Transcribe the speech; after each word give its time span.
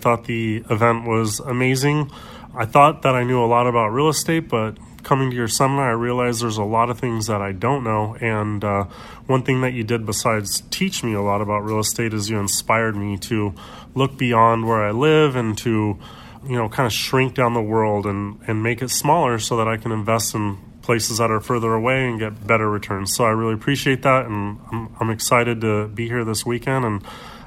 Thought 0.00 0.26
the 0.26 0.58
event 0.70 1.08
was 1.08 1.40
amazing. 1.40 2.12
I 2.54 2.66
thought 2.66 3.02
that 3.02 3.16
I 3.16 3.24
knew 3.24 3.42
a 3.42 3.50
lot 3.50 3.66
about 3.66 3.88
real 3.88 4.08
estate, 4.08 4.48
but 4.48 4.78
coming 5.02 5.28
to 5.30 5.34
your 5.34 5.48
seminar, 5.48 5.88
I 5.88 5.94
realized 5.94 6.40
there's 6.40 6.56
a 6.56 6.62
lot 6.62 6.88
of 6.88 7.00
things 7.00 7.26
that 7.26 7.42
I 7.42 7.50
don't 7.50 7.82
know. 7.82 8.16
And 8.20 8.62
uh, 8.62 8.84
one 9.26 9.42
thing 9.42 9.60
that 9.62 9.72
you 9.72 9.82
did 9.82 10.06
besides 10.06 10.62
teach 10.70 11.02
me 11.02 11.14
a 11.14 11.20
lot 11.20 11.40
about 11.40 11.64
real 11.64 11.80
estate 11.80 12.14
is 12.14 12.30
you 12.30 12.38
inspired 12.38 12.94
me 12.94 13.18
to 13.18 13.54
look 13.96 14.16
beyond 14.16 14.68
where 14.68 14.84
I 14.84 14.92
live 14.92 15.34
and 15.34 15.58
to, 15.58 15.98
you 16.46 16.56
know, 16.56 16.68
kind 16.68 16.86
of 16.86 16.92
shrink 16.92 17.34
down 17.34 17.54
the 17.54 17.60
world 17.60 18.06
and, 18.06 18.38
and 18.46 18.62
make 18.62 18.80
it 18.82 18.90
smaller 18.90 19.40
so 19.40 19.56
that 19.56 19.66
I 19.66 19.78
can 19.78 19.90
invest 19.90 20.32
in 20.32 20.58
places 20.80 21.18
that 21.18 21.32
are 21.32 21.40
further 21.40 21.74
away 21.74 22.08
and 22.08 22.20
get 22.20 22.46
better 22.46 22.70
returns. 22.70 23.16
So 23.16 23.24
I 23.24 23.30
really 23.30 23.54
appreciate 23.54 24.02
that. 24.02 24.26
And 24.26 24.60
I'm, 24.70 24.94
I'm 25.00 25.10
excited 25.10 25.60
to 25.62 25.88
be 25.88 26.06
here 26.06 26.24
this 26.24 26.46
weekend. 26.46 26.84
And 26.84 27.02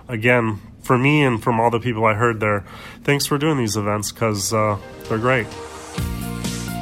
again, 0.09 0.59
for 0.91 0.97
me 0.97 1.23
and 1.23 1.41
from 1.41 1.57
all 1.57 1.71
the 1.71 1.79
people 1.79 2.03
I 2.03 2.15
heard 2.15 2.41
there, 2.41 2.65
thanks 3.05 3.25
for 3.25 3.37
doing 3.37 3.57
these 3.57 3.77
events 3.77 4.11
because 4.11 4.53
uh, 4.53 4.77
they're 5.07 5.17
great. 5.17 5.47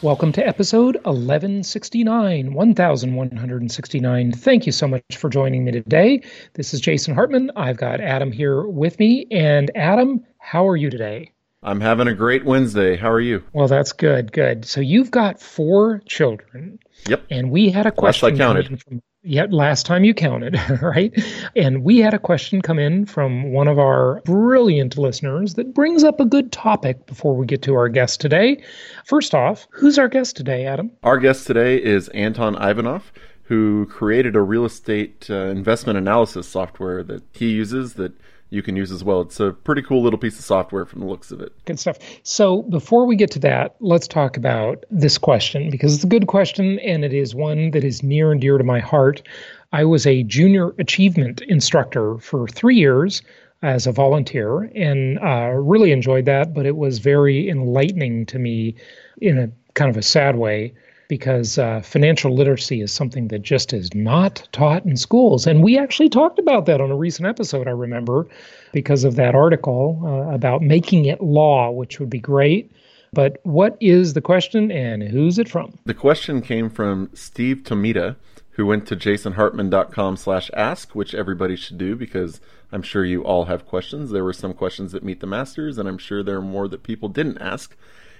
Welcome 0.00 0.30
to 0.34 0.46
episode 0.46 0.94
1169, 1.06 2.54
1169. 2.54 4.32
Thank 4.32 4.64
you 4.64 4.70
so 4.70 4.86
much 4.86 5.02
for 5.16 5.28
joining 5.28 5.64
me 5.64 5.72
today. 5.72 6.22
This 6.54 6.72
is 6.72 6.80
Jason 6.80 7.16
Hartman. 7.16 7.50
I've 7.56 7.78
got 7.78 8.00
Adam 8.00 8.30
here 8.30 8.62
with 8.62 9.00
me. 9.00 9.26
And 9.32 9.72
Adam, 9.74 10.24
how 10.38 10.68
are 10.68 10.76
you 10.76 10.88
today? 10.88 11.32
I'm 11.64 11.80
having 11.80 12.06
a 12.06 12.14
great 12.14 12.44
Wednesday. 12.44 12.96
How 12.96 13.10
are 13.10 13.20
you? 13.20 13.42
Well, 13.52 13.66
that's 13.66 13.90
good. 13.90 14.30
Good. 14.30 14.66
So 14.66 14.80
you've 14.80 15.10
got 15.10 15.40
four 15.40 16.00
children. 16.06 16.78
Yep. 17.08 17.26
And 17.30 17.50
we 17.50 17.70
had 17.70 17.86
a 17.86 17.90
question. 17.90 18.28
Last 18.28 18.34
I 18.36 18.38
counted. 18.38 18.80
From, 18.80 19.02
yeah, 19.22 19.46
last 19.50 19.84
time 19.84 20.04
you 20.04 20.14
counted, 20.14 20.56
right? 20.82 21.12
And 21.56 21.82
we 21.82 21.98
had 21.98 22.14
a 22.14 22.18
question 22.18 22.62
come 22.62 22.78
in 22.78 23.04
from 23.04 23.52
one 23.52 23.68
of 23.68 23.78
our 23.78 24.20
brilliant 24.24 24.96
listeners 24.96 25.54
that 25.54 25.74
brings 25.74 26.04
up 26.04 26.20
a 26.20 26.24
good 26.24 26.52
topic 26.52 27.06
before 27.06 27.36
we 27.36 27.44
get 27.46 27.62
to 27.62 27.74
our 27.74 27.88
guest 27.88 28.20
today. 28.20 28.62
First 29.04 29.34
off, 29.34 29.66
who's 29.70 29.98
our 29.98 30.08
guest 30.08 30.36
today, 30.36 30.66
Adam? 30.66 30.90
Our 31.02 31.18
guest 31.18 31.46
today 31.46 31.82
is 31.82 32.08
Anton 32.08 32.54
Ivanov, 32.56 33.12
who 33.42 33.86
created 33.86 34.36
a 34.36 34.40
real 34.40 34.64
estate 34.64 35.26
uh, 35.28 35.46
investment 35.46 35.98
analysis 35.98 36.46
software 36.46 37.02
that 37.02 37.22
he 37.32 37.50
uses 37.50 37.94
that 37.94 38.12
you 38.50 38.62
can 38.62 38.76
use 38.76 38.90
as 38.90 39.04
well. 39.04 39.20
It's 39.20 39.40
a 39.40 39.52
pretty 39.52 39.82
cool 39.82 40.02
little 40.02 40.18
piece 40.18 40.38
of 40.38 40.44
software 40.44 40.86
from 40.86 41.00
the 41.00 41.06
looks 41.06 41.30
of 41.30 41.40
it. 41.40 41.52
Good 41.64 41.78
stuff. 41.78 41.98
So 42.22 42.62
before 42.62 43.06
we 43.06 43.16
get 43.16 43.30
to 43.32 43.38
that, 43.40 43.76
let's 43.80 44.08
talk 44.08 44.36
about 44.36 44.84
this 44.90 45.18
question 45.18 45.70
because 45.70 45.94
it's 45.94 46.04
a 46.04 46.08
good 46.08 46.26
question 46.26 46.78
and 46.80 47.04
it 47.04 47.12
is 47.12 47.34
one 47.34 47.70
that 47.72 47.84
is 47.84 48.02
near 48.02 48.32
and 48.32 48.40
dear 48.40 48.58
to 48.58 48.64
my 48.64 48.80
heart. 48.80 49.22
I 49.72 49.84
was 49.84 50.06
a 50.06 50.22
junior 50.22 50.70
achievement 50.78 51.42
instructor 51.42 52.18
for 52.18 52.48
three 52.48 52.76
years 52.76 53.22
as 53.62 53.86
a 53.86 53.92
volunteer 53.92 54.62
and 54.74 55.18
uh, 55.18 55.50
really 55.52 55.92
enjoyed 55.92 56.24
that, 56.26 56.54
but 56.54 56.64
it 56.64 56.76
was 56.76 57.00
very 57.00 57.48
enlightening 57.48 58.24
to 58.26 58.38
me 58.38 58.74
in 59.20 59.38
a 59.38 59.50
kind 59.74 59.90
of 59.90 59.96
a 59.96 60.02
sad 60.02 60.36
way 60.36 60.72
because 61.08 61.58
uh, 61.58 61.80
financial 61.80 62.34
literacy 62.34 62.82
is 62.82 62.92
something 62.92 63.28
that 63.28 63.40
just 63.40 63.72
is 63.72 63.92
not 63.94 64.46
taught 64.52 64.84
in 64.84 64.96
schools. 64.96 65.46
And 65.46 65.62
we 65.62 65.78
actually 65.78 66.10
talked 66.10 66.38
about 66.38 66.66
that 66.66 66.80
on 66.80 66.90
a 66.90 66.96
recent 66.96 67.26
episode, 67.26 67.66
I 67.66 67.72
remember, 67.72 68.28
because 68.72 69.04
of 69.04 69.16
that 69.16 69.34
article 69.34 70.00
uh, 70.04 70.34
about 70.34 70.62
making 70.62 71.06
it 71.06 71.22
law, 71.22 71.70
which 71.70 71.98
would 71.98 72.10
be 72.10 72.20
great. 72.20 72.70
But 73.12 73.40
what 73.42 73.78
is 73.80 74.12
the 74.12 74.20
question 74.20 74.70
and 74.70 75.02
who's 75.02 75.38
it 75.38 75.48
from? 75.48 75.78
The 75.86 75.94
question 75.94 76.42
came 76.42 76.68
from 76.68 77.08
Steve 77.14 77.62
Tomita, 77.64 78.16
who 78.50 78.66
went 78.66 78.86
to 78.88 78.96
jasonhartman.com 78.96 80.18
slash 80.18 80.50
ask, 80.52 80.94
which 80.94 81.14
everybody 81.14 81.56
should 81.56 81.78
do 81.78 81.96
because 81.96 82.40
I'm 82.70 82.82
sure 82.82 83.04
you 83.04 83.24
all 83.24 83.46
have 83.46 83.64
questions. 83.64 84.10
There 84.10 84.24
were 84.24 84.34
some 84.34 84.52
questions 84.52 84.92
that 84.92 85.02
meet 85.02 85.20
the 85.20 85.26
masters, 85.26 85.78
and 85.78 85.88
I'm 85.88 85.96
sure 85.96 86.22
there 86.22 86.36
are 86.36 86.42
more 86.42 86.68
that 86.68 86.82
people 86.82 87.08
didn't 87.08 87.38
ask. 87.38 87.74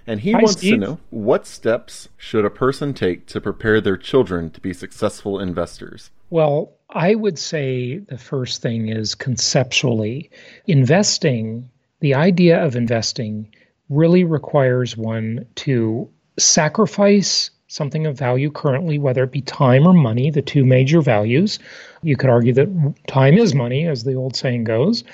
And 0.08 0.20
he 0.20 0.32
Hi, 0.32 0.38
wants 0.38 0.56
Steve. 0.56 0.72
to 0.72 0.78
know 0.78 0.98
what 1.10 1.46
steps 1.46 2.08
should 2.16 2.46
a 2.46 2.50
person 2.50 2.94
take 2.94 3.26
to 3.26 3.42
prepare 3.42 3.78
their 3.78 3.98
children 3.98 4.48
to 4.52 4.60
be 4.60 4.72
successful 4.72 5.38
investors? 5.38 6.10
Well, 6.30 6.72
I 6.88 7.14
would 7.14 7.38
say 7.38 7.98
the 7.98 8.16
first 8.16 8.62
thing 8.62 8.88
is 8.88 9.14
conceptually 9.14 10.30
investing, 10.66 11.68
the 12.00 12.14
idea 12.14 12.64
of 12.64 12.74
investing 12.74 13.54
really 13.90 14.24
requires 14.24 14.96
one 14.96 15.44
to 15.56 16.08
sacrifice 16.38 17.50
something 17.66 18.06
of 18.06 18.16
value 18.16 18.50
currently, 18.50 18.98
whether 18.98 19.24
it 19.24 19.32
be 19.32 19.42
time 19.42 19.86
or 19.86 19.92
money, 19.92 20.30
the 20.30 20.40
two 20.40 20.64
major 20.64 21.02
values. 21.02 21.58
You 22.02 22.16
could 22.16 22.30
argue 22.30 22.54
that 22.54 22.94
time 23.08 23.36
is 23.36 23.54
money, 23.54 23.86
as 23.86 24.04
the 24.04 24.14
old 24.14 24.36
saying 24.36 24.64
goes, 24.64 25.04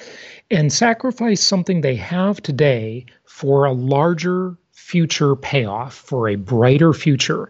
and 0.53 0.73
sacrifice 0.73 1.41
something 1.41 1.81
they 1.81 1.97
have 1.97 2.41
today 2.41 3.07
for 3.25 3.65
a 3.65 3.73
larger 3.73 4.57
future 4.85 5.35
payoff, 5.35 5.95
for 5.95 6.29
a 6.29 6.37
brighter 6.37 6.93
future. 6.93 7.49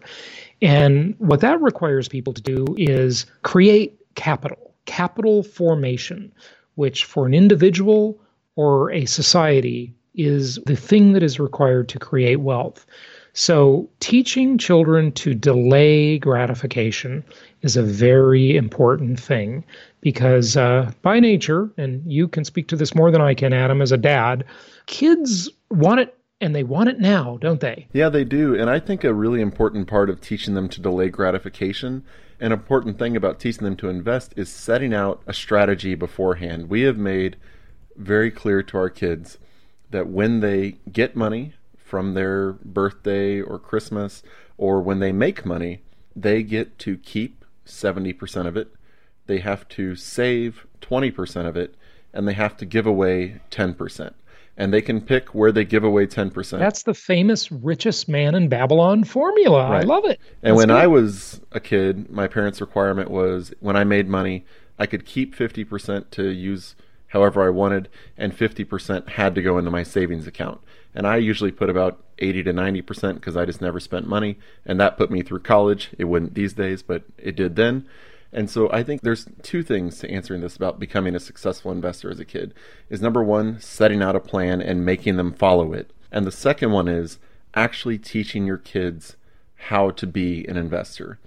And 0.61 1.15
what 1.17 1.41
that 1.41 1.61
requires 1.61 2.07
people 2.07 2.31
to 2.31 2.41
do 2.41 2.65
is 2.77 3.25
create 3.43 3.99
capital, 4.15 4.73
capital 4.85 5.43
formation, 5.43 6.31
which 6.75 7.03
for 7.03 7.25
an 7.25 7.33
individual 7.33 8.17
or 8.55 8.89
a 8.91 9.05
society 9.05 9.93
is 10.13 10.55
the 10.65 10.77
thing 10.77 11.11
that 11.11 11.23
is 11.23 11.37
required 11.37 11.89
to 11.89 11.99
create 11.99 12.37
wealth. 12.37 12.85
So, 13.33 13.89
teaching 13.99 14.57
children 14.57 15.11
to 15.11 15.33
delay 15.33 16.17
gratification 16.17 17.21
is 17.63 17.75
a 17.75 17.83
very 17.83 18.55
important 18.55 19.19
thing 19.19 19.65
because, 19.99 20.55
uh, 20.55 20.89
by 21.01 21.19
nature, 21.19 21.69
and 21.77 22.01
you 22.09 22.29
can 22.29 22.45
speak 22.45 22.69
to 22.69 22.77
this 22.77 22.95
more 22.95 23.11
than 23.11 23.19
I 23.19 23.33
can, 23.33 23.51
Adam, 23.51 23.81
as 23.81 23.91
a 23.91 23.97
dad, 23.97 24.45
kids 24.85 25.49
want 25.69 25.99
it 25.99 26.17
and 26.41 26.53
they 26.53 26.63
want 26.63 26.89
it 26.89 26.99
now, 26.99 27.37
don't 27.39 27.61
they? 27.61 27.87
Yeah, 27.93 28.09
they 28.09 28.23
do. 28.23 28.59
And 28.59 28.69
I 28.69 28.79
think 28.79 29.03
a 29.03 29.13
really 29.13 29.41
important 29.41 29.87
part 29.87 30.09
of 30.09 30.19
teaching 30.19 30.53
them 30.53 30.67
to 30.69 30.81
delay 30.81 31.09
gratification, 31.09 32.03
an 32.39 32.51
important 32.51 32.99
thing 32.99 33.15
about 33.15 33.39
teaching 33.39 33.63
them 33.63 33.77
to 33.77 33.89
invest, 33.89 34.33
is 34.35 34.49
setting 34.49 34.93
out 34.93 35.21
a 35.27 35.33
strategy 35.33 35.95
beforehand. 35.95 36.69
We 36.69 36.81
have 36.81 36.97
made 36.97 37.37
very 37.95 38.31
clear 38.31 38.61
to 38.63 38.77
our 38.77 38.89
kids 38.89 39.37
that 39.91 40.07
when 40.07 40.41
they 40.41 40.77
get 40.91 41.15
money 41.15 41.53
from 41.77 42.13
their 42.13 42.53
birthday 42.53 43.39
or 43.39 43.57
Christmas, 43.57 44.21
or 44.57 44.81
when 44.81 44.99
they 44.99 45.11
make 45.11 45.45
money, 45.45 45.83
they 46.15 46.43
get 46.43 46.77
to 46.79 46.97
keep 46.97 47.45
70% 47.65 48.47
of 48.47 48.57
it, 48.57 48.73
they 49.27 49.39
have 49.39 49.67
to 49.69 49.95
save 49.95 50.65
20% 50.81 51.47
of 51.47 51.55
it, 51.55 51.75
and 52.13 52.27
they 52.27 52.33
have 52.33 52.57
to 52.57 52.65
give 52.65 52.85
away 52.85 53.39
10% 53.51 54.13
and 54.57 54.73
they 54.73 54.81
can 54.81 55.01
pick 55.01 55.35
where 55.35 55.51
they 55.51 55.65
give 55.65 55.83
away 55.83 56.07
10%. 56.07 56.59
That's 56.59 56.83
the 56.83 56.93
famous 56.93 57.51
richest 57.51 58.07
man 58.07 58.35
in 58.35 58.47
Babylon 58.47 59.03
formula. 59.03 59.69
Right. 59.69 59.83
I 59.83 59.85
love 59.85 60.05
it. 60.05 60.19
and 60.41 60.51
That's 60.51 60.57
when 60.57 60.67
good. 60.69 60.77
I 60.77 60.87
was 60.87 61.41
a 61.51 61.59
kid, 61.59 62.09
my 62.09 62.27
parents' 62.27 62.61
requirement 62.61 63.09
was 63.11 63.53
when 63.59 63.75
I 63.75 63.83
made 63.83 64.07
money, 64.07 64.45
I 64.79 64.85
could 64.85 65.05
keep 65.05 65.35
50% 65.35 66.09
to 66.11 66.29
use 66.29 66.75
however 67.07 67.45
I 67.45 67.49
wanted, 67.49 67.87
and 68.17 68.35
50% 68.37 69.09
had 69.09 69.35
to 69.35 69.41
go 69.41 69.57
into 69.57 69.71
my 69.71 69.83
savings 69.83 70.27
account. 70.27 70.59
And 70.93 71.05
I 71.05 71.17
usually 71.17 71.51
put 71.51 71.69
about 71.69 72.01
80 72.19 72.43
to 72.43 72.53
90% 72.53 73.15
because 73.15 73.37
I 73.37 73.45
just 73.45 73.61
never 73.61 73.79
spent 73.79 74.07
money, 74.07 74.37
and 74.65 74.79
that 74.79 74.97
put 74.97 75.11
me 75.11 75.21
through 75.21 75.39
college. 75.39 75.91
It 75.97 76.05
wouldn't 76.05 76.33
these 76.33 76.53
days, 76.53 76.81
but 76.81 77.03
it 77.17 77.35
did 77.35 77.55
then. 77.55 77.85
And 78.33 78.49
so 78.49 78.69
I 78.71 78.83
think 78.83 79.01
there's 79.01 79.27
two 79.43 79.63
things 79.63 79.99
to 79.99 80.09
answering 80.11 80.41
this 80.41 80.55
about 80.55 80.79
becoming 80.79 81.15
a 81.15 81.19
successful 81.19 81.71
investor 81.71 82.09
as 82.11 82.19
a 82.19 82.25
kid. 82.25 82.53
Is 82.89 83.01
number 83.01 83.23
one, 83.23 83.59
setting 83.61 84.01
out 84.01 84.15
a 84.15 84.19
plan 84.19 84.61
and 84.61 84.85
making 84.85 85.15
them 85.15 85.33
follow 85.33 85.71
it. 85.73 85.91
And 86.11 86.25
the 86.25 86.31
second 86.31 86.71
one 86.71 86.87
is 86.87 87.17
actually 87.53 87.97
teaching 87.97 88.45
your 88.45 88.57
kids 88.57 89.15
how 89.55 89.91
to 89.91 90.05
be 90.05 90.45
an 90.47 90.57
investor. 90.57 91.19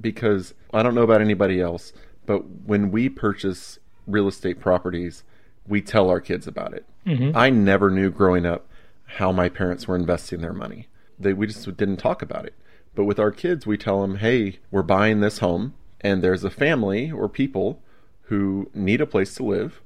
Because 0.00 0.54
I 0.72 0.82
don't 0.82 0.94
know 0.94 1.02
about 1.02 1.20
anybody 1.20 1.60
else, 1.60 1.92
But 2.26 2.66
when 2.66 2.90
we 2.90 3.08
purchase 3.08 3.78
real 4.06 4.28
estate 4.28 4.60
properties, 4.60 5.24
we 5.66 5.80
tell 5.82 6.08
our 6.08 6.20
kids 6.20 6.46
about 6.46 6.74
it. 6.74 6.84
Mm-hmm. 7.06 7.36
I 7.36 7.50
never 7.50 7.90
knew 7.90 8.10
growing 8.10 8.46
up 8.46 8.68
how 9.04 9.32
my 9.32 9.48
parents 9.48 9.86
were 9.86 9.96
investing 9.96 10.40
their 10.40 10.52
money. 10.52 10.88
They, 11.18 11.32
we 11.32 11.46
just 11.46 11.64
didn't 11.76 11.98
talk 11.98 12.22
about 12.22 12.46
it. 12.46 12.54
But 12.94 13.04
with 13.04 13.18
our 13.18 13.30
kids, 13.30 13.66
we 13.66 13.76
tell 13.76 14.02
them, 14.02 14.16
hey, 14.16 14.58
we're 14.70 14.82
buying 14.82 15.20
this 15.20 15.38
home, 15.38 15.74
and 16.02 16.22
there's 16.22 16.44
a 16.44 16.50
family 16.50 17.10
or 17.10 17.28
people 17.28 17.80
who 18.22 18.70
need 18.74 19.00
a 19.00 19.06
place 19.06 19.34
to 19.34 19.44
live, 19.44 19.80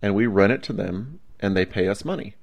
and 0.00 0.14
we 0.14 0.26
rent 0.26 0.52
it 0.52 0.62
to 0.64 0.72
them, 0.72 1.20
and 1.40 1.56
they 1.56 1.66
pay 1.66 1.88
us 1.88 2.04
money. 2.04 2.34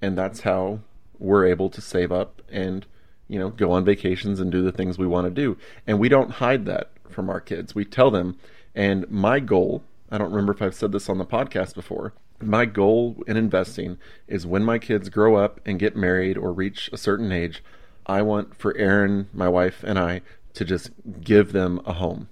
And 0.00 0.16
that's 0.16 0.40
how 0.40 0.80
we're 1.18 1.46
able 1.46 1.68
to 1.70 1.80
save 1.80 2.10
up 2.10 2.42
and, 2.50 2.86
you 3.28 3.38
know, 3.38 3.50
go 3.50 3.70
on 3.72 3.84
vacations 3.84 4.40
and 4.40 4.50
do 4.50 4.62
the 4.62 4.72
things 4.72 4.98
we 4.98 5.06
want 5.06 5.26
to 5.26 5.30
do. 5.30 5.56
And 5.86 5.98
we 5.98 6.08
don't 6.08 6.32
hide 6.32 6.64
that 6.66 6.90
from 7.08 7.28
our 7.28 7.40
kids. 7.40 7.74
We 7.74 7.84
tell 7.84 8.10
them. 8.10 8.38
And 8.74 9.10
my 9.10 9.40
goal, 9.40 9.82
I 10.10 10.18
don't 10.18 10.30
remember 10.30 10.52
if 10.52 10.62
I've 10.62 10.74
said 10.74 10.92
this 10.92 11.08
on 11.08 11.18
the 11.18 11.26
podcast 11.26 11.74
before, 11.74 12.14
my 12.40 12.64
goal 12.64 13.22
in 13.26 13.36
investing 13.36 13.98
is 14.26 14.46
when 14.46 14.64
my 14.64 14.78
kids 14.78 15.08
grow 15.08 15.36
up 15.36 15.60
and 15.66 15.78
get 15.78 15.96
married 15.96 16.38
or 16.38 16.52
reach 16.52 16.88
a 16.92 16.96
certain 16.96 17.32
age, 17.32 17.62
I 18.06 18.22
want 18.22 18.56
for 18.56 18.76
Aaron, 18.76 19.28
my 19.32 19.48
wife, 19.48 19.84
and 19.84 19.98
I 19.98 20.22
to 20.54 20.64
just 20.64 20.90
give 21.20 21.52
them 21.52 21.80
a 21.84 21.92
home, 21.94 22.28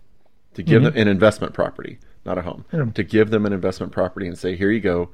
to 0.58 0.64
give 0.64 0.82
mm-hmm. 0.82 0.90
them 0.92 1.02
an 1.02 1.06
investment 1.06 1.54
property, 1.54 2.00
not 2.24 2.36
a 2.36 2.42
home, 2.42 2.64
yeah. 2.72 2.84
to 2.92 3.04
give 3.04 3.30
them 3.30 3.46
an 3.46 3.52
investment 3.52 3.92
property 3.92 4.26
and 4.26 4.36
say, 4.36 4.56
here 4.56 4.72
you 4.72 4.80
go, 4.80 5.08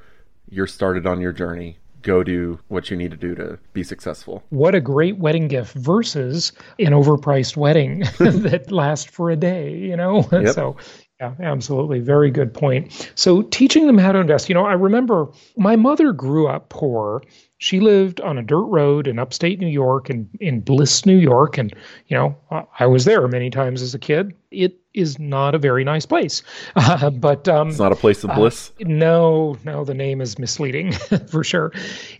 you're 0.48 0.66
started 0.66 1.06
on 1.06 1.20
your 1.20 1.32
journey. 1.32 1.76
Go 2.00 2.22
do 2.22 2.58
what 2.68 2.90
you 2.90 2.96
need 2.96 3.10
to 3.10 3.16
do 3.18 3.34
to 3.34 3.58
be 3.74 3.84
successful. 3.84 4.42
What 4.48 4.74
a 4.74 4.80
great 4.80 5.18
wedding 5.18 5.48
gift 5.48 5.74
versus 5.74 6.52
an 6.78 6.92
overpriced 6.92 7.58
wedding 7.58 8.00
that 8.18 8.72
lasts 8.72 9.10
for 9.10 9.30
a 9.30 9.36
day, 9.36 9.76
you 9.76 9.96
know? 9.96 10.26
Yep. 10.32 10.54
So 10.54 10.76
yeah, 11.20 11.34
absolutely. 11.40 12.00
Very 12.00 12.30
good 12.30 12.52
point. 12.52 13.10
So, 13.14 13.42
teaching 13.42 13.86
them 13.86 13.98
how 13.98 14.10
to 14.10 14.18
invest. 14.18 14.48
You 14.48 14.54
know, 14.56 14.66
I 14.66 14.72
remember 14.72 15.28
my 15.56 15.76
mother 15.76 16.12
grew 16.12 16.48
up 16.48 16.70
poor. 16.70 17.22
She 17.58 17.80
lived 17.80 18.20
on 18.20 18.36
a 18.36 18.42
dirt 18.42 18.64
road 18.64 19.06
in 19.06 19.18
upstate 19.18 19.60
New 19.60 19.68
York 19.68 20.10
and 20.10 20.28
in 20.40 20.60
Bliss, 20.60 21.06
New 21.06 21.16
York. 21.16 21.56
And, 21.56 21.72
you 22.08 22.16
know, 22.16 22.36
I 22.78 22.86
was 22.86 23.04
there 23.04 23.26
many 23.28 23.48
times 23.48 23.80
as 23.80 23.94
a 23.94 23.98
kid. 23.98 24.34
It 24.50 24.78
is 24.92 25.18
not 25.18 25.54
a 25.54 25.58
very 25.58 25.84
nice 25.84 26.06
place. 26.06 26.42
Uh, 26.76 27.08
but 27.08 27.48
um, 27.48 27.68
it's 27.68 27.78
not 27.78 27.92
a 27.92 27.96
place 27.96 28.24
of 28.24 28.30
uh, 28.30 28.34
bliss. 28.34 28.70
Uh, 28.80 28.84
no, 28.86 29.56
no, 29.64 29.84
the 29.84 29.94
name 29.94 30.20
is 30.20 30.38
misleading 30.38 30.92
for 31.30 31.42
sure. 31.42 31.72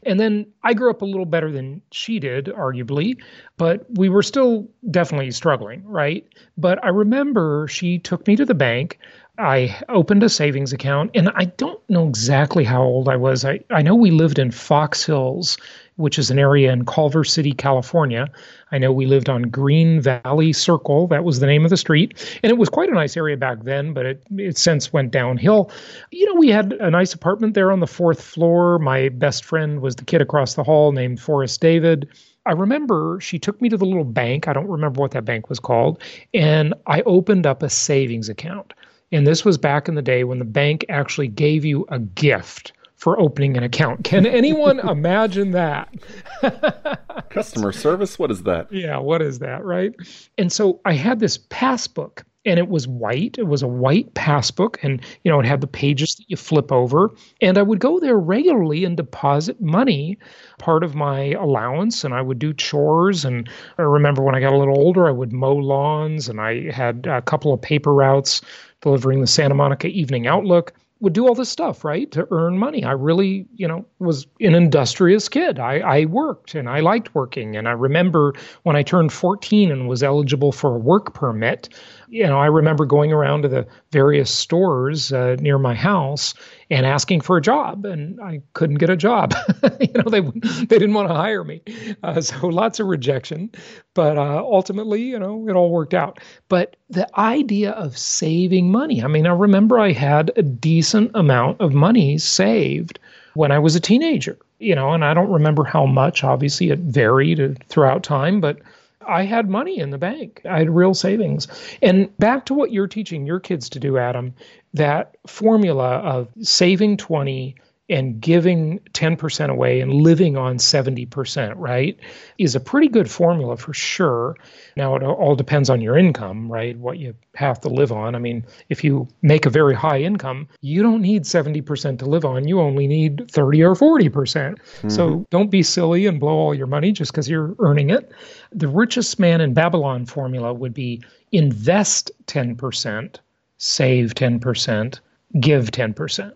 And 0.05 0.19
then 0.19 0.47
I 0.63 0.75
grew 0.75 0.91
up 0.91 1.03
a 1.03 1.05
little 1.05 1.27
better 1.27 1.53
than 1.53 1.83
she 1.93 2.19
did, 2.19 2.47
arguably, 2.47 3.17
but 3.59 3.85
we 3.97 4.09
were 4.09 4.23
still 4.23 4.69
definitely 4.91 5.31
struggling, 5.33 5.85
right? 5.85 6.27
But 6.57 6.83
I 6.83 6.89
remember 6.89 7.69
she 7.69 7.99
took 7.99 8.27
me 8.27 8.37
to 8.37 8.45
the 8.45 8.55
bank. 8.55 8.99
I 9.37 9.83
opened 9.89 10.23
a 10.23 10.29
savings 10.29 10.73
account, 10.73 11.11
and 11.15 11.29
I 11.35 11.47
don't 11.47 11.81
know 11.91 12.07
exactly 12.07 12.63
how 12.63 12.83
old 12.83 13.09
I 13.09 13.17
was. 13.17 13.45
I, 13.45 13.61
I 13.71 13.83
know 13.83 13.97
we 13.97 14.13
lived 14.13 14.39
in 14.39 14.53
Fox 14.53 15.05
Hills, 15.05 15.59
which 15.97 16.21
is 16.21 16.31
an 16.31 16.39
area 16.39 16.73
in 16.73 16.85
Culver 16.85 17.25
City, 17.25 17.51
California. 17.51 18.29
I 18.71 18.79
know 18.79 18.93
we 18.93 19.07
lived 19.07 19.29
on 19.29 19.43
Green 19.43 20.01
Valley 20.01 20.53
Circle. 20.53 21.09
That 21.09 21.25
was 21.25 21.41
the 21.41 21.47
name 21.47 21.65
of 21.65 21.71
the 21.71 21.77
street. 21.77 22.39
And 22.45 22.51
it 22.51 22.59
was 22.59 22.69
quite 22.69 22.89
a 22.89 22.95
nice 22.95 23.17
area 23.17 23.37
back 23.37 23.65
then, 23.65 23.93
but 23.93 24.07
it, 24.07 24.23
it 24.37 24.57
since 24.57 24.93
went 24.93 25.11
downhill. 25.11 25.69
You 26.13 26.27
know, 26.27 26.39
we 26.39 26.51
had 26.51 26.73
a 26.75 26.91
nice 26.91 27.13
apartment 27.13 27.55
there 27.55 27.73
on 27.73 27.81
the 27.81 27.89
fourth 27.89 28.23
floor. 28.23 28.79
My 28.79 29.09
best 29.09 29.45
friend 29.45 29.81
was 29.81 29.97
the 29.97 30.05
kid 30.05 30.23
across 30.23 30.55
the 30.55 30.65
hall 30.65 30.93
named 30.93 31.21
Forrest 31.21 31.61
David. 31.61 32.09
I 32.47 32.53
remember 32.53 33.19
she 33.21 33.41
took 33.41 33.61
me 33.61 33.69
to 33.69 33.77
the 33.77 33.87
little 33.87 34.05
bank. 34.05 34.47
I 34.47 34.53
don't 34.53 34.69
remember 34.69 35.01
what 35.01 35.13
that 35.13 35.25
bank 35.25 35.49
was 35.49 35.59
called. 35.59 36.01
And 36.35 36.75
I 36.87 37.03
opened 37.03 37.47
up 37.47 37.65
a 37.65 37.71
savings 37.71 38.29
account. 38.29 38.75
And 39.13 39.27
this 39.27 39.45
was 39.45 39.59
back 39.59 39.89
in 39.89 39.95
the 39.95 40.03
day 40.03 40.25
when 40.25 40.39
the 40.39 40.45
bank 40.45 40.85
actually 40.89 41.29
gave 41.29 41.65
you 41.65 41.87
a 41.89 41.99
gift 41.99 42.73
for 42.97 43.21
opening 43.21 43.57
an 43.57 43.63
account. 43.63 44.05
Can 44.05 44.27
anyone 44.41 44.81
imagine 44.81 45.51
that? 45.53 45.95
Customer 47.31 47.73
service? 47.73 48.19
What 48.19 48.31
is 48.31 48.43
that? 48.45 48.73
Yeah, 48.73 48.99
what 48.99 49.23
is 49.23 49.41
that, 49.41 49.65
right? 49.65 49.93
And 50.39 50.51
so 50.51 50.81
I 50.85 50.95
had 50.95 51.21
this 51.21 51.39
passbook 51.49 52.25
and 52.47 52.59
it 52.59 52.69
was 52.69 52.87
white. 52.87 53.37
It 53.39 53.47
was 53.47 53.63
a 53.63 53.69
white 53.69 54.13
passbook, 54.15 54.79
and 54.83 55.01
you 55.23 55.31
know 55.31 55.41
it 55.41 55.47
had 55.47 55.61
the 55.61 55.67
pages 55.67 56.15
that 56.17 56.29
you 56.29 56.37
flip 56.37 56.71
over. 56.71 57.11
And 57.41 57.57
I 57.57 57.63
would 57.63 57.81
go 57.81 57.99
there 57.99 58.19
regularly 58.19 58.85
and 58.85 58.97
deposit 58.97 59.61
money, 59.61 60.19
part 60.59 60.85
of 60.85 60.95
my 60.95 61.33
allowance, 61.33 62.05
and 62.05 62.13
I 62.13 62.21
would 62.21 62.39
do 62.39 62.53
chores. 62.53 63.25
And 63.25 63.49
I 63.79 63.83
remember 63.83 64.23
when 64.23 64.35
I 64.35 64.41
got 64.41 64.53
a 64.53 64.59
little 64.59 64.79
older, 64.79 65.09
I 65.09 65.13
would 65.13 65.33
mow 65.33 65.57
lawns, 65.57 66.29
and 66.29 66.41
I 66.41 66.71
had 66.71 67.07
a 67.07 67.23
couple 67.23 67.53
of 67.53 67.63
paper 67.63 67.95
routes 67.95 68.43
delivering 68.85 69.21
the 69.21 69.27
Santa 69.27 69.55
Monica 69.55 69.89
Evening 69.89 70.29
Outlook, 70.29 70.75
would 71.01 71.13
do 71.13 71.27
all 71.27 71.35
this 71.35 71.49
stuff, 71.49 71.85
right, 71.85 72.11
to 72.13 72.27
earn 72.31 72.57
money. 72.57 72.85
I 72.85 72.93
really, 72.93 73.47
you 73.57 73.67
know, 73.67 73.85
was 73.99 74.27
an 74.41 74.55
industrious 74.55 75.29
kid. 75.29 75.59
I, 75.59 75.81
I 75.81 76.05
worked 76.05 76.55
and 76.55 76.69
I 76.69 76.81
liked 76.81 77.15
working. 77.15 77.57
And 77.57 77.69
I 77.69 77.73
remember 77.73 78.33
when 78.63 78.77
I 78.77 78.83
turned 78.83 79.13
14 79.13 79.73
and 79.73 79.89
was 79.89 80.03
eligible 80.03 80.53
for 80.53 80.77
a 80.77 80.79
work 80.79 81.13
permit, 81.13 81.69
you 82.15 82.29
know, 82.29 82.39
I 82.39 82.47
remember 82.47 82.87
going 82.87 83.13
around 83.13 83.43
to 83.43 83.49
the 83.49 83.67
various 83.91 84.31
stores 84.31 85.13
uh, 85.13 85.35
near 85.41 85.59
my 85.59 85.75
house 85.75 86.33
and 86.71 86.87
asking 86.87 87.23
for 87.23 87.37
a 87.37 87.43
job, 87.43 87.85
and 87.85 88.21
I 88.21 88.41
couldn't 88.53 88.77
get 88.77 88.89
a 88.89 88.97
job. 88.97 89.35
you 89.81 89.91
know, 89.95 90.09
they 90.09 90.21
they 90.21 90.79
didn't 90.79 90.95
want 90.95 91.09
to 91.09 91.15
hire 91.15 91.43
me, 91.43 91.61
uh, 92.05 92.21
so 92.21 92.47
lots 92.47 92.79
of 92.79 92.87
rejection. 92.87 93.51
But 93.95 94.17
uh, 94.17 94.39
ultimately, 94.39 95.03
you 95.03 95.19
know, 95.19 95.49
it 95.49 95.55
all 95.55 95.71
worked 95.71 95.93
out. 95.93 96.21
But 96.49 96.77
the 96.89 97.09
idea 97.19 97.73
of 97.73 97.99
saving 97.99 98.71
money. 98.71 99.03
I 99.03 99.09
mean, 99.09 99.27
I 99.27 99.33
remember 99.33 99.81
I 99.81 99.91
had 99.91 100.31
a 100.37 100.43
decent 100.43 101.11
amount 101.15 101.61
of 101.61 101.75
money 101.75 102.19
saved 102.19 103.01
when 103.35 103.51
I 103.51 103.59
was 103.59 103.75
a 103.75 103.81
teenager. 103.81 104.39
You 104.61 104.77
know, 104.77 104.93
and 104.93 105.05
I 105.05 105.15
don't 105.15 105.33
remember 105.33 105.65
how 105.65 105.85
much. 105.85 106.23
Obviously, 106.23 106.71
it 106.71 106.79
varied 106.79 107.61
throughout 107.69 108.05
time, 108.05 108.41
but 108.41 108.61
I 109.09 109.25
had 109.25 109.49
money 109.49 109.79
in 109.79 109.91
the 109.91 109.99
bank. 109.99 110.43
I 110.49 110.59
had 110.59 110.71
real 110.71 110.95
savings. 110.95 111.49
And 111.83 112.17
back 112.19 112.47
to 112.47 112.55
what 112.55 112.73
you're 112.73 112.87
teaching 112.87 113.27
your 113.27 113.41
kids 113.41 113.69
to 113.71 113.81
do, 113.81 113.99
Adam, 113.99 114.35
that 114.75 115.17
formula 115.27 115.97
of 115.99 116.29
saving 116.41 116.97
20 116.97 117.55
and 117.91 118.19
giving 118.19 118.79
10% 118.95 119.51
away 119.51 119.81
and 119.81 119.93
living 119.93 120.39
on 120.39 120.57
70%, 120.57 121.53
right, 121.57 121.99
is 122.39 122.55
a 122.55 122.61
pretty 122.61 122.89
good 122.89 123.11
formula 123.11 123.59
for 123.59 123.75
sure. 123.75 124.37
Now, 124.75 124.97
it 124.97 125.03
all 125.03 125.37
depends 125.37 125.69
on 125.69 125.83
your 125.83 125.99
income, 125.99 126.51
right, 126.51 126.79
what 126.79 126.97
you 126.99 127.15
have 127.35 127.61
to 127.61 127.69
live 127.69 127.93
on. 127.93 128.15
I 128.15 128.19
mean, 128.19 128.47
if 128.71 128.85
you 128.85 129.07
make 129.21 129.45
a 129.45 129.51
very 129.51 129.75
high 129.75 130.01
income, 130.01 130.49
you 130.63 130.83
don't 130.83 131.03
need 131.03 131.25
70% 131.25 131.99
to 131.99 132.07
live 132.07 132.25
on. 132.25 132.49
You 132.49 132.61
only 132.61 132.87
need 132.87 133.31
30 133.31 133.63
or 133.63 133.75
40%. 133.75 134.13
percent 134.13 134.59
mm 134.59 134.81
hmm 134.81 134.89
So 134.89 135.27
don't 135.31 135.51
be 135.51 135.63
silly 135.63 136.07
and 136.07 136.19
blow 136.19 136.33
all 136.33 136.55
your 136.55 136.67
money 136.67 136.93
just 136.93 137.13
because 137.13 137.29
you're 137.29 137.55
earning 137.59 137.91
it. 137.91 138.13
The 138.53 138.69
richest 138.69 139.19
man 139.19 139.41
in 139.41 139.53
Babylon 139.53 140.07
formula 140.07 140.55
would 140.55 140.73
be 140.73 141.03
invest 141.33 142.11
10%, 142.27 143.17
save 143.59 144.15
10%, 144.15 145.01
give 145.41 145.71
10%. 145.71 146.33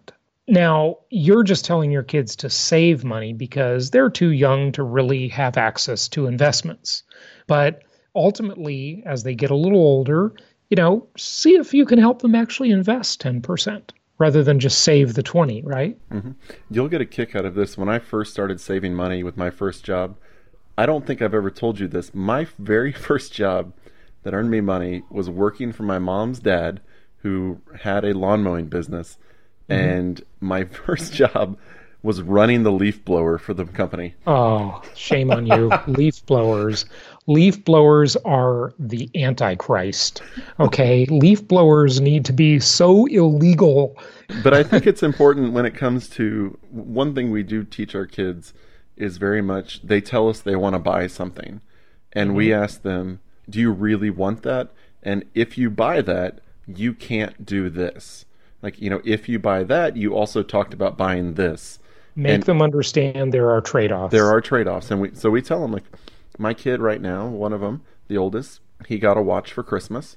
Now, 0.49 0.97
you're 1.11 1.43
just 1.43 1.67
telling 1.67 1.91
your 1.91 2.03
kids 2.03 2.35
to 2.37 2.49
save 2.49 3.05
money 3.05 3.35
because 3.35 3.91
they're 3.91 4.09
too 4.09 4.31
young 4.31 4.73
to 4.73 4.83
really 4.83 5.29
have 5.29 5.59
access 5.59 6.09
to 6.09 6.27
investments. 6.27 7.03
But 7.47 7.83
ultimately, 8.15 9.03
as 9.05 9.23
they 9.23 9.35
get 9.35 9.51
a 9.51 9.57
little 9.57 9.81
older, 9.81 10.33
you 10.71 10.77
know, 10.77 11.07
see 11.19 11.55
if 11.57 11.75
you 11.75 11.85
can 11.85 11.99
help 11.99 12.23
them 12.23 12.35
actually 12.35 12.71
invest 12.71 13.23
10% 13.23 13.91
rather 14.19 14.43
than 14.43 14.59
just 14.59 14.81
save 14.81 15.15
the 15.15 15.23
20, 15.23 15.63
right? 15.63 15.99
Mm-hmm. 16.11 16.33
You'll 16.71 16.89
get 16.89 17.01
a 17.01 17.07
kick 17.07 17.37
out 17.37 17.45
of 17.45 17.55
this. 17.55 17.79
When 17.79 17.89
I 17.89 17.99
first 17.99 18.33
started 18.33 18.61
saving 18.61 18.95
money 18.95 19.23
with 19.23 19.37
my 19.37 19.51
first 19.51 19.85
job, 19.85 20.17
I 20.77 20.87
don't 20.87 21.07
think 21.07 21.21
I've 21.21 21.35
ever 21.35 21.51
told 21.51 21.79
you 21.79 21.89
this. 21.89 22.15
My 22.15 22.47
very 22.59 22.93
first 22.93 23.33
job 23.33 23.75
that 24.23 24.35
earned 24.35 24.51
me 24.51 24.61
money 24.61 25.03
was 25.11 25.29
working 25.29 25.73
for 25.73 25.83
my 25.83 25.99
mom's 25.99 26.41
dad 26.41 26.81
who 27.19 27.61
had 27.83 28.05
a 28.05 28.15
lawn 28.15 28.43
mowing 28.43 28.67
business. 28.67 29.19
And 29.69 30.23
my 30.41 30.65
first 30.87 31.13
job 31.13 31.59
was 32.03 32.23
running 32.23 32.63
the 32.63 32.73
leaf 32.73 33.05
blower 33.05 33.39
for 33.39 33.55
the 33.55 33.65
company. 33.65 34.15
Oh, 34.27 34.83
shame 34.95 35.31
on 35.31 35.47
you. 35.47 35.71
leaf 35.87 36.25
blowers. 36.27 36.85
Leaf 37.27 37.65
blowers 37.65 38.17
are 38.25 38.73
the 38.79 39.11
antichrist. 39.15 40.23
Okay, 40.61 41.05
leaf 41.07 41.47
blowers 41.47 42.01
need 42.01 42.25
to 42.25 42.33
be 42.33 42.61
so 42.61 43.07
illegal. 43.07 43.97
but 44.43 44.55
I 44.55 44.63
think 44.63 44.87
it's 44.87 45.03
important 45.03 45.53
when 45.53 45.67
it 45.67 45.75
comes 45.75 46.09
to 46.11 46.57
one 46.71 47.15
thing 47.15 47.31
we 47.31 47.43
do 47.43 47.65
teach 47.65 47.95
our 47.95 48.07
kids 48.07 48.55
is 48.97 49.17
very 49.17 49.43
much 49.43 49.81
they 49.83 50.01
tell 50.01 50.29
us 50.29 50.41
they 50.41 50.57
want 50.57 50.75
to 50.75 50.79
buy 50.79 51.07
something 51.07 51.61
and 52.13 52.31
mm-hmm. 52.31 52.37
we 52.37 52.53
ask 52.53 52.83
them, 52.83 53.21
"Do 53.51 53.61
you 53.61 53.71
really 53.73 54.11
want 54.11 54.43
that?" 54.43 54.71
And 55.03 55.25
if 55.35 55.59
you 55.59 55.71
buy 55.71 56.01
that, 56.03 56.41
you 56.67 56.95
can't 56.95 57.45
do 57.45 57.71
this 57.71 58.25
like 58.63 58.81
you 58.81 58.91
know 58.91 59.01
if 59.05 59.29
you 59.29 59.39
buy 59.39 59.63
that 59.63 59.97
you 59.97 60.15
also 60.15 60.43
talked 60.43 60.75
about 60.75 60.97
buying 60.97 61.35
this 61.35 61.79
make 62.17 62.33
and 62.33 62.43
them 62.45 62.63
understand 62.63 63.33
there 63.33 63.51
are 63.51 63.61
trade-offs 63.61 64.13
there 64.13 64.29
are 64.29 64.41
trade-offs 64.41 64.91
and 64.91 65.01
we 65.01 65.15
so 65.15 65.31
we 65.31 65.43
tell 65.43 65.61
them 65.61 65.73
like 65.73 65.85
my 66.39 66.55
kid 66.55 66.81
right 66.81 67.01
now 67.01 67.27
one 67.27 67.53
of 67.53 67.61
them 67.61 67.83
the 68.09 68.17
oldest 68.17 68.61
he 68.87 68.99
got 68.99 69.17
a 69.17 69.23
watch 69.23 69.53
for 69.53 69.63
christmas 69.63 70.17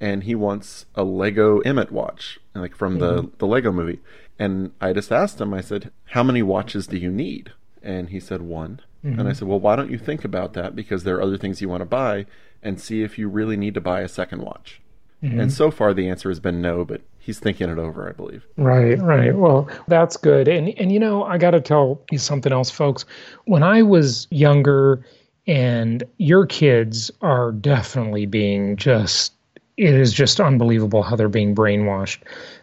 and 0.00 0.24
he 0.24 0.34
wants 0.34 0.86
a 0.94 1.04
Lego 1.04 1.60
Emmett 1.60 1.92
watch, 1.92 2.40
like 2.54 2.74
from 2.74 2.98
the, 2.98 3.22
mm-hmm. 3.22 3.36
the 3.36 3.46
Lego 3.46 3.70
movie. 3.70 4.00
And 4.38 4.72
I 4.80 4.94
just 4.94 5.12
asked 5.12 5.40
him, 5.40 5.52
I 5.52 5.60
said, 5.60 5.92
How 6.06 6.22
many 6.22 6.42
watches 6.42 6.86
do 6.86 6.96
you 6.96 7.10
need? 7.10 7.52
And 7.82 8.08
he 8.08 8.18
said, 8.18 8.40
One. 8.40 8.80
And 9.02 9.20
I 9.20 9.24
mm-hmm. 9.24 9.32
said, 9.34 9.48
Well, 9.48 9.60
why 9.60 9.76
don't 9.76 9.90
you 9.90 9.98
think 9.98 10.24
about 10.24 10.54
that? 10.54 10.74
Because 10.74 11.04
there 11.04 11.16
are 11.16 11.22
other 11.22 11.36
things 11.36 11.60
you 11.60 11.68
want 11.68 11.82
to 11.82 11.86
buy 11.86 12.24
and 12.62 12.80
see 12.80 13.02
if 13.02 13.18
you 13.18 13.28
really 13.28 13.56
need 13.56 13.74
to 13.74 13.80
buy 13.80 14.00
a 14.00 14.08
second 14.08 14.40
watch. 14.40 14.80
Mm-hmm. 15.22 15.38
And 15.38 15.52
so 15.52 15.70
far, 15.70 15.92
the 15.92 16.08
answer 16.08 16.30
has 16.30 16.40
been 16.40 16.62
no, 16.62 16.84
but 16.86 17.02
he's 17.20 17.38
thinking 17.38 17.70
it 17.70 17.78
over, 17.78 18.08
I 18.08 18.12
believe. 18.12 18.44
Right, 18.56 18.98
right. 19.00 19.36
Well, 19.36 19.68
that's 19.86 20.16
good. 20.16 20.48
And 20.48 20.70
and 20.80 20.90
you 20.90 20.98
know, 20.98 21.22
I 21.22 21.38
got 21.38 21.52
to 21.52 21.60
tell 21.60 22.00
you 22.10 22.18
something 22.18 22.52
else, 22.52 22.70
folks. 22.70 23.04
When 23.44 23.62
I 23.62 23.82
was 23.82 24.26
younger, 24.30 25.04
and 25.46 26.02
your 26.18 26.46
kids 26.46 27.10
are 27.22 27.52
definitely 27.52 28.26
being 28.26 28.76
just 28.76 29.32
it 29.76 29.94
is 29.94 30.12
just 30.12 30.40
unbelievable 30.40 31.02
how 31.02 31.16
they're 31.16 31.28
being 31.28 31.54
brainwashed. 31.54 32.18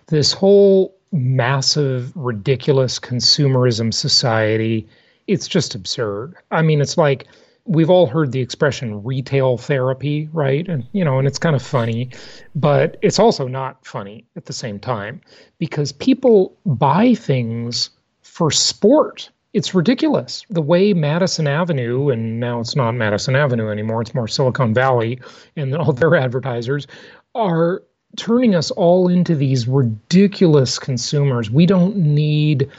This 0.07 0.33
whole 0.33 0.95
massive, 1.11 2.15
ridiculous 2.15 2.99
consumerism 2.99 3.91
society, 3.91 4.87
it's 5.25 5.47
just 5.47 5.73
absurd. 5.73 6.35
I 6.51 6.61
mean, 6.61 6.79
it's 6.79 6.95
like 6.95 7.25
we've 7.67 7.89
all 7.89 8.07
heard 8.07 8.31
the 8.31 8.39
expression 8.39 9.03
retail 9.03 9.57
therapy, 9.57 10.29
right? 10.33 10.67
And 10.67 10.87
you 10.93 11.03
know, 11.03 11.19
and 11.19 11.27
it's 11.27 11.37
kind 11.37 11.55
of 11.55 11.61
funny, 11.61 12.09
but 12.55 12.97
it's 13.01 13.19
also 13.19 13.47
not 13.47 13.85
funny 13.85 14.25
at 14.35 14.45
the 14.45 14.53
same 14.53 14.79
time 14.79 15.21
because 15.59 15.91
people 15.91 16.57
buy 16.65 17.13
things 17.13 17.89
for 18.21 18.49
sport. 18.51 19.29
It's 19.53 19.73
ridiculous. 19.73 20.45
The 20.49 20.61
way 20.61 20.93
Madison 20.93 21.47
Avenue, 21.47 22.09
and 22.09 22.39
now 22.39 22.59
it's 22.59 22.75
not 22.75 22.93
Madison 22.93 23.35
Avenue 23.35 23.69
anymore, 23.69 24.01
it's 24.01 24.13
more 24.13 24.27
Silicon 24.27 24.73
Valley, 24.73 25.19
and 25.55 25.75
all 25.75 25.93
their 25.93 26.15
advertisers 26.15 26.87
are 27.35 27.83
turning 28.15 28.55
us 28.55 28.71
all 28.71 29.07
into 29.07 29.35
these 29.35 29.67
ridiculous 29.67 30.79
consumers. 30.79 31.49
We 31.49 31.65
don't 31.65 31.95
need 31.97 32.69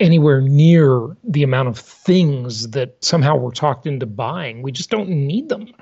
anywhere 0.00 0.40
near 0.40 1.16
the 1.24 1.42
amount 1.42 1.68
of 1.68 1.78
things 1.78 2.70
that 2.70 3.02
somehow 3.02 3.36
we're 3.36 3.50
talked 3.50 3.86
into 3.86 4.06
buying. 4.06 4.62
We 4.62 4.72
just 4.72 4.90
don't 4.90 5.08
need 5.08 5.48
them. 5.48 5.72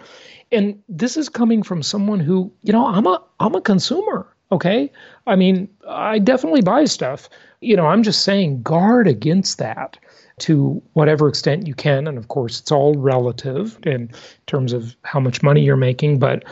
And 0.52 0.80
this 0.88 1.16
is 1.16 1.28
coming 1.28 1.62
from 1.62 1.82
someone 1.82 2.20
who, 2.20 2.52
you 2.62 2.72
know, 2.72 2.86
I'm 2.86 3.06
a 3.06 3.22
I'm 3.40 3.54
a 3.54 3.60
consumer, 3.60 4.26
okay? 4.52 4.90
I 5.26 5.36
mean, 5.36 5.68
I 5.88 6.18
definitely 6.18 6.62
buy 6.62 6.84
stuff. 6.84 7.28
You 7.60 7.76
know, 7.76 7.86
I'm 7.86 8.02
just 8.02 8.22
saying 8.22 8.62
guard 8.62 9.08
against 9.08 9.58
that 9.58 9.98
to 10.40 10.82
whatever 10.94 11.28
extent 11.28 11.66
you 11.66 11.74
can 11.74 12.08
and 12.08 12.18
of 12.18 12.26
course 12.26 12.58
it's 12.58 12.72
all 12.72 12.96
relative 12.96 13.78
in 13.84 14.10
terms 14.46 14.72
of 14.72 14.96
how 15.02 15.20
much 15.20 15.42
money 15.42 15.62
you're 15.62 15.76
making, 15.76 16.18
but 16.18 16.44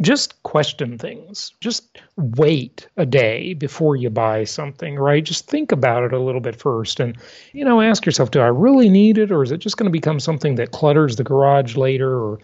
just 0.00 0.42
question 0.42 0.98
things. 0.98 1.52
Just 1.60 1.98
wait 2.16 2.86
a 2.96 3.06
day 3.06 3.54
before 3.54 3.96
you 3.96 4.10
buy 4.10 4.44
something, 4.44 4.96
right? 4.96 5.24
Just 5.24 5.48
think 5.48 5.72
about 5.72 6.04
it 6.04 6.12
a 6.12 6.20
little 6.20 6.40
bit 6.40 6.56
first 6.56 7.00
and, 7.00 7.16
you 7.52 7.64
know, 7.64 7.80
ask 7.80 8.04
yourself, 8.04 8.30
do 8.30 8.40
I 8.40 8.48
really 8.48 8.88
need 8.88 9.16
it 9.16 9.32
or 9.32 9.42
is 9.42 9.52
it 9.52 9.58
just 9.58 9.76
going 9.76 9.90
to 9.90 9.98
become 9.98 10.20
something 10.20 10.56
that 10.56 10.72
clutters 10.72 11.16
the 11.16 11.24
garage 11.24 11.76
later 11.76 12.12
or 12.12 12.38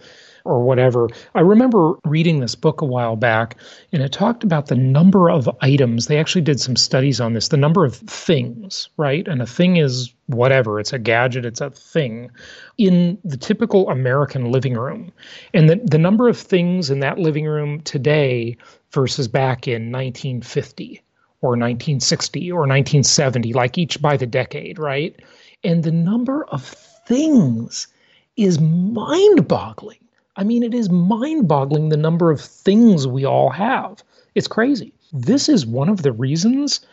or 0.45 0.61
whatever. 0.61 1.07
I 1.35 1.41
remember 1.41 1.93
reading 2.05 2.39
this 2.39 2.55
book 2.55 2.81
a 2.81 2.85
while 2.85 3.15
back 3.15 3.57
and 3.91 4.03
it 4.03 4.11
talked 4.11 4.43
about 4.43 4.67
the 4.67 4.75
number 4.75 5.29
of 5.29 5.49
items. 5.61 6.07
They 6.07 6.19
actually 6.19 6.41
did 6.41 6.59
some 6.59 6.75
studies 6.75 7.21
on 7.21 7.33
this, 7.33 7.47
the 7.47 7.57
number 7.57 7.85
of 7.85 7.95
things, 7.95 8.89
right? 8.97 9.27
And 9.27 9.41
a 9.41 9.45
thing 9.45 9.77
is 9.77 10.13
whatever, 10.27 10.79
it's 10.79 10.93
a 10.93 10.99
gadget, 10.99 11.45
it's 11.45 11.61
a 11.61 11.69
thing 11.69 12.29
in 12.77 13.17
the 13.23 13.37
typical 13.37 13.89
American 13.89 14.51
living 14.51 14.73
room. 14.73 15.11
And 15.53 15.69
the, 15.69 15.75
the 15.83 15.97
number 15.97 16.27
of 16.27 16.37
things 16.37 16.89
in 16.89 16.99
that 16.99 17.19
living 17.19 17.45
room 17.45 17.81
today 17.81 18.57
versus 18.91 19.27
back 19.27 19.67
in 19.67 19.91
1950 19.91 21.01
or 21.41 21.51
1960 21.51 22.51
or 22.51 22.61
1970, 22.61 23.53
like 23.53 23.77
each 23.77 24.01
by 24.01 24.17
the 24.17 24.25
decade, 24.25 24.79
right? 24.79 25.15
And 25.63 25.83
the 25.83 25.91
number 25.91 26.45
of 26.45 26.63
things 27.07 27.87
is 28.35 28.59
mind 28.59 29.47
boggling. 29.47 30.02
I 30.35 30.43
mean, 30.43 30.63
it 30.63 30.73
is 30.73 30.89
mind 30.89 31.47
boggling 31.47 31.89
the 31.89 31.97
number 31.97 32.31
of 32.31 32.41
things 32.41 33.07
we 33.07 33.25
all 33.25 33.49
have. 33.49 34.03
It's 34.35 34.47
crazy. 34.47 34.93
This 35.11 35.47
is 35.47 35.65
one 35.65 35.89
of 35.89 36.01
the 36.01 36.11
reasons 36.11 36.85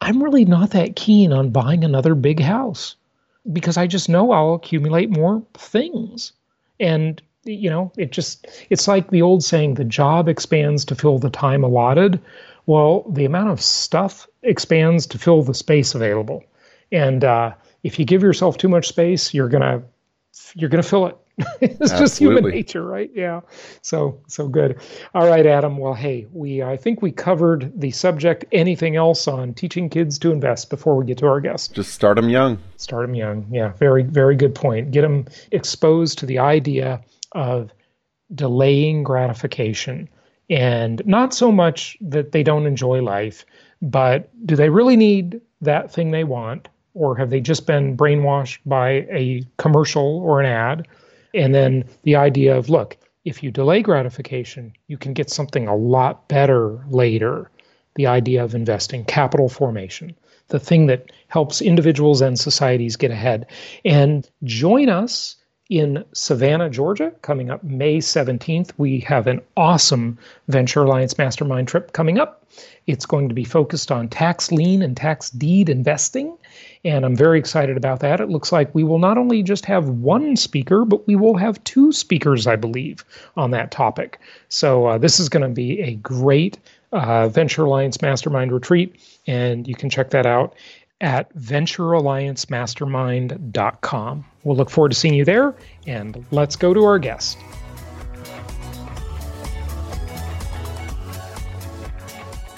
I'm 0.00 0.22
really 0.22 0.44
not 0.44 0.70
that 0.70 0.96
keen 0.96 1.32
on 1.32 1.50
buying 1.50 1.84
another 1.84 2.14
big 2.14 2.40
house 2.40 2.96
because 3.52 3.76
I 3.76 3.86
just 3.86 4.08
know 4.08 4.32
I'll 4.32 4.54
accumulate 4.54 5.10
more 5.10 5.42
things. 5.54 6.32
And, 6.78 7.20
you 7.44 7.68
know, 7.68 7.92
it 7.96 8.12
just, 8.12 8.46
it's 8.70 8.88
like 8.88 9.10
the 9.10 9.22
old 9.22 9.44
saying 9.44 9.74
the 9.74 9.84
job 9.84 10.28
expands 10.28 10.84
to 10.86 10.94
fill 10.94 11.18
the 11.18 11.30
time 11.30 11.64
allotted. 11.64 12.20
Well, 12.66 13.04
the 13.10 13.24
amount 13.24 13.50
of 13.50 13.60
stuff 13.60 14.26
expands 14.42 15.06
to 15.08 15.18
fill 15.18 15.42
the 15.42 15.54
space 15.54 15.94
available. 15.94 16.44
And 16.92 17.24
uh, 17.24 17.52
if 17.82 17.98
you 17.98 18.04
give 18.04 18.22
yourself 18.22 18.56
too 18.56 18.68
much 18.68 18.88
space, 18.88 19.34
you're 19.34 19.48
going 19.48 19.62
to, 19.62 19.82
you're 20.54 20.70
going 20.70 20.82
to 20.82 20.88
fill 20.88 21.06
it 21.06 21.16
it's 21.60 21.92
just 21.92 22.18
human 22.18 22.44
nature, 22.44 22.84
right? 22.84 23.10
Yeah. 23.14 23.40
So 23.82 24.20
so 24.26 24.48
good. 24.48 24.80
All 25.14 25.28
right, 25.28 25.46
Adam. 25.46 25.78
Well, 25.78 25.94
hey, 25.94 26.26
we 26.32 26.62
I 26.62 26.76
think 26.76 27.02
we 27.02 27.12
covered 27.12 27.72
the 27.78 27.90
subject. 27.90 28.44
Anything 28.52 28.96
else 28.96 29.28
on 29.28 29.54
teaching 29.54 29.88
kids 29.88 30.18
to 30.20 30.30
invest 30.30 30.70
before 30.70 30.96
we 30.96 31.04
get 31.04 31.18
to 31.18 31.26
our 31.26 31.40
guest? 31.40 31.74
Just 31.74 31.92
start 31.92 32.16
them 32.16 32.28
young. 32.28 32.58
Start 32.76 33.06
them 33.06 33.14
young. 33.14 33.46
Yeah. 33.50 33.72
Very 33.74 34.02
very 34.02 34.36
good 34.36 34.54
point. 34.54 34.90
Get 34.90 35.02
them 35.02 35.26
exposed 35.52 36.18
to 36.18 36.26
the 36.26 36.38
idea 36.38 37.00
of 37.32 37.72
delaying 38.34 39.02
gratification, 39.02 40.08
and 40.48 41.02
not 41.06 41.34
so 41.34 41.50
much 41.50 41.96
that 42.00 42.32
they 42.32 42.42
don't 42.42 42.66
enjoy 42.66 43.02
life, 43.02 43.44
but 43.82 44.30
do 44.46 44.56
they 44.56 44.68
really 44.68 44.96
need 44.96 45.40
that 45.60 45.92
thing 45.92 46.10
they 46.10 46.24
want? 46.24 46.68
Or 46.94 47.16
have 47.16 47.30
they 47.30 47.40
just 47.40 47.66
been 47.66 47.96
brainwashed 47.96 48.58
by 48.66 49.06
a 49.10 49.44
commercial 49.58 50.18
or 50.20 50.40
an 50.40 50.46
ad? 50.46 50.88
And 51.34 51.54
then 51.54 51.84
the 52.02 52.16
idea 52.16 52.56
of 52.56 52.68
look, 52.68 52.96
if 53.24 53.42
you 53.42 53.50
delay 53.50 53.82
gratification, 53.82 54.72
you 54.86 54.96
can 54.96 55.12
get 55.12 55.30
something 55.30 55.68
a 55.68 55.76
lot 55.76 56.28
better 56.28 56.84
later. 56.88 57.50
The 57.96 58.06
idea 58.06 58.42
of 58.44 58.54
investing, 58.54 59.04
capital 59.04 59.48
formation, 59.48 60.16
the 60.48 60.60
thing 60.60 60.86
that 60.86 61.10
helps 61.28 61.60
individuals 61.60 62.20
and 62.20 62.38
societies 62.38 62.96
get 62.96 63.10
ahead. 63.10 63.46
And 63.84 64.28
join 64.44 64.88
us 64.88 65.36
in 65.70 66.04
Savannah, 66.12 66.68
Georgia, 66.68 67.12
coming 67.22 67.48
up 67.48 67.62
May 67.62 67.98
17th. 67.98 68.72
We 68.76 68.98
have 69.00 69.28
an 69.28 69.40
awesome 69.56 70.18
Venture 70.48 70.82
Alliance 70.82 71.16
Mastermind 71.16 71.68
trip 71.68 71.92
coming 71.92 72.18
up. 72.18 72.44
It's 72.88 73.06
going 73.06 73.28
to 73.28 73.34
be 73.34 73.44
focused 73.44 73.92
on 73.92 74.08
tax 74.08 74.50
lien 74.50 74.82
and 74.82 74.96
tax 74.96 75.30
deed 75.30 75.68
investing. 75.68 76.36
And 76.84 77.04
I'm 77.04 77.14
very 77.14 77.38
excited 77.38 77.76
about 77.76 78.00
that. 78.00 78.20
It 78.20 78.28
looks 78.28 78.50
like 78.50 78.74
we 78.74 78.82
will 78.82 78.98
not 78.98 79.16
only 79.16 79.44
just 79.44 79.64
have 79.66 79.88
one 79.88 80.34
speaker, 80.36 80.84
but 80.84 81.06
we 81.06 81.14
will 81.14 81.36
have 81.36 81.62
two 81.62 81.92
speakers, 81.92 82.48
I 82.48 82.56
believe, 82.56 83.04
on 83.36 83.52
that 83.52 83.70
topic. 83.70 84.18
So 84.48 84.86
uh, 84.86 84.98
this 84.98 85.20
is 85.20 85.28
going 85.28 85.48
to 85.48 85.54
be 85.54 85.80
a 85.80 85.94
great 85.94 86.58
uh, 86.92 87.28
Venture 87.28 87.64
Alliance 87.64 88.02
Mastermind 88.02 88.50
retreat. 88.50 88.96
And 89.28 89.68
you 89.68 89.76
can 89.76 89.88
check 89.88 90.10
that 90.10 90.26
out 90.26 90.56
at 91.00 91.34
venturealliancemastermind.com. 91.34 94.24
We'll 94.44 94.56
look 94.56 94.70
forward 94.70 94.90
to 94.90 94.94
seeing 94.94 95.14
you 95.14 95.24
there, 95.24 95.54
and 95.86 96.26
let's 96.30 96.56
go 96.56 96.74
to 96.74 96.84
our 96.84 96.98
guest. 96.98 97.38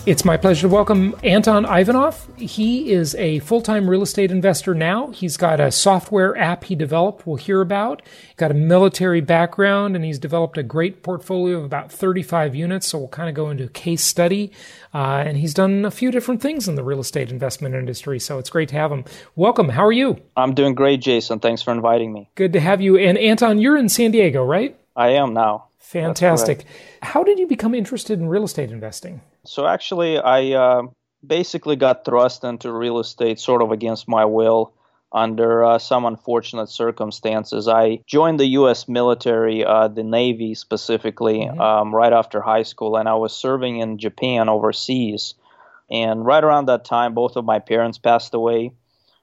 It's 0.04 0.24
my 0.24 0.36
pleasure 0.36 0.62
to 0.62 0.74
welcome 0.74 1.14
Anton 1.22 1.64
Ivanov. 1.64 2.26
He 2.36 2.90
is 2.90 3.14
a 3.14 3.38
full 3.38 3.62
time 3.62 3.88
real 3.88 4.02
estate 4.02 4.32
investor 4.32 4.74
now. 4.74 5.12
He's 5.12 5.36
got 5.36 5.60
a 5.60 5.70
software 5.70 6.36
app 6.36 6.64
he 6.64 6.74
developed, 6.74 7.24
we'll 7.24 7.36
hear 7.36 7.60
about. 7.60 8.02
Got 8.36 8.50
a 8.50 8.54
military 8.54 9.20
background, 9.20 9.94
and 9.94 10.04
he's 10.04 10.18
developed 10.18 10.58
a 10.58 10.64
great 10.64 11.04
portfolio 11.04 11.58
of 11.58 11.64
about 11.64 11.92
35 11.92 12.52
units. 12.56 12.88
So 12.88 12.98
we'll 12.98 13.08
kind 13.08 13.28
of 13.28 13.36
go 13.36 13.48
into 13.48 13.62
a 13.62 13.68
case 13.68 14.02
study. 14.02 14.50
Uh, 14.92 15.22
and 15.24 15.36
he's 15.36 15.54
done 15.54 15.84
a 15.84 15.90
few 15.92 16.10
different 16.10 16.42
things 16.42 16.66
in 16.66 16.74
the 16.74 16.82
real 16.82 16.98
estate 16.98 17.30
investment 17.30 17.76
industry. 17.76 18.18
So 18.18 18.38
it's 18.38 18.50
great 18.50 18.70
to 18.70 18.74
have 18.74 18.90
him. 18.90 19.04
Welcome. 19.36 19.68
How 19.68 19.86
are 19.86 19.92
you? 19.92 20.20
I'm 20.36 20.54
doing 20.54 20.74
great, 20.74 21.00
Jason. 21.00 21.38
Thanks 21.38 21.62
for 21.62 21.70
inviting 21.70 22.12
me. 22.12 22.28
Good 22.34 22.54
to 22.54 22.60
have 22.60 22.80
you. 22.80 22.98
And 22.98 23.16
Anton, 23.18 23.60
you're 23.60 23.76
in 23.76 23.88
San 23.88 24.10
Diego, 24.10 24.44
right? 24.44 24.76
I 24.96 25.10
am 25.10 25.32
now. 25.32 25.66
Fantastic. 25.82 26.64
How 27.02 27.24
did 27.24 27.38
you 27.38 27.46
become 27.46 27.74
interested 27.74 28.18
in 28.18 28.28
real 28.28 28.44
estate 28.44 28.70
investing? 28.70 29.20
So 29.44 29.66
actually, 29.66 30.16
I 30.16 30.52
uh, 30.52 30.82
basically 31.26 31.76
got 31.76 32.04
thrust 32.04 32.44
into 32.44 32.72
real 32.72 33.00
estate 33.00 33.40
sort 33.40 33.62
of 33.62 33.72
against 33.72 34.08
my 34.08 34.24
will 34.24 34.72
under 35.12 35.64
uh, 35.64 35.78
some 35.78 36.06
unfortunate 36.06 36.68
circumstances. 36.68 37.68
I 37.68 38.00
joined 38.06 38.40
the 38.40 38.46
U.S. 38.46 38.88
military, 38.88 39.64
uh, 39.64 39.88
the 39.88 40.04
Navy 40.04 40.54
specifically, 40.54 41.40
mm-hmm. 41.40 41.60
um, 41.60 41.94
right 41.94 42.12
after 42.12 42.40
high 42.40 42.62
school, 42.62 42.96
and 42.96 43.08
I 43.08 43.14
was 43.14 43.36
serving 43.36 43.80
in 43.80 43.98
Japan 43.98 44.48
overseas. 44.48 45.34
And 45.90 46.24
right 46.24 46.42
around 46.42 46.66
that 46.66 46.84
time, 46.86 47.12
both 47.12 47.36
of 47.36 47.44
my 47.44 47.58
parents 47.58 47.98
passed 47.98 48.32
away, 48.32 48.72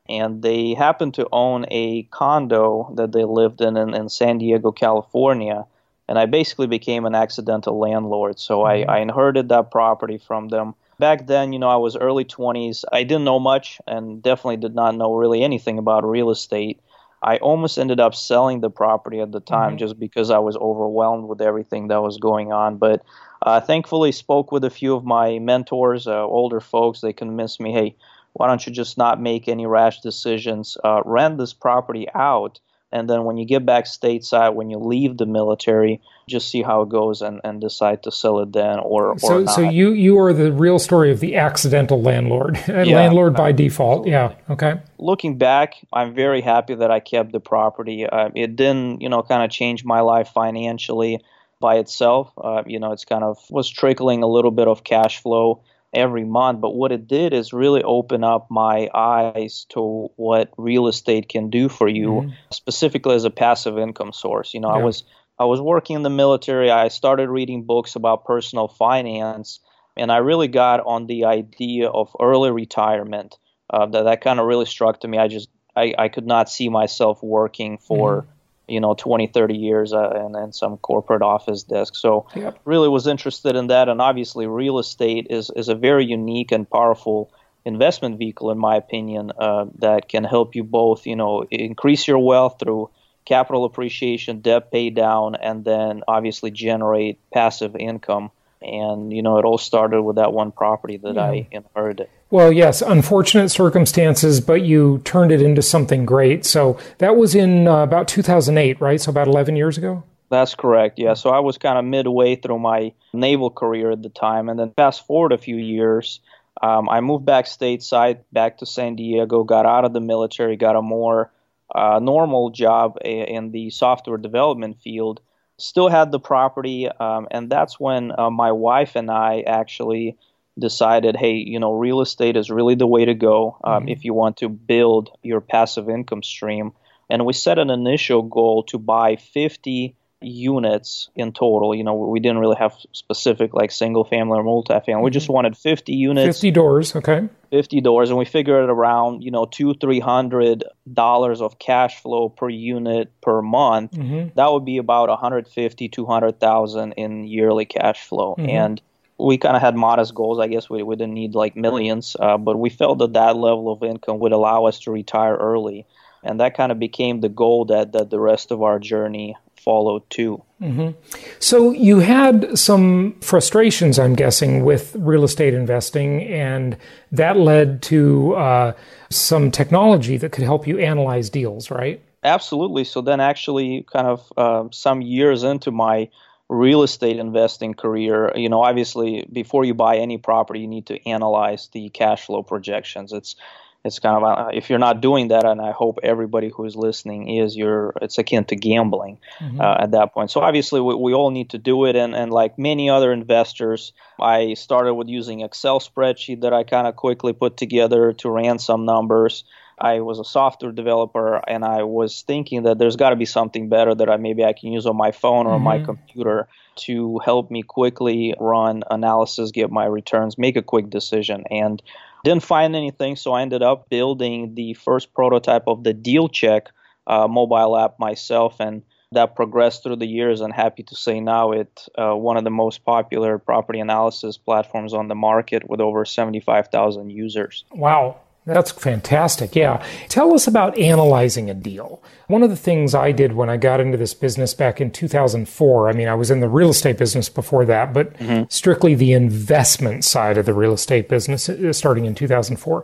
and 0.07 0.43
they 0.43 0.75
happened 0.75 1.15
to 1.15 1.27
own 1.31 1.65
a 1.71 2.03
condo 2.03 2.93
that 2.97 3.13
they 3.13 3.23
lived 3.23 3.61
in 3.61 3.77
in, 3.77 3.95
in 3.95 4.09
San 4.09 4.37
Diego, 4.37 4.71
California 4.71 5.65
and 6.09 6.17
I 6.17 6.25
basically 6.25 6.65
became 6.65 7.05
an 7.05 7.13
accidental 7.13 7.79
landlord. 7.79 8.39
So 8.39 8.61
mm-hmm. 8.61 8.89
I, 8.89 8.95
I 8.95 8.99
inherited 8.99 9.49
that 9.49 9.69
property 9.69 10.17
from 10.17 10.47
them. 10.47 10.73
Back 10.97 11.27
then, 11.27 11.53
you 11.53 11.59
know, 11.59 11.69
I 11.69 11.75
was 11.75 11.95
early 11.95 12.25
20s. 12.25 12.83
I 12.91 13.03
didn't 13.03 13.23
know 13.23 13.39
much 13.39 13.79
and 13.85 14.21
definitely 14.21 14.57
did 14.57 14.73
not 14.73 14.95
know 14.95 15.13
really 15.13 15.43
anything 15.43 15.77
about 15.77 16.03
real 16.03 16.31
estate. 16.31 16.81
I 17.21 17.37
almost 17.37 17.77
ended 17.77 17.99
up 17.99 18.15
selling 18.15 18.59
the 18.59 18.71
property 18.71 19.19
at 19.19 19.31
the 19.31 19.39
time 19.39 19.71
mm-hmm. 19.71 19.77
just 19.77 19.99
because 19.99 20.31
I 20.31 20.39
was 20.39 20.57
overwhelmed 20.57 21.29
with 21.29 21.41
everything 21.41 21.89
that 21.89 22.01
was 22.01 22.17
going 22.17 22.51
on. 22.51 22.77
But 22.77 23.03
uh, 23.43 23.61
thankfully, 23.61 24.11
spoke 24.11 24.51
with 24.51 24.63
a 24.63 24.69
few 24.71 24.95
of 24.95 25.05
my 25.05 25.37
mentors, 25.37 26.07
uh, 26.07 26.23
older 26.23 26.59
folks. 26.59 27.01
They 27.01 27.13
convinced 27.13 27.61
me, 27.61 27.71
hey, 27.71 27.95
why 28.33 28.47
don't 28.47 28.65
you 28.65 28.73
just 28.73 28.97
not 28.97 29.21
make 29.21 29.47
any 29.47 29.67
rash 29.67 30.01
decisions? 30.01 30.75
Uh, 30.83 31.01
rent 31.05 31.37
this 31.37 31.53
property 31.53 32.07
out 32.15 32.59
and 32.91 33.09
then 33.09 33.23
when 33.23 33.37
you 33.37 33.45
get 33.45 33.65
back 33.65 33.85
stateside, 33.85 34.55
when 34.55 34.69
you 34.69 34.79
leave 34.79 35.17
the 35.17 35.25
military, 35.25 36.01
just 36.27 36.49
see 36.49 36.63
how 36.63 36.81
it 36.81 36.89
goes 36.89 37.21
and, 37.21 37.39
and 37.43 37.61
decide 37.61 38.03
to 38.03 38.11
sell 38.11 38.39
it 38.39 38.51
then 38.51 38.79
or, 38.79 39.17
so, 39.19 39.35
or 39.35 39.41
not. 39.41 39.55
So 39.55 39.61
you 39.61 39.91
you 39.91 40.19
are 40.19 40.33
the 40.33 40.51
real 40.51 40.79
story 40.79 41.11
of 41.11 41.19
the 41.19 41.35
accidental 41.35 42.01
landlord, 42.01 42.59
yeah. 42.67 42.83
landlord 42.83 43.35
by 43.35 43.51
default. 43.51 44.07
Yeah. 44.07 44.33
Okay. 44.49 44.79
Looking 44.97 45.37
back, 45.37 45.75
I'm 45.93 46.15
very 46.15 46.41
happy 46.41 46.75
that 46.75 46.89
I 46.89 46.99
kept 46.99 47.31
the 47.31 47.39
property. 47.39 48.05
Uh, 48.05 48.29
it 48.35 48.55
didn't, 48.55 49.01
you 49.01 49.09
know, 49.09 49.21
kind 49.21 49.43
of 49.43 49.51
change 49.51 49.85
my 49.85 50.01
life 50.01 50.29
financially 50.29 51.23
by 51.59 51.75
itself. 51.75 52.31
Uh, 52.37 52.63
you 52.65 52.79
know, 52.79 52.91
it's 52.91 53.05
kind 53.05 53.23
of 53.23 53.37
was 53.51 53.69
trickling 53.69 54.23
a 54.23 54.27
little 54.27 54.51
bit 54.51 54.67
of 54.67 54.83
cash 54.83 55.21
flow 55.21 55.61
every 55.93 56.25
month. 56.25 56.61
But 56.61 56.75
what 56.75 56.91
it 56.91 57.07
did 57.07 57.33
is 57.33 57.53
really 57.53 57.83
open 57.83 58.23
up 58.23 58.47
my 58.49 58.89
eyes 58.93 59.65
to 59.69 60.09
what 60.15 60.51
real 60.57 60.87
estate 60.87 61.29
can 61.29 61.49
do 61.49 61.69
for 61.69 61.87
you, 61.87 62.09
mm-hmm. 62.09 62.29
specifically 62.51 63.15
as 63.15 63.25
a 63.25 63.29
passive 63.29 63.77
income 63.77 64.13
source. 64.13 64.53
You 64.53 64.61
know, 64.61 64.69
yeah. 64.69 64.81
I 64.81 64.83
was 64.83 65.03
I 65.37 65.45
was 65.45 65.61
working 65.61 65.95
in 65.95 66.03
the 66.03 66.09
military. 66.09 66.69
I 66.71 66.89
started 66.89 67.29
reading 67.29 67.63
books 67.63 67.95
about 67.95 68.25
personal 68.25 68.67
finance, 68.67 69.59
and 69.95 70.11
I 70.11 70.17
really 70.17 70.47
got 70.47 70.81
on 70.85 71.07
the 71.07 71.25
idea 71.25 71.89
of 71.89 72.15
early 72.19 72.51
retirement. 72.51 73.37
Uh, 73.71 73.85
that 73.85 74.03
that 74.03 74.21
kind 74.21 74.39
of 74.39 74.47
really 74.47 74.65
struck 74.65 75.01
to 75.01 75.07
me. 75.07 75.17
I 75.17 75.27
just 75.27 75.49
I, 75.75 75.93
I 75.97 76.07
could 76.09 76.25
not 76.25 76.49
see 76.49 76.69
myself 76.69 77.21
working 77.23 77.77
for. 77.77 78.21
Mm-hmm 78.21 78.31
you 78.69 78.79
know 78.79 78.93
20 78.93 79.27
30 79.27 79.55
years 79.55 79.93
uh, 79.93 80.09
and, 80.09 80.35
and 80.35 80.55
some 80.55 80.77
corporate 80.77 81.21
office 81.21 81.63
desk. 81.63 81.95
So 81.95 82.27
yep. 82.35 82.59
really 82.65 82.89
was 82.89 83.07
interested 83.07 83.55
in 83.55 83.67
that. 83.67 83.89
And 83.89 84.01
obviously 84.01 84.47
real 84.47 84.79
estate 84.79 85.27
is, 85.29 85.51
is 85.55 85.69
a 85.69 85.75
very 85.75 86.05
unique 86.05 86.51
and 86.51 86.69
powerful 86.69 87.31
investment 87.65 88.17
vehicle 88.17 88.51
in 88.51 88.57
my 88.57 88.75
opinion 88.75 89.31
uh, 89.37 89.65
that 89.79 90.07
can 90.07 90.23
help 90.23 90.55
you 90.55 90.63
both 90.63 91.05
you 91.05 91.15
know 91.15 91.43
increase 91.51 92.07
your 92.07 92.19
wealth 92.19 92.55
through 92.59 92.89
capital 93.25 93.65
appreciation 93.65 94.39
debt 94.39 94.71
pay 94.71 94.89
down 94.89 95.35
and 95.35 95.65
then 95.65 96.01
obviously 96.07 96.49
generate 96.49 97.19
passive 97.31 97.75
income 97.75 98.31
and 98.61 99.13
you 99.13 99.21
know 99.21 99.37
it 99.37 99.45
all 99.45 99.57
started 99.57 100.01
with 100.01 100.17
that 100.17 100.33
one 100.33 100.51
property 100.51 100.97
that 100.97 101.15
yeah. 101.15 101.23
i 101.23 101.47
inherited 101.51 102.09
well, 102.31 102.51
yes, 102.51 102.83
unfortunate 102.83 103.49
circumstances, 103.49 104.39
but 104.39 104.61
you 104.61 105.01
turned 105.03 105.31
it 105.31 105.41
into 105.41 105.63
something 105.63 106.05
great. 106.05 106.45
So 106.45 106.77
that 106.99 107.15
was 107.15 107.33
in 107.33 107.67
uh, 107.67 107.77
about 107.77 108.07
2008, 108.07 108.79
right? 108.79 109.01
So 109.01 109.09
about 109.09 109.27
11 109.27 109.55
years 109.55 109.79
ago? 109.79 110.03
That's 110.29 110.53
correct. 110.53 110.99
Yeah. 110.99 111.15
So 111.15 111.31
I 111.31 111.39
was 111.39 111.57
kind 111.57 111.79
of 111.79 111.85
midway 111.85 112.35
through 112.35 112.59
my 112.59 112.93
naval 113.13 113.49
career 113.49 113.89
at 113.89 114.03
the 114.03 114.09
time. 114.09 114.47
And 114.47 114.59
then 114.59 114.71
fast 114.75 115.07
forward 115.07 115.31
a 115.31 115.39
few 115.39 115.55
years, 115.55 116.19
um, 116.61 116.87
I 116.87 117.01
moved 117.01 117.25
back 117.25 117.45
stateside, 117.45 118.19
back 118.31 118.59
to 118.59 118.67
San 118.67 118.95
Diego, 118.95 119.43
got 119.43 119.65
out 119.65 119.85
of 119.85 119.93
the 119.93 120.01
military, 120.01 120.55
got 120.55 120.75
a 120.75 120.83
more 120.83 121.31
uh, 121.73 121.99
normal 121.99 122.51
job 122.51 122.97
in 123.03 123.51
the 123.51 123.71
software 123.71 124.17
development 124.17 124.77
field. 124.83 125.19
Still 125.59 125.89
had 125.89 126.11
the 126.11 126.19
property. 126.19 126.87
Um, 126.87 127.27
and 127.31 127.49
that's 127.49 127.79
when 127.79 128.11
uh, 128.17 128.29
my 128.29 128.51
wife 128.51 128.95
and 128.95 129.11
I 129.11 129.41
actually 129.41 130.17
decided, 130.57 131.15
hey, 131.15 131.33
you 131.33 131.59
know, 131.59 131.73
real 131.73 132.01
estate 132.01 132.35
is 132.35 132.49
really 132.49 132.75
the 132.75 132.87
way 132.87 133.05
to 133.05 133.13
go 133.13 133.57
um, 133.63 133.81
mm-hmm. 133.81 133.89
if 133.89 134.05
you 134.05 134.13
want 134.13 134.37
to 134.37 134.49
build 134.49 135.09
your 135.23 135.41
passive 135.41 135.89
income 135.89 136.23
stream. 136.23 136.73
And 137.09 137.25
we 137.25 137.33
set 137.33 137.59
an 137.59 137.69
initial 137.69 138.21
goal 138.21 138.63
to 138.63 138.77
buy 138.77 139.15
50 139.15 139.95
units 140.21 141.09
in 141.15 141.31
total. 141.31 141.73
You 141.73 141.83
know, 141.83 141.95
we 141.95 142.19
didn't 142.19 142.39
really 142.39 142.57
have 142.57 142.73
specific 142.91 143.53
like 143.53 143.71
single 143.71 144.03
family 144.03 144.37
or 144.37 144.43
multi-family. 144.43 144.93
Mm-hmm. 144.93 145.03
We 145.03 145.11
just 145.11 145.25
mm-hmm. 145.25 145.33
wanted 145.33 145.57
50 145.57 145.93
units. 145.93 146.37
50 146.37 146.51
doors, 146.51 146.95
okay. 146.95 147.29
50 147.51 147.81
doors, 147.81 148.09
and 148.09 148.19
we 148.19 148.25
figured 148.25 148.69
around, 148.69 149.23
you 149.23 149.31
know, 149.31 149.45
two, 149.45 149.73
three 149.73 149.99
hundred 149.99 150.63
dollars 150.91 151.41
of 151.41 151.57
cash 151.57 152.01
flow 152.01 152.29
per 152.29 152.49
unit 152.49 153.11
per 153.21 153.41
month. 153.41 153.93
Mm-hmm. 153.93 154.29
That 154.35 154.51
would 154.51 154.65
be 154.65 154.77
about 154.77 155.09
150, 155.09 155.89
200,000 155.89 156.91
in 156.93 157.27
yearly 157.27 157.65
cash 157.65 158.01
flow. 158.01 158.35
Mm-hmm. 158.37 158.49
And 158.49 158.81
we 159.17 159.37
kind 159.37 159.55
of 159.55 159.61
had 159.61 159.75
modest 159.75 160.13
goals. 160.13 160.39
I 160.39 160.47
guess 160.47 160.69
we, 160.69 160.83
we 160.83 160.95
didn't 160.95 161.13
need 161.13 161.35
like 161.35 161.55
millions, 161.55 162.15
uh, 162.19 162.37
but 162.37 162.57
we 162.57 162.69
felt 162.69 162.99
that 162.99 163.13
that 163.13 163.35
level 163.35 163.71
of 163.71 163.83
income 163.83 164.19
would 164.19 164.31
allow 164.31 164.65
us 164.65 164.79
to 164.81 164.91
retire 164.91 165.35
early. 165.35 165.85
And 166.23 166.39
that 166.39 166.55
kind 166.55 166.71
of 166.71 166.79
became 166.79 167.21
the 167.21 167.29
goal 167.29 167.65
that, 167.65 167.93
that 167.93 168.09
the 168.09 168.19
rest 168.19 168.51
of 168.51 168.61
our 168.61 168.79
journey 168.79 169.37
followed 169.69 170.03
too. 170.09 170.41
Mm-hmm. 170.59 170.89
So 171.37 171.69
you 171.71 171.99
had 171.99 172.57
some 172.57 173.15
frustrations, 173.21 173.99
I'm 173.99 174.15
guessing, 174.15 174.65
with 174.65 174.95
real 174.95 175.23
estate 175.23 175.53
investing, 175.53 176.23
and 176.23 176.75
that 177.11 177.37
led 177.37 177.83
to 177.83 178.33
uh, 178.33 178.71
some 179.11 179.51
technology 179.51 180.17
that 180.17 180.31
could 180.31 180.43
help 180.43 180.65
you 180.65 180.79
analyze 180.79 181.29
deals, 181.29 181.69
right? 181.69 182.01
Absolutely. 182.23 182.83
So 182.83 183.01
then, 183.01 183.19
actually, 183.19 183.85
kind 183.93 184.07
of 184.07 184.33
uh, 184.37 184.63
some 184.71 185.03
years 185.03 185.43
into 185.43 185.71
my 185.71 186.09
real 186.49 186.81
estate 186.81 187.17
investing 187.17 187.75
career, 187.75 188.31
you 188.35 188.49
know, 188.49 188.63
obviously 188.63 189.27
before 189.31 189.63
you 189.65 189.75
buy 189.75 189.97
any 189.97 190.17
property, 190.17 190.61
you 190.61 190.67
need 190.67 190.87
to 190.87 190.97
analyze 191.07 191.69
the 191.73 191.89
cash 191.89 192.25
flow 192.25 192.41
projections. 192.41 193.13
It's 193.13 193.35
it's 193.85 193.99
kind 193.99 194.17
of 194.17 194.23
uh, 194.23 194.49
if 194.53 194.69
you're 194.69 194.79
not 194.79 194.99
doing 194.99 195.29
that, 195.29 195.45
and 195.45 195.61
I 195.61 195.71
hope 195.71 195.99
everybody 196.03 196.49
who 196.49 196.65
is 196.65 196.75
listening 196.75 197.29
is, 197.29 197.55
you're 197.55 197.93
it's 198.01 198.17
akin 198.17 198.43
to 198.45 198.55
gambling 198.55 199.19
mm-hmm. 199.39 199.61
uh, 199.61 199.75
at 199.79 199.91
that 199.91 200.13
point. 200.13 200.31
So 200.31 200.41
obviously 200.41 200.81
we, 200.81 200.95
we 200.95 201.13
all 201.13 201.31
need 201.31 201.51
to 201.51 201.57
do 201.57 201.85
it, 201.85 201.95
and 201.95 202.13
and 202.13 202.31
like 202.31 202.59
many 202.59 202.89
other 202.89 203.13
investors, 203.13 203.93
I 204.19 204.55
started 204.55 204.95
with 204.95 205.07
using 205.07 205.41
Excel 205.41 205.79
spreadsheet 205.79 206.41
that 206.41 206.53
I 206.53 206.63
kind 206.63 206.87
of 206.87 206.97
quickly 206.97 207.31
put 207.31 207.55
together 207.55 208.13
to 208.13 208.29
run 208.29 208.59
some 208.59 208.85
numbers. 208.85 209.45
I 209.81 210.01
was 210.01 210.19
a 210.19 210.25
software 210.25 210.73
developer 210.73 211.41
and 211.47 211.63
I 211.63 211.83
was 211.83 212.23
thinking 212.23 212.63
that 212.63 212.77
there's 212.77 212.97
got 212.97 213.11
to 213.11 213.15
be 213.15 213.25
something 213.25 213.69
better 213.69 213.95
that 213.95 214.09
I 214.09 214.17
maybe 214.17 214.43
I 214.43 214.51
can 214.51 214.73
use 214.73 214.85
on 214.85 214.97
my 214.97 215.11
phone 215.11 215.47
or 215.47 215.55
mm-hmm. 215.55 215.63
my 215.63 215.79
computer 215.79 216.49
to 216.79 217.19
help 217.19 217.49
me 217.49 217.63
quickly 217.63 218.35
run 218.39 218.83
analysis, 218.89 219.51
get 219.51 219.71
my 219.71 219.85
returns, 219.85 220.37
make 220.37 220.57
a 220.57 220.61
quick 220.61 220.89
decision. 220.89 221.45
And 221.49 221.81
didn't 222.23 222.43
find 222.43 222.75
anything, 222.75 223.15
so 223.15 223.33
I 223.33 223.41
ended 223.41 223.61
up 223.61 223.89
building 223.89 224.55
the 224.55 224.73
first 224.73 225.13
prototype 225.13 225.63
of 225.67 225.83
the 225.83 225.93
DealCheck 225.93 226.67
uh, 227.07 227.27
mobile 227.27 227.77
app 227.77 227.99
myself, 227.99 228.59
and 228.59 228.83
that 229.11 229.35
progressed 229.35 229.83
through 229.83 229.95
the 229.95 230.05
years. 230.05 230.41
And 230.41 230.53
happy 230.53 230.83
to 230.83 230.95
say 230.95 231.19
now 231.19 231.51
it's 231.51 231.89
uh, 231.97 232.13
one 232.13 232.37
of 232.37 232.43
the 232.43 232.51
most 232.51 232.85
popular 232.85 233.39
property 233.39 233.79
analysis 233.79 234.37
platforms 234.37 234.93
on 234.93 235.07
the 235.07 235.15
market 235.15 235.67
with 235.69 235.79
over 235.79 236.05
75,000 236.05 237.09
users. 237.09 237.65
Wow. 237.71 238.19
That's 238.53 238.71
fantastic. 238.71 239.55
Yeah. 239.55 239.83
Tell 240.07 240.33
us 240.33 240.47
about 240.47 240.77
analyzing 240.77 241.49
a 241.49 241.53
deal. 241.53 242.01
One 242.27 242.43
of 242.43 242.49
the 242.49 242.55
things 242.55 242.93
I 242.93 243.11
did 243.11 243.33
when 243.33 243.49
I 243.49 243.57
got 243.57 243.79
into 243.79 243.97
this 243.97 244.13
business 244.13 244.53
back 244.53 244.79
in 244.79 244.91
2004, 244.91 245.89
I 245.89 245.93
mean, 245.93 246.07
I 246.07 246.13
was 246.13 246.29
in 246.29 246.41
the 246.41 246.49
real 246.49 246.69
estate 246.69 246.97
business 246.97 247.27
before 247.27 247.65
that, 247.65 247.93
but 247.93 248.13
mm-hmm. 248.17 248.43
strictly 248.49 248.93
the 248.93 249.13
investment 249.13 250.05
side 250.05 250.37
of 250.37 250.45
the 250.45 250.53
real 250.53 250.73
estate 250.73 251.09
business 251.09 251.49
uh, 251.49 251.73
starting 251.73 252.05
in 252.05 252.13
2004. 252.13 252.83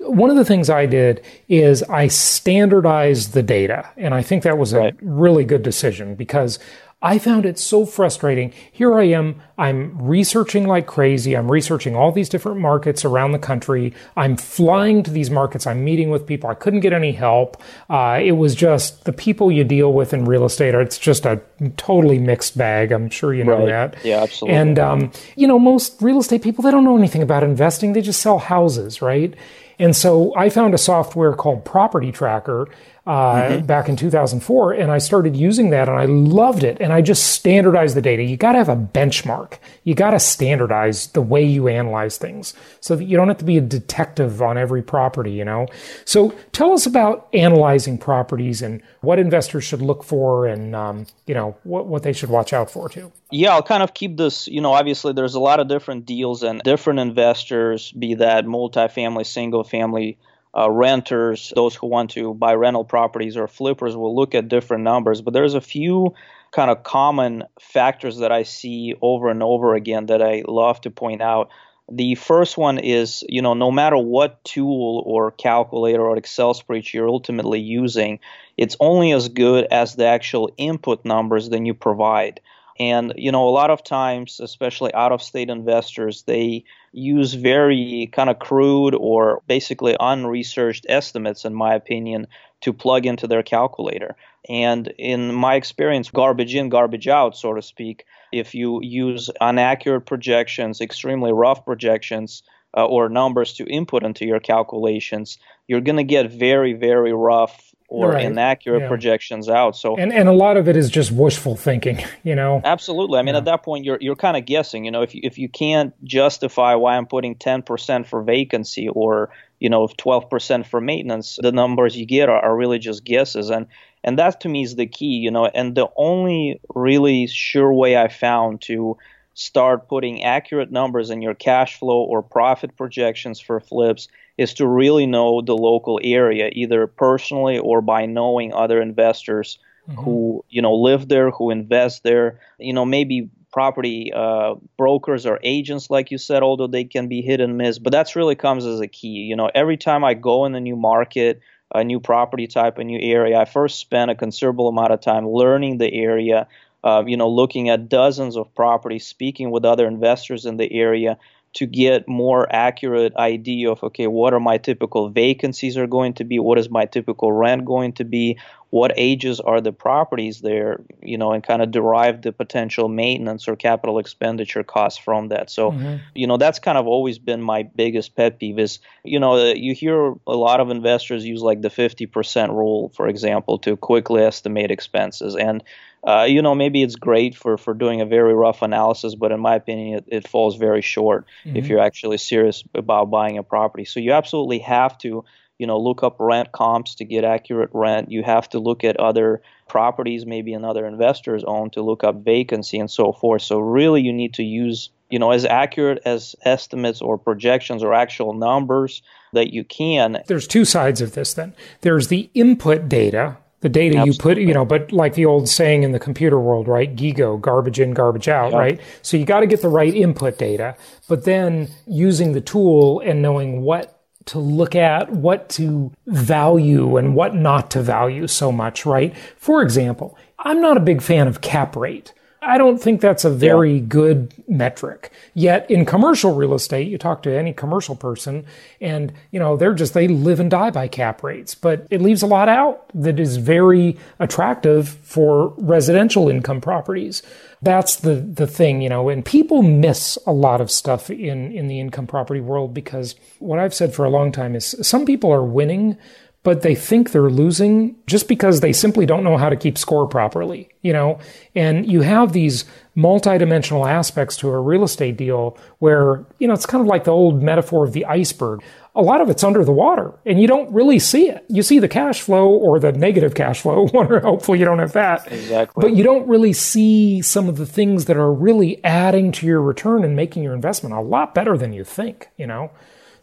One 0.00 0.30
of 0.30 0.36
the 0.36 0.44
things 0.44 0.70
I 0.70 0.86
did 0.86 1.24
is 1.48 1.82
I 1.84 2.08
standardized 2.08 3.32
the 3.32 3.42
data. 3.42 3.88
And 3.96 4.14
I 4.14 4.22
think 4.22 4.42
that 4.42 4.58
was 4.58 4.72
a 4.72 4.78
right. 4.78 4.96
really 5.00 5.44
good 5.44 5.62
decision 5.62 6.14
because 6.14 6.58
I 7.04 7.18
found 7.18 7.44
it 7.44 7.58
so 7.58 7.84
frustrating. 7.84 8.54
Here 8.72 8.98
I 8.98 9.04
am, 9.04 9.42
I'm 9.58 10.00
researching 10.02 10.66
like 10.66 10.86
crazy. 10.86 11.36
I'm 11.36 11.52
researching 11.52 11.94
all 11.94 12.10
these 12.10 12.30
different 12.30 12.60
markets 12.60 13.04
around 13.04 13.32
the 13.32 13.38
country. 13.38 13.92
I'm 14.16 14.38
flying 14.38 15.02
to 15.02 15.10
these 15.10 15.30
markets. 15.30 15.66
I'm 15.66 15.84
meeting 15.84 16.08
with 16.08 16.26
people. 16.26 16.48
I 16.48 16.54
couldn't 16.54 16.80
get 16.80 16.94
any 16.94 17.12
help. 17.12 17.62
Uh, 17.90 18.18
it 18.22 18.32
was 18.32 18.54
just 18.54 19.04
the 19.04 19.12
people 19.12 19.52
you 19.52 19.64
deal 19.64 19.92
with 19.92 20.14
in 20.14 20.24
real 20.24 20.46
estate. 20.46 20.74
Are 20.74 20.80
it's 20.80 20.98
just 20.98 21.26
a 21.26 21.42
totally 21.76 22.18
mixed 22.18 22.56
bag. 22.56 22.90
I'm 22.90 23.10
sure 23.10 23.34
you 23.34 23.44
know 23.44 23.58
right. 23.58 23.92
that. 23.92 23.96
Yeah, 24.02 24.22
absolutely. 24.22 24.56
And, 24.58 24.78
um, 24.78 25.12
you 25.36 25.46
know, 25.46 25.58
most 25.58 26.00
real 26.00 26.18
estate 26.18 26.42
people, 26.42 26.62
they 26.62 26.70
don't 26.70 26.84
know 26.84 26.96
anything 26.96 27.22
about 27.22 27.44
investing. 27.44 27.92
They 27.92 28.00
just 28.00 28.22
sell 28.22 28.38
houses, 28.38 29.02
right? 29.02 29.34
And 29.78 29.94
so 29.94 30.34
I 30.36 30.48
found 30.48 30.74
a 30.74 30.78
software 30.78 31.34
called 31.34 31.64
Property 31.64 32.12
Tracker 32.12 32.68
uh, 33.06 33.34
mm-hmm. 33.34 33.66
back 33.66 33.88
in 33.90 33.96
2004, 33.96 34.72
and 34.72 34.90
I 34.90 34.96
started 34.96 35.36
using 35.36 35.68
that, 35.70 35.90
and 35.90 35.98
I 35.98 36.06
loved 36.06 36.64
it. 36.64 36.78
And 36.80 36.90
I 36.90 37.02
just 37.02 37.32
standardized 37.32 37.94
the 37.94 38.00
data. 38.00 38.22
You 38.22 38.38
got 38.38 38.52
to 38.52 38.58
have 38.58 38.70
a 38.70 38.76
benchmark. 38.76 39.58
You 39.84 39.94
got 39.94 40.10
to 40.10 40.20
standardize 40.20 41.08
the 41.08 41.20
way 41.20 41.44
you 41.44 41.68
analyze 41.68 42.16
things, 42.16 42.54
so 42.80 42.96
that 42.96 43.04
you 43.04 43.18
don't 43.18 43.28
have 43.28 43.38
to 43.38 43.44
be 43.44 43.58
a 43.58 43.60
detective 43.60 44.40
on 44.40 44.56
every 44.56 44.82
property. 44.82 45.32
You 45.32 45.44
know. 45.44 45.66
So 46.06 46.34
tell 46.52 46.72
us 46.72 46.86
about 46.86 47.28
analyzing 47.34 47.98
properties 47.98 48.62
and 48.62 48.80
what 49.02 49.18
investors 49.18 49.64
should 49.64 49.82
look 49.82 50.02
for, 50.02 50.46
and 50.46 50.74
um, 50.74 51.06
you 51.26 51.34
know 51.34 51.56
what 51.64 51.86
what 51.86 52.04
they 52.04 52.14
should 52.14 52.30
watch 52.30 52.54
out 52.54 52.70
for 52.70 52.88
too. 52.88 53.12
Yeah, 53.30 53.52
I'll 53.52 53.62
kind 53.62 53.82
of 53.82 53.92
keep 53.92 54.16
this. 54.16 54.48
You 54.48 54.62
know, 54.62 54.72
obviously 54.72 55.12
there's 55.12 55.34
a 55.34 55.40
lot 55.40 55.60
of 55.60 55.68
different 55.68 56.06
deals 56.06 56.42
and 56.42 56.62
different 56.62 57.00
investors, 57.00 57.92
be 57.92 58.14
that 58.14 58.46
multifamily, 58.46 59.26
single 59.26 59.62
family 59.62 60.16
uh, 60.56 60.70
renters, 60.70 61.52
those 61.54 61.74
who 61.74 61.86
want 61.88 62.10
to 62.10 62.34
buy 62.34 62.54
rental 62.54 62.84
properties 62.84 63.36
or 63.36 63.48
flippers 63.48 63.96
will 63.96 64.14
look 64.14 64.34
at 64.34 64.48
different 64.48 64.84
numbers. 64.84 65.20
But 65.20 65.34
there's 65.34 65.54
a 65.54 65.60
few 65.60 66.14
kind 66.52 66.70
of 66.70 66.84
common 66.84 67.44
factors 67.60 68.18
that 68.18 68.30
I 68.30 68.44
see 68.44 68.94
over 69.02 69.28
and 69.28 69.42
over 69.42 69.74
again 69.74 70.06
that 70.06 70.22
I 70.22 70.44
love 70.46 70.80
to 70.82 70.90
point 70.90 71.20
out. 71.20 71.50
The 71.90 72.14
first 72.14 72.56
one 72.56 72.78
is, 72.78 73.24
you 73.28 73.42
know, 73.42 73.54
no 73.54 73.70
matter 73.70 73.98
what 73.98 74.42
tool 74.44 75.02
or 75.04 75.32
calculator 75.32 76.00
or 76.00 76.16
Excel 76.16 76.54
spreadsheet 76.54 76.94
you're 76.94 77.08
ultimately 77.08 77.60
using, 77.60 78.20
it's 78.56 78.76
only 78.80 79.12
as 79.12 79.28
good 79.28 79.66
as 79.70 79.94
the 79.94 80.06
actual 80.06 80.50
input 80.56 81.04
numbers 81.04 81.50
that 81.50 81.66
you 81.66 81.74
provide. 81.74 82.40
And, 82.78 83.12
you 83.16 83.32
know, 83.32 83.48
a 83.48 83.50
lot 83.50 83.70
of 83.70 83.84
times, 83.84 84.40
especially 84.40 84.94
out 84.94 85.12
of 85.12 85.22
state 85.22 85.50
investors, 85.50 86.22
they 86.22 86.64
use 86.94 87.34
very 87.34 88.08
kind 88.12 88.30
of 88.30 88.38
crude 88.38 88.94
or 88.94 89.42
basically 89.48 89.96
unresearched 89.98 90.86
estimates, 90.88 91.44
in 91.44 91.52
my 91.52 91.74
opinion, 91.74 92.26
to 92.60 92.72
plug 92.72 93.04
into 93.04 93.26
their 93.26 93.42
calculator. 93.42 94.16
And 94.48 94.92
in 94.98 95.34
my 95.34 95.56
experience, 95.56 96.10
garbage 96.10 96.54
in, 96.54 96.68
garbage 96.68 97.08
out, 97.08 97.36
so 97.36 97.54
to 97.54 97.62
speak, 97.62 98.04
if 98.32 98.54
you 98.54 98.80
use 98.82 99.28
inaccurate 99.40 100.02
projections, 100.02 100.80
extremely 100.80 101.32
rough 101.32 101.64
projections, 101.64 102.42
uh, 102.76 102.86
or 102.86 103.08
numbers 103.08 103.54
to 103.54 103.64
input 103.66 104.02
into 104.02 104.26
your 104.26 104.40
calculations, 104.40 105.38
you're 105.68 105.80
going 105.80 105.96
to 105.96 106.04
get 106.04 106.30
very, 106.30 106.72
very 106.72 107.12
rough 107.12 107.73
or 107.88 108.10
right. 108.10 108.24
inaccurate 108.24 108.80
yeah. 108.80 108.88
projections 108.88 109.48
out. 109.48 109.76
So 109.76 109.96
and 109.96 110.12
and 110.12 110.28
a 110.28 110.32
lot 110.32 110.56
of 110.56 110.68
it 110.68 110.76
is 110.76 110.90
just 110.90 111.12
wishful 111.12 111.56
thinking, 111.56 112.02
you 112.22 112.34
know. 112.34 112.60
Absolutely. 112.64 113.18
I 113.18 113.22
mean, 113.22 113.34
yeah. 113.34 113.38
at 113.38 113.44
that 113.46 113.62
point, 113.62 113.84
you're 113.84 113.98
you're 114.00 114.16
kind 114.16 114.36
of 114.36 114.46
guessing. 114.46 114.84
You 114.84 114.90
know, 114.90 115.02
if 115.02 115.14
you, 115.14 115.20
if 115.24 115.38
you 115.38 115.48
can't 115.48 115.92
justify 116.04 116.74
why 116.74 116.96
I'm 116.96 117.06
putting 117.06 117.36
10% 117.36 118.06
for 118.06 118.22
vacancy 118.22 118.88
or 118.88 119.30
you 119.60 119.68
know 119.70 119.86
12% 119.86 120.66
for 120.66 120.80
maintenance, 120.80 121.38
the 121.40 121.52
numbers 121.52 121.96
you 121.96 122.06
get 122.06 122.28
are, 122.28 122.40
are 122.40 122.56
really 122.56 122.78
just 122.78 123.04
guesses. 123.04 123.50
And 123.50 123.66
and 124.02 124.18
that 124.18 124.40
to 124.40 124.48
me 124.48 124.62
is 124.62 124.76
the 124.76 124.86
key. 124.86 125.16
You 125.16 125.30
know, 125.30 125.46
and 125.46 125.74
the 125.74 125.88
only 125.96 126.60
really 126.74 127.26
sure 127.26 127.72
way 127.72 127.96
I 127.96 128.08
found 128.08 128.62
to 128.62 128.96
start 129.34 129.88
putting 129.88 130.22
accurate 130.22 130.70
numbers 130.70 131.10
in 131.10 131.20
your 131.20 131.34
cash 131.34 131.78
flow 131.78 132.02
or 132.02 132.22
profit 132.22 132.76
projections 132.76 133.40
for 133.40 133.60
flips 133.60 134.08
is 134.38 134.54
to 134.54 134.66
really 134.66 135.06
know 135.06 135.42
the 135.42 135.56
local 135.56 136.00
area, 136.02 136.50
either 136.52 136.86
personally 136.86 137.58
or 137.58 137.80
by 137.80 138.06
knowing 138.06 138.52
other 138.52 138.80
investors 138.80 139.58
mm-hmm. 139.88 140.00
who 140.00 140.44
you 140.48 140.62
know 140.62 140.74
live 140.74 141.08
there, 141.08 141.30
who 141.30 141.50
invest 141.50 142.02
there. 142.02 142.40
You 142.58 142.72
know, 142.72 142.84
maybe 142.84 143.28
property 143.52 144.12
uh, 144.12 144.56
brokers 144.76 145.26
or 145.26 145.38
agents, 145.44 145.88
like 145.88 146.10
you 146.10 146.18
said, 146.18 146.42
although 146.42 146.66
they 146.66 146.84
can 146.84 147.06
be 147.06 147.22
hit 147.22 147.40
and 147.40 147.56
miss. 147.56 147.78
But 147.78 147.92
that's 147.92 148.16
really 148.16 148.34
comes 148.34 148.66
as 148.66 148.80
a 148.80 148.88
key. 148.88 149.08
You 149.28 149.36
know, 149.36 149.50
every 149.54 149.76
time 149.76 150.04
I 150.04 150.14
go 150.14 150.44
in 150.44 150.54
a 150.56 150.60
new 150.60 150.76
market, 150.76 151.40
a 151.72 151.84
new 151.84 152.00
property 152.00 152.46
type, 152.46 152.78
a 152.78 152.84
new 152.84 152.98
area, 153.00 153.38
I 153.38 153.44
first 153.44 153.78
spend 153.78 154.10
a 154.10 154.14
considerable 154.14 154.68
amount 154.68 154.92
of 154.92 155.00
time 155.00 155.28
learning 155.28 155.78
the 155.78 155.92
area. 155.92 156.48
Uh, 156.84 157.02
you 157.06 157.16
know, 157.16 157.28
looking 157.30 157.70
at 157.70 157.88
dozens 157.88 158.36
of 158.36 158.54
properties, 158.54 159.06
speaking 159.06 159.50
with 159.50 159.64
other 159.64 159.86
investors 159.86 160.44
in 160.44 160.58
the 160.58 160.70
area, 160.70 161.16
to 161.54 161.66
get 161.66 162.08
more 162.08 162.52
accurate 162.52 163.14
idea 163.16 163.70
of 163.70 163.82
okay 163.82 164.08
what 164.08 164.34
are 164.34 164.40
my 164.40 164.58
typical 164.58 165.08
vacancies 165.08 165.76
are 165.76 165.86
going 165.86 166.12
to 166.14 166.24
be? 166.24 166.38
What 166.38 166.58
is 166.58 166.68
my 166.68 166.84
typical 166.84 167.32
rent 167.32 167.64
going 167.64 167.92
to 167.94 168.04
be? 168.04 168.38
What 168.70 168.92
ages 168.96 169.38
are 169.38 169.60
the 169.60 169.72
properties 169.72 170.40
there? 170.40 170.80
You 171.00 171.16
know 171.16 171.32
and 171.32 171.44
kind 171.44 171.62
of 171.62 171.70
derive 171.70 172.22
the 172.22 172.32
potential 172.32 172.88
maintenance 172.88 173.46
or 173.46 173.54
capital 173.54 174.00
expenditure 174.00 174.64
costs 174.64 174.98
from 174.98 175.28
that. 175.28 175.48
So 175.48 175.70
mm-hmm. 175.70 175.96
you 176.14 176.26
know 176.26 176.36
that's 176.36 176.58
kind 176.58 176.76
of 176.76 176.88
always 176.88 177.18
been 177.18 177.40
my 177.40 177.62
biggest 177.62 178.16
pet 178.16 178.40
peeve 178.40 178.58
is 178.58 178.80
you 179.04 179.20
know 179.20 179.52
you 179.52 179.74
hear 179.74 180.14
a 180.26 180.36
lot 180.36 180.60
of 180.60 180.70
investors 180.70 181.24
use 181.24 181.40
like 181.40 181.62
the 181.62 181.70
50% 181.70 182.48
rule 182.48 182.90
for 182.96 183.06
example 183.06 183.58
to 183.58 183.76
quickly 183.76 184.22
estimate 184.22 184.72
expenses. 184.72 185.36
And 185.36 185.62
uh, 186.06 186.24
you 186.24 186.42
know, 186.42 186.54
maybe 186.54 186.82
it's 186.82 186.96
great 186.96 187.34
for, 187.34 187.56
for 187.56 187.72
doing 187.72 188.00
a 188.00 188.06
very 188.06 188.34
rough 188.34 188.62
analysis, 188.62 189.14
but 189.14 189.32
in 189.32 189.40
my 189.40 189.54
opinion, 189.54 189.98
it, 189.98 190.04
it 190.08 190.28
falls 190.28 190.56
very 190.56 190.82
short 190.82 191.26
mm-hmm. 191.44 191.56
if 191.56 191.66
you're 191.66 191.80
actually 191.80 192.18
serious 192.18 192.62
about 192.74 193.10
buying 193.10 193.38
a 193.38 193.42
property. 193.42 193.84
So 193.84 194.00
you 194.00 194.12
absolutely 194.12 194.58
have 194.60 194.98
to, 194.98 195.24
you 195.58 195.66
know, 195.66 195.78
look 195.78 196.02
up 196.02 196.16
rent 196.18 196.52
comps 196.52 196.96
to 196.96 197.06
get 197.06 197.24
accurate 197.24 197.70
rent. 197.72 198.10
You 198.10 198.22
have 198.22 198.48
to 198.50 198.58
look 198.58 198.84
at 198.84 198.98
other 198.98 199.40
properties, 199.66 200.26
maybe 200.26 200.52
another 200.52 200.84
investors 200.86 201.42
own, 201.46 201.70
to 201.70 201.82
look 201.82 202.04
up 202.04 202.22
vacancy 202.22 202.78
and 202.78 202.90
so 202.90 203.12
forth. 203.12 203.40
So 203.40 203.58
really, 203.58 204.02
you 204.02 204.12
need 204.12 204.34
to 204.34 204.42
use, 204.42 204.90
you 205.08 205.18
know, 205.18 205.30
as 205.30 205.46
accurate 205.46 206.02
as 206.04 206.36
estimates 206.44 207.00
or 207.00 207.16
projections 207.16 207.82
or 207.82 207.94
actual 207.94 208.34
numbers 208.34 209.00
that 209.32 209.54
you 209.54 209.64
can. 209.64 210.22
There's 210.26 210.46
two 210.46 210.66
sides 210.66 211.00
of 211.00 211.14
this. 211.14 211.32
Then 211.32 211.54
there's 211.80 212.08
the 212.08 212.28
input 212.34 212.90
data 212.90 213.38
the 213.64 213.70
data 213.70 213.96
Absolutely. 213.96 214.12
you 214.12 214.18
put, 214.18 214.48
you 214.48 214.52
know, 214.52 214.66
but 214.66 214.92
like 214.92 215.14
the 215.14 215.24
old 215.24 215.48
saying 215.48 215.84
in 215.84 215.92
the 215.92 215.98
computer 215.98 216.38
world, 216.38 216.68
right? 216.68 216.94
GIGO, 216.94 217.40
garbage 217.40 217.80
in, 217.80 217.94
garbage 217.94 218.28
out, 218.28 218.52
yep. 218.52 218.60
right? 218.60 218.80
So 219.00 219.16
you 219.16 219.24
got 219.24 219.40
to 219.40 219.46
get 219.46 219.62
the 219.62 219.70
right 219.70 219.94
input 219.94 220.36
data, 220.36 220.76
but 221.08 221.24
then 221.24 221.70
using 221.86 222.34
the 222.34 222.42
tool 222.42 223.00
and 223.00 223.22
knowing 223.22 223.62
what 223.62 224.02
to 224.26 224.38
look 224.38 224.74
at, 224.74 225.10
what 225.12 225.48
to 225.50 225.90
value 226.06 226.98
and 226.98 227.14
what 227.14 227.34
not 227.34 227.70
to 227.70 227.82
value 227.82 228.26
so 228.26 228.52
much, 228.52 228.84
right? 228.84 229.16
For 229.38 229.62
example, 229.62 230.18
I'm 230.38 230.60
not 230.60 230.76
a 230.76 230.80
big 230.80 231.00
fan 231.00 231.26
of 231.26 231.40
cap 231.40 231.74
rate. 231.74 232.12
I 232.46 232.58
don't 232.58 232.78
think 232.78 233.00
that's 233.00 233.24
a 233.24 233.30
very 233.30 233.74
yeah. 233.74 233.84
good 233.88 234.34
metric. 234.48 235.10
Yet 235.34 235.70
in 235.70 235.84
commercial 235.84 236.34
real 236.34 236.54
estate, 236.54 236.88
you 236.88 236.98
talk 236.98 237.22
to 237.24 237.36
any 237.36 237.52
commercial 237.52 237.96
person 237.96 238.44
and, 238.80 239.12
you 239.30 239.40
know, 239.40 239.56
they're 239.56 239.74
just, 239.74 239.94
they 239.94 240.08
live 240.08 240.40
and 240.40 240.50
die 240.50 240.70
by 240.70 240.88
cap 240.88 241.22
rates, 241.22 241.54
but 241.54 241.86
it 241.90 242.00
leaves 242.00 242.22
a 242.22 242.26
lot 242.26 242.48
out 242.48 242.84
that 242.94 243.18
is 243.18 243.36
very 243.36 243.96
attractive 244.18 244.88
for 244.88 245.54
residential 245.56 246.28
income 246.28 246.60
properties. 246.60 247.22
That's 247.62 247.96
the, 247.96 248.16
the 248.16 248.46
thing, 248.46 248.82
you 248.82 248.90
know, 248.90 249.08
and 249.08 249.24
people 249.24 249.62
miss 249.62 250.18
a 250.26 250.32
lot 250.32 250.60
of 250.60 250.70
stuff 250.70 251.10
in, 251.10 251.50
in 251.52 251.66
the 251.66 251.80
income 251.80 252.06
property 252.06 252.40
world 252.40 252.74
because 252.74 253.14
what 253.38 253.58
I've 253.58 253.74
said 253.74 253.94
for 253.94 254.04
a 254.04 254.10
long 254.10 254.32
time 254.32 254.54
is 254.54 254.76
some 254.82 255.06
people 255.06 255.32
are 255.32 255.44
winning 255.44 255.96
but 256.44 256.60
they 256.60 256.74
think 256.74 257.10
they're 257.10 257.30
losing 257.30 257.96
just 258.06 258.28
because 258.28 258.60
they 258.60 258.72
simply 258.72 259.06
don't 259.06 259.24
know 259.24 259.38
how 259.38 259.48
to 259.48 259.56
keep 259.56 259.78
score 259.78 260.06
properly, 260.06 260.68
you 260.82 260.92
know? 260.92 261.18
And 261.54 261.90
you 261.90 262.02
have 262.02 262.34
these 262.34 262.66
multidimensional 262.94 263.90
aspects 263.90 264.36
to 264.36 264.50
a 264.50 264.60
real 264.60 264.84
estate 264.84 265.16
deal 265.16 265.56
where, 265.78 266.24
you 266.38 266.46
know, 266.46 266.52
it's 266.52 266.66
kind 266.66 266.82
of 266.82 266.86
like 266.86 267.04
the 267.04 267.10
old 267.10 267.42
metaphor 267.42 267.84
of 267.84 267.94
the 267.94 268.04
iceberg. 268.04 268.62
A 268.94 269.00
lot 269.00 269.22
of 269.22 269.30
it's 269.30 269.42
under 269.42 269.64
the 269.64 269.72
water 269.72 270.12
and 270.26 270.38
you 270.38 270.46
don't 270.46 270.70
really 270.70 270.98
see 270.98 271.30
it. 271.30 271.46
You 271.48 271.62
see 271.62 271.78
the 271.78 271.88
cash 271.88 272.20
flow 272.20 272.50
or 272.50 272.78
the 272.78 272.92
negative 272.92 273.34
cash 273.34 273.62
flow. 273.62 273.86
Hopefully 273.92 274.58
you 274.58 274.66
don't 274.66 274.80
have 274.80 274.92
that. 274.92 275.32
Exactly. 275.32 275.80
But 275.80 275.96
you 275.96 276.04
don't 276.04 276.28
really 276.28 276.52
see 276.52 277.22
some 277.22 277.48
of 277.48 277.56
the 277.56 277.66
things 277.66 278.04
that 278.04 278.18
are 278.18 278.30
really 278.30 278.84
adding 278.84 279.32
to 279.32 279.46
your 279.46 279.62
return 279.62 280.04
and 280.04 280.14
making 280.14 280.42
your 280.42 280.54
investment 280.54 280.94
a 280.94 281.00
lot 281.00 281.34
better 281.34 281.56
than 281.56 281.72
you 281.72 281.84
think, 281.84 282.28
you 282.36 282.46
know? 282.46 282.70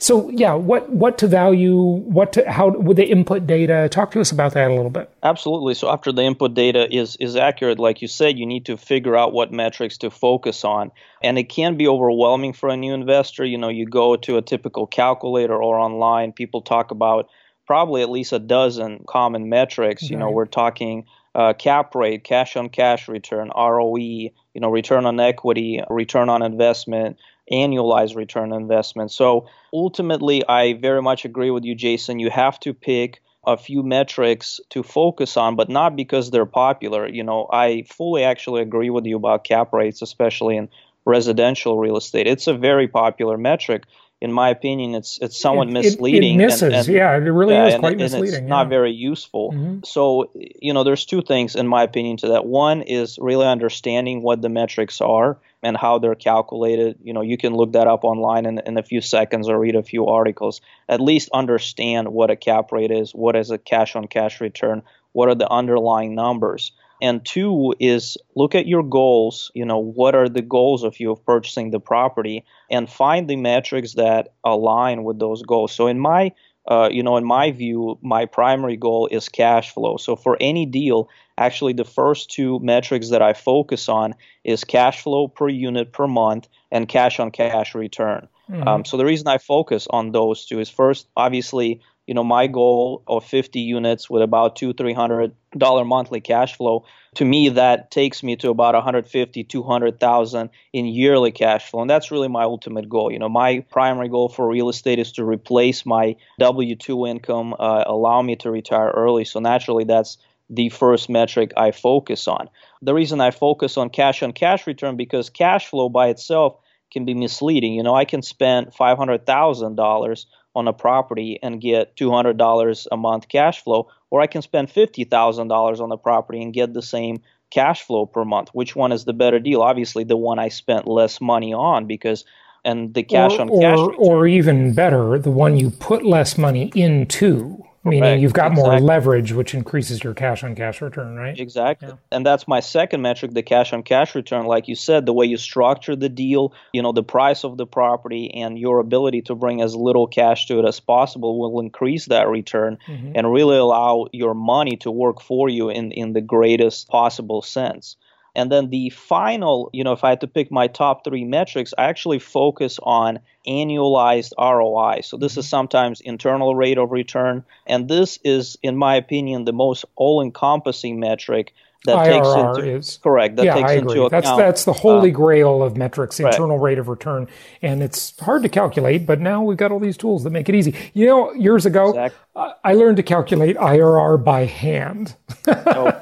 So 0.01 0.31
yeah, 0.31 0.55
what 0.55 0.89
what 0.89 1.19
to 1.19 1.27
value? 1.27 1.77
What 1.79 2.33
to 2.33 2.51
how 2.51 2.69
with 2.69 2.97
the 2.97 3.05
input 3.05 3.45
data? 3.45 3.87
Talk 3.87 4.09
to 4.11 4.19
us 4.19 4.31
about 4.31 4.55
that 4.55 4.71
a 4.71 4.73
little 4.73 4.89
bit. 4.89 5.11
Absolutely. 5.21 5.75
So 5.75 5.91
after 5.91 6.11
the 6.11 6.23
input 6.23 6.55
data 6.55 6.91
is 6.91 7.17
is 7.17 7.35
accurate, 7.35 7.77
like 7.77 8.01
you 8.01 8.07
said, 8.07 8.39
you 8.39 8.47
need 8.47 8.65
to 8.65 8.77
figure 8.77 9.15
out 9.15 9.31
what 9.31 9.51
metrics 9.51 9.99
to 9.99 10.09
focus 10.09 10.65
on, 10.65 10.91
and 11.21 11.37
it 11.37 11.49
can 11.49 11.77
be 11.77 11.87
overwhelming 11.87 12.51
for 12.53 12.69
a 12.69 12.75
new 12.75 12.95
investor. 12.95 13.45
You 13.45 13.59
know, 13.59 13.69
you 13.69 13.85
go 13.85 14.15
to 14.15 14.37
a 14.37 14.41
typical 14.41 14.87
calculator 14.87 15.61
or 15.61 15.77
online, 15.77 16.31
people 16.31 16.63
talk 16.63 16.89
about 16.89 17.29
probably 17.67 18.01
at 18.01 18.09
least 18.09 18.33
a 18.33 18.39
dozen 18.39 19.05
common 19.07 19.49
metrics. 19.49 20.09
You 20.09 20.17
know, 20.17 20.31
we're 20.31 20.47
talking 20.47 21.05
uh, 21.35 21.53
cap 21.53 21.93
rate, 21.95 22.23
cash 22.23 22.55
on 22.55 22.69
cash 22.69 23.07
return, 23.07 23.51
ROE, 23.55 23.97
you 23.97 24.31
know, 24.55 24.69
return 24.69 25.05
on 25.05 25.19
equity, 25.19 25.79
return 25.89 26.27
on 26.27 26.41
investment, 26.41 27.17
annualized 27.51 28.15
return 28.15 28.51
on 28.53 28.61
investment. 28.61 29.11
So 29.11 29.47
ultimately, 29.73 30.43
I 30.47 30.73
very 30.73 31.01
much 31.01 31.25
agree 31.25 31.51
with 31.51 31.63
you, 31.65 31.75
Jason. 31.75 32.19
You 32.19 32.29
have 32.29 32.59
to 32.61 32.73
pick 32.73 33.21
a 33.45 33.57
few 33.57 33.83
metrics 33.83 34.59
to 34.69 34.83
focus 34.83 35.35
on, 35.37 35.55
but 35.55 35.69
not 35.69 35.95
because 35.95 36.29
they're 36.29 36.45
popular. 36.45 37.07
You 37.07 37.23
know, 37.23 37.47
I 37.51 37.83
fully 37.83 38.23
actually 38.23 38.61
agree 38.61 38.89
with 38.89 39.05
you 39.05 39.17
about 39.17 39.43
cap 39.43 39.73
rates, 39.73 40.01
especially 40.01 40.57
in 40.57 40.69
residential 41.05 41.77
real 41.79 41.97
estate. 41.97 42.27
It's 42.27 42.47
a 42.47 42.53
very 42.53 42.87
popular 42.87 43.37
metric. 43.37 43.83
In 44.21 44.31
my 44.31 44.49
opinion, 44.49 44.93
it's 44.93 45.17
it's 45.19 45.38
somewhat 45.38 45.67
it, 45.67 45.71
misleading. 45.71 46.39
It, 46.39 46.43
it 46.43 46.45
misses, 46.45 46.62
and, 46.62 46.73
and, 46.73 46.88
yeah, 46.88 47.15
it 47.15 47.21
really 47.21 47.55
yeah, 47.55 47.67
is 47.67 47.75
quite 47.79 47.93
and, 47.93 48.01
misleading. 48.01 48.27
it's 48.27 48.41
yeah. 48.43 48.47
not 48.47 48.69
very 48.69 48.91
useful. 48.91 49.51
Mm-hmm. 49.51 49.79
So, 49.84 50.31
you 50.36 50.73
know, 50.73 50.84
there's 50.84 51.05
two 51.05 51.23
things 51.23 51.55
in 51.55 51.67
my 51.67 51.81
opinion 51.81 52.17
to 52.17 52.27
that. 52.29 52.45
One 52.45 52.84
is 52.84 53.17
really 53.19 53.47
understanding 53.47 54.21
what 54.21 54.39
the 54.43 54.49
metrics 54.49 55.01
are 55.01 55.39
and 55.63 55.75
how 55.75 55.97
they're 55.97 56.13
calculated. 56.13 56.99
You 57.03 57.13
know, 57.13 57.21
you 57.21 57.36
can 57.36 57.55
look 57.55 57.73
that 57.73 57.88
up 57.88 58.03
online 58.03 58.45
in, 58.45 58.62
in 58.63 58.77
a 58.77 58.84
few 58.84 59.01
seconds 59.01 59.49
or 59.49 59.57
read 59.60 59.75
a 59.75 59.81
few 59.81 60.05
articles. 60.05 60.62
At 60.88 61.01
least 61.01 61.29
understand 61.34 62.10
what 62.10 62.29
a 62.29 62.36
cap 62.36 62.71
rate 62.71 62.91
is, 62.91 63.12
what 63.13 63.36
is 63.36 63.49
a 63.49 63.57
cash 63.57 63.95
on 63.95 64.05
cash 64.07 64.39
return, 64.39 64.84
what 65.13 65.29
are 65.29 65.36
the 65.36 65.49
underlying 65.49 66.13
numbers 66.13 66.71
and 67.01 67.25
two 67.25 67.73
is 67.79 68.17
look 68.35 68.55
at 68.55 68.67
your 68.67 68.83
goals 68.83 69.51
you 69.53 69.65
know 69.65 69.79
what 69.79 70.15
are 70.15 70.29
the 70.29 70.41
goals 70.41 70.83
of 70.83 70.99
you 70.99 71.11
of 71.11 71.25
purchasing 71.25 71.71
the 71.71 71.79
property 71.79 72.45
and 72.69 72.89
find 72.89 73.29
the 73.29 73.35
metrics 73.35 73.93
that 73.93 74.33
align 74.43 75.03
with 75.03 75.19
those 75.19 75.41
goals. 75.43 75.73
So 75.73 75.87
in 75.87 75.99
my 75.99 76.31
uh, 76.67 76.89
you 76.91 77.03
know 77.03 77.17
in 77.17 77.25
my 77.25 77.51
view 77.51 77.97
my 78.01 78.25
primary 78.25 78.77
goal 78.77 79.07
is 79.11 79.29
cash 79.29 79.73
flow. 79.73 79.97
So 79.97 80.15
for 80.15 80.37
any 80.39 80.65
deal 80.65 81.09
actually 81.37 81.73
the 81.73 81.85
first 81.85 82.29
two 82.29 82.59
metrics 82.59 83.09
that 83.09 83.21
i 83.21 83.33
focus 83.33 83.89
on 83.89 84.13
is 84.43 84.63
cash 84.63 85.01
flow 85.01 85.27
per 85.27 85.49
unit 85.49 85.91
per 85.91 86.07
month 86.07 86.47
and 86.71 86.87
cash 86.87 87.19
on 87.19 87.31
cash 87.31 87.73
return. 87.73 88.27
Mm-hmm. 88.49 88.67
um, 88.67 88.85
so 88.85 88.97
the 88.97 89.05
reason 89.05 89.27
i 89.27 89.37
focus 89.37 89.87
on 89.89 90.11
those 90.11 90.45
two 90.45 90.59
is 90.59 90.69
first 90.69 91.07
obviously 91.15 91.81
you 92.12 92.15
know 92.15 92.26
my 92.26 92.45
goal 92.45 93.04
of 93.08 93.24
50 93.24 93.62
units 93.62 94.10
with 94.10 94.21
about 94.21 94.58
two 94.58 94.74
three 94.74 94.91
hundred 94.91 95.34
dollar 95.58 95.86
monthly 95.86 96.19
cash 96.19 96.58
flow 96.58 96.84
to 97.15 97.24
me 97.24 97.47
that 97.47 97.89
takes 97.89 98.21
me 98.21 98.36
to 98.36 98.50
about 98.50 98.74
150 98.74 99.45
200,000 99.45 100.50
in 100.74 100.86
yearly 100.88 101.32
cash 101.32 101.69
flow. 101.69 101.80
And 101.80 101.89
that's 101.89 102.12
really 102.12 102.28
my 102.28 102.43
ultimate 102.43 102.89
goal. 102.89 103.13
You 103.13 103.19
know 103.19 103.30
my 103.30 103.62
primary 103.71 104.10
goal 104.10 104.28
for 104.28 104.45
real 104.45 104.67
estate 104.67 105.00
is 105.00 105.13
to 105.13 105.24
replace 105.24 105.86
my 105.86 106.17
W2 106.41 107.10
income 107.10 107.56
uh, 107.58 107.86
allow 107.88 108.21
me 108.21 108.36
to 108.36 108.52
retire 108.52 108.89
early. 108.89 109.24
So 109.24 109.39
naturally 109.39 109.86
that's 109.86 110.17
the 110.50 110.67
first 110.67 111.10
metric 111.10 111.54
I 111.56 111.71
focus 111.71 112.28
on. 112.28 112.50
The 112.82 112.93
reason 112.93 113.21
I 113.21 113.32
focus 113.32 113.78
on 113.78 113.89
cash 113.89 114.21
on 114.21 114.34
cash 114.34 114.67
return 114.67 114.97
because 114.97 115.30
cash 115.30 115.67
flow 115.67 115.88
by 115.88 116.10
itself 116.10 116.58
can 116.91 117.06
be 117.06 117.13
misleading. 117.13 117.74
You 117.74 117.84
know 117.84 117.95
I 117.95 118.04
can 118.04 118.21
spend 118.21 118.74
$500,000 118.74 120.26
on 120.55 120.67
a 120.67 120.73
property 120.73 121.39
and 121.41 121.61
get 121.61 121.95
$200 121.95 122.87
a 122.91 122.97
month 122.97 123.27
cash 123.27 123.63
flow, 123.63 123.87
or 124.09 124.21
I 124.21 124.27
can 124.27 124.41
spend 124.41 124.67
$50,000 124.67 125.79
on 125.79 125.89
the 125.89 125.97
property 125.97 126.41
and 126.41 126.53
get 126.53 126.73
the 126.73 126.81
same 126.81 127.21
cash 127.51 127.83
flow 127.83 128.05
per 128.05 128.25
month. 128.25 128.49
Which 128.53 128.75
one 128.75 128.91
is 128.91 129.05
the 129.05 129.13
better 129.13 129.39
deal? 129.39 129.61
Obviously, 129.61 130.03
the 130.03 130.17
one 130.17 130.39
I 130.39 130.49
spent 130.49 130.87
less 130.87 131.21
money 131.21 131.53
on 131.53 131.85
because 131.85 132.25
and 132.63 132.93
the 132.93 133.03
cash 133.03 133.33
or, 133.33 133.41
on 133.41 133.59
cash 133.59 133.77
or, 133.77 133.93
or 133.95 134.27
even 134.27 134.73
better, 134.73 135.17
the 135.17 135.31
one 135.31 135.57
you 135.57 135.71
put 135.71 136.05
less 136.05 136.37
money 136.37 136.71
into 136.75 137.63
meaning 137.84 138.02
Correct. 138.02 138.22
you've 138.22 138.34
got 138.34 138.52
exactly. 138.52 138.72
more 138.72 138.80
leverage, 138.80 139.34
which 139.34 139.54
increases 139.54 140.04
your 140.04 140.13
cash 140.13 140.44
on 140.44 140.56
cash 140.56 140.82
return, 140.82 141.15
right? 141.15 141.38
Exactly. 141.39 141.88
Yeah. 141.88 141.96
And 142.12 142.26
that's 142.26 142.48
my 142.48 142.60
second 142.60 143.02
metric, 143.02 143.34
the 143.34 143.44
cash 143.44 143.74
on 143.74 143.84
cash 143.84 144.13
return. 144.13 144.46
Like 144.46 144.67
you 144.67 144.76
said, 144.76 145.06
the 145.06 145.13
way 145.13 145.26
you 145.26 145.38
structure 145.38 145.96
the 145.96 146.10
deal, 146.10 146.54
you 146.74 146.82
know, 146.82 146.91
the 146.91 147.04
price 147.04 147.44
of 147.44 147.58
the 147.58 147.65
property 147.65 148.32
and 148.36 148.58
your 148.58 148.80
ability 148.80 149.24
to 149.24 149.36
bring 149.36 149.62
as 149.62 149.76
little 149.76 150.08
cash 150.08 150.48
to 150.48 150.60
it 150.60 150.67
as 150.67 150.80
possible 150.80 151.39
will 151.39 151.60
increase 151.60 152.06
that 152.08 152.28
return 152.28 152.78
mm-hmm. 152.88 153.13
and 153.15 153.32
really 153.32 153.58
allow 153.58 154.08
your 154.12 154.34
money 154.34 154.78
to 154.78 154.91
work 154.91 155.22
for 155.22 155.50
you 155.50 155.70
in, 155.70 155.91
in 155.91 156.13
the 156.13 156.22
greatest 156.22 156.88
possible 156.88 157.41
sense. 157.41 157.96
And 158.36 158.52
then 158.52 158.70
the 158.70 158.89
final, 158.89 159.70
you 159.74 159.84
know, 159.84 159.91
if 159.91 160.04
I 160.04 160.10
had 160.10 160.22
to 160.22 160.28
pick 160.28 160.52
my 160.52 160.67
top 160.67 161.04
three 161.04 161.26
metrics, 161.26 161.74
I 161.78 161.86
actually 161.86 162.20
focus 162.20 162.80
on 162.82 163.20
annualized 163.48 164.34
ROI. 164.38 165.02
So 165.02 165.17
this 165.17 165.38
is 165.38 165.48
sometimes 165.48 166.02
internal 166.02 166.56
rate 166.56 166.78
of 166.78 166.91
return. 166.91 167.44
And 167.67 167.89
this 167.89 168.20
is, 168.24 168.58
in 168.63 168.78
my 168.78 168.96
opinion, 168.96 169.46
the 169.46 169.54
most 169.54 169.86
all 169.96 170.22
encompassing 170.22 171.00
metric 171.00 171.54
that 171.86 171.98
IRR 171.98 172.12
takes 172.12 172.60
into 172.60 172.78
is, 172.78 173.00
correct 173.02 173.38
that 173.38 173.46
yeah, 173.46 173.56
takes 173.56 173.70
I 173.70 173.74
agree. 173.74 173.91
into 173.94 174.04
account 174.04 174.24
that's 174.24 174.38
that's 174.38 174.65
the 174.65 174.74
holy 174.74 175.10
uh, 175.10 175.15
grail 175.15 175.63
of 175.63 175.76
metrics 175.76 176.20
internal 176.20 176.58
right. 176.58 176.72
rate 176.72 176.80
of 176.80 176.88
return 176.88 177.28
and 177.62 177.82
it's 177.82 178.17
hard 178.20 178.44
to 178.44 178.50
calculate 178.50 179.06
but 179.06 179.20
now 179.20 179.41
we've 179.41 179.58
got 179.58 179.72
all 179.72 179.80
these 179.80 179.98
tools 179.98 180.24
that 180.24 180.30
make 180.30 180.48
it 180.48 180.56
easy 180.56 180.76
you 180.94 181.08
know 181.08 181.34
years 181.34 181.65
ago 181.65 181.89
exactly. 181.89 182.20
I 182.63 182.74
learned 182.74 182.98
to 182.98 183.04
calculate 183.04 183.58
IRR 183.58 184.24
by 184.24 184.46
hand 184.46 185.15
oh. 185.48 185.91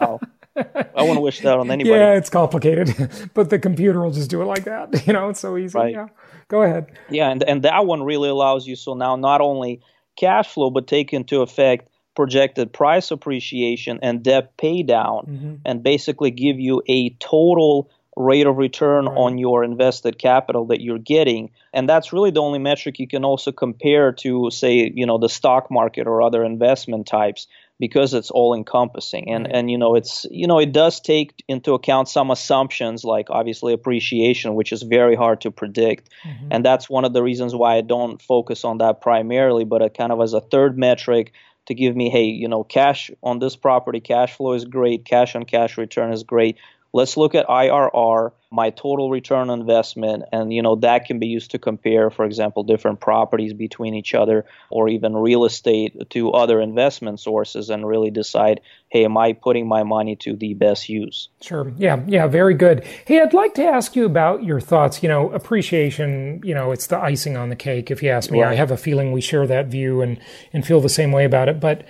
I 0.95 1.03
want 1.03 1.17
to 1.17 1.21
wish 1.21 1.41
that 1.41 1.57
on 1.57 1.71
anybody. 1.71 1.99
Yeah, 1.99 2.13
it's 2.13 2.29
complicated, 2.29 3.29
but 3.33 3.49
the 3.49 3.59
computer 3.59 4.01
will 4.01 4.11
just 4.11 4.29
do 4.29 4.41
it 4.41 4.45
like 4.45 4.65
that. 4.65 4.89
You 5.07 5.13
know, 5.13 5.29
it's 5.29 5.39
so 5.39 5.57
easy. 5.57 5.77
Right. 5.77 5.93
Yeah, 5.93 6.07
go 6.47 6.61
ahead. 6.61 6.91
Yeah, 7.09 7.29
and 7.29 7.43
and 7.43 7.63
that 7.63 7.85
one 7.85 8.03
really 8.03 8.29
allows 8.29 8.67
you 8.67 8.75
so 8.75 8.93
now 8.93 9.15
not 9.15 9.41
only 9.41 9.81
cash 10.15 10.47
flow, 10.47 10.69
but 10.69 10.87
take 10.87 11.13
into 11.13 11.41
effect 11.41 11.89
projected 12.15 12.73
price 12.73 13.11
appreciation 13.11 13.99
and 14.01 14.21
debt 14.21 14.57
pay 14.57 14.83
down, 14.83 15.25
mm-hmm. 15.25 15.55
and 15.65 15.83
basically 15.83 16.31
give 16.31 16.59
you 16.59 16.83
a 16.87 17.11
total 17.11 17.89
rate 18.19 18.45
of 18.45 18.57
return 18.57 19.05
right. 19.05 19.17
on 19.17 19.37
your 19.37 19.63
invested 19.63 20.17
capital 20.19 20.65
that 20.65 20.81
you're 20.81 20.99
getting 20.99 21.49
and 21.73 21.87
that's 21.87 22.11
really 22.11 22.31
the 22.31 22.41
only 22.41 22.59
metric 22.59 22.99
you 22.99 23.07
can 23.07 23.23
also 23.23 23.49
compare 23.49 24.11
to 24.11 24.49
say 24.51 24.91
you 24.93 25.05
know 25.05 25.17
the 25.17 25.29
stock 25.29 25.71
market 25.71 26.05
or 26.05 26.21
other 26.21 26.43
investment 26.43 27.07
types 27.07 27.47
because 27.79 28.13
it's 28.13 28.29
all 28.29 28.53
encompassing 28.53 29.29
and 29.29 29.47
and 29.47 29.71
you 29.71 29.77
know 29.77 29.95
it's 29.95 30.25
you 30.29 30.45
know 30.45 30.59
it 30.59 30.71
does 30.71 30.99
take 30.99 31.43
into 31.47 31.73
account 31.73 32.09
some 32.09 32.29
assumptions 32.29 33.03
like 33.03 33.29
obviously 33.29 33.73
appreciation 33.73 34.53
which 34.53 34.71
is 34.71 34.83
very 34.83 35.15
hard 35.15 35.41
to 35.41 35.51
predict. 35.51 36.09
Mm-hmm. 36.23 36.47
and 36.51 36.65
that's 36.65 36.89
one 36.89 37.05
of 37.05 37.13
the 37.13 37.23
reasons 37.23 37.55
why 37.55 37.77
I 37.77 37.81
don't 37.81 38.21
focus 38.21 38.63
on 38.65 38.79
that 38.79 39.01
primarily 39.01 39.63
but 39.63 39.81
a 39.81 39.89
kind 39.89 40.11
of 40.11 40.21
as 40.21 40.33
a 40.33 40.41
third 40.41 40.77
metric 40.77 41.33
to 41.67 41.73
give 41.73 41.95
me 41.95 42.09
hey 42.09 42.25
you 42.25 42.47
know 42.47 42.63
cash 42.63 43.09
on 43.23 43.39
this 43.39 43.55
property 43.55 43.99
cash 43.99 44.35
flow 44.35 44.53
is 44.53 44.65
great 44.65 45.05
cash 45.05 45.35
on 45.35 45.45
cash 45.45 45.77
return 45.77 46.11
is 46.11 46.23
great 46.23 46.57
let's 46.93 47.17
look 47.17 47.35
at 47.35 47.47
IRR, 47.47 48.31
my 48.51 48.71
total 48.71 49.11
return 49.11 49.49
on 49.49 49.59
investment, 49.59 50.23
and 50.31 50.51
you 50.51 50.61
know 50.61 50.75
that 50.77 51.05
can 51.05 51.19
be 51.19 51.27
used 51.27 51.51
to 51.51 51.59
compare, 51.59 52.09
for 52.09 52.25
example, 52.25 52.63
different 52.63 52.99
properties 52.99 53.53
between 53.53 53.93
each 53.93 54.15
other, 54.15 54.45
or 54.71 54.89
even 54.89 55.15
real 55.15 55.45
estate 55.45 56.09
to 56.09 56.31
other 56.31 56.59
investment 56.59 57.19
sources, 57.19 57.69
and 57.69 57.87
really 57.87 58.09
decide, 58.09 58.61
hey, 58.89 59.05
am 59.05 59.17
I 59.17 59.33
putting 59.33 59.67
my 59.67 59.83
money 59.83 60.15
to 60.17 60.35
the 60.35 60.55
best 60.55 60.89
use? 60.89 61.29
Sure. 61.41 61.71
Yeah. 61.77 62.03
Yeah. 62.07 62.27
Very 62.27 62.55
good. 62.55 62.83
Hey, 63.05 63.21
I'd 63.21 63.33
like 63.33 63.53
to 63.55 63.65
ask 63.65 63.95
you 63.95 64.05
about 64.05 64.43
your 64.43 64.59
thoughts. 64.59 65.03
You 65.03 65.09
know, 65.09 65.29
appreciation. 65.31 66.41
You 66.43 66.55
know, 66.55 66.71
it's 66.71 66.87
the 66.87 66.97
icing 66.97 67.37
on 67.37 67.49
the 67.49 67.55
cake. 67.55 67.91
If 67.91 68.01
you 68.01 68.09
ask 68.09 68.31
me, 68.31 68.41
right. 68.41 68.53
I 68.53 68.55
have 68.55 68.71
a 68.71 68.77
feeling 68.77 69.11
we 69.11 69.21
share 69.21 69.45
that 69.45 69.67
view 69.67 70.01
and 70.01 70.19
and 70.53 70.65
feel 70.65 70.81
the 70.81 70.89
same 70.89 71.11
way 71.11 71.25
about 71.25 71.49
it, 71.49 71.59
but. 71.59 71.85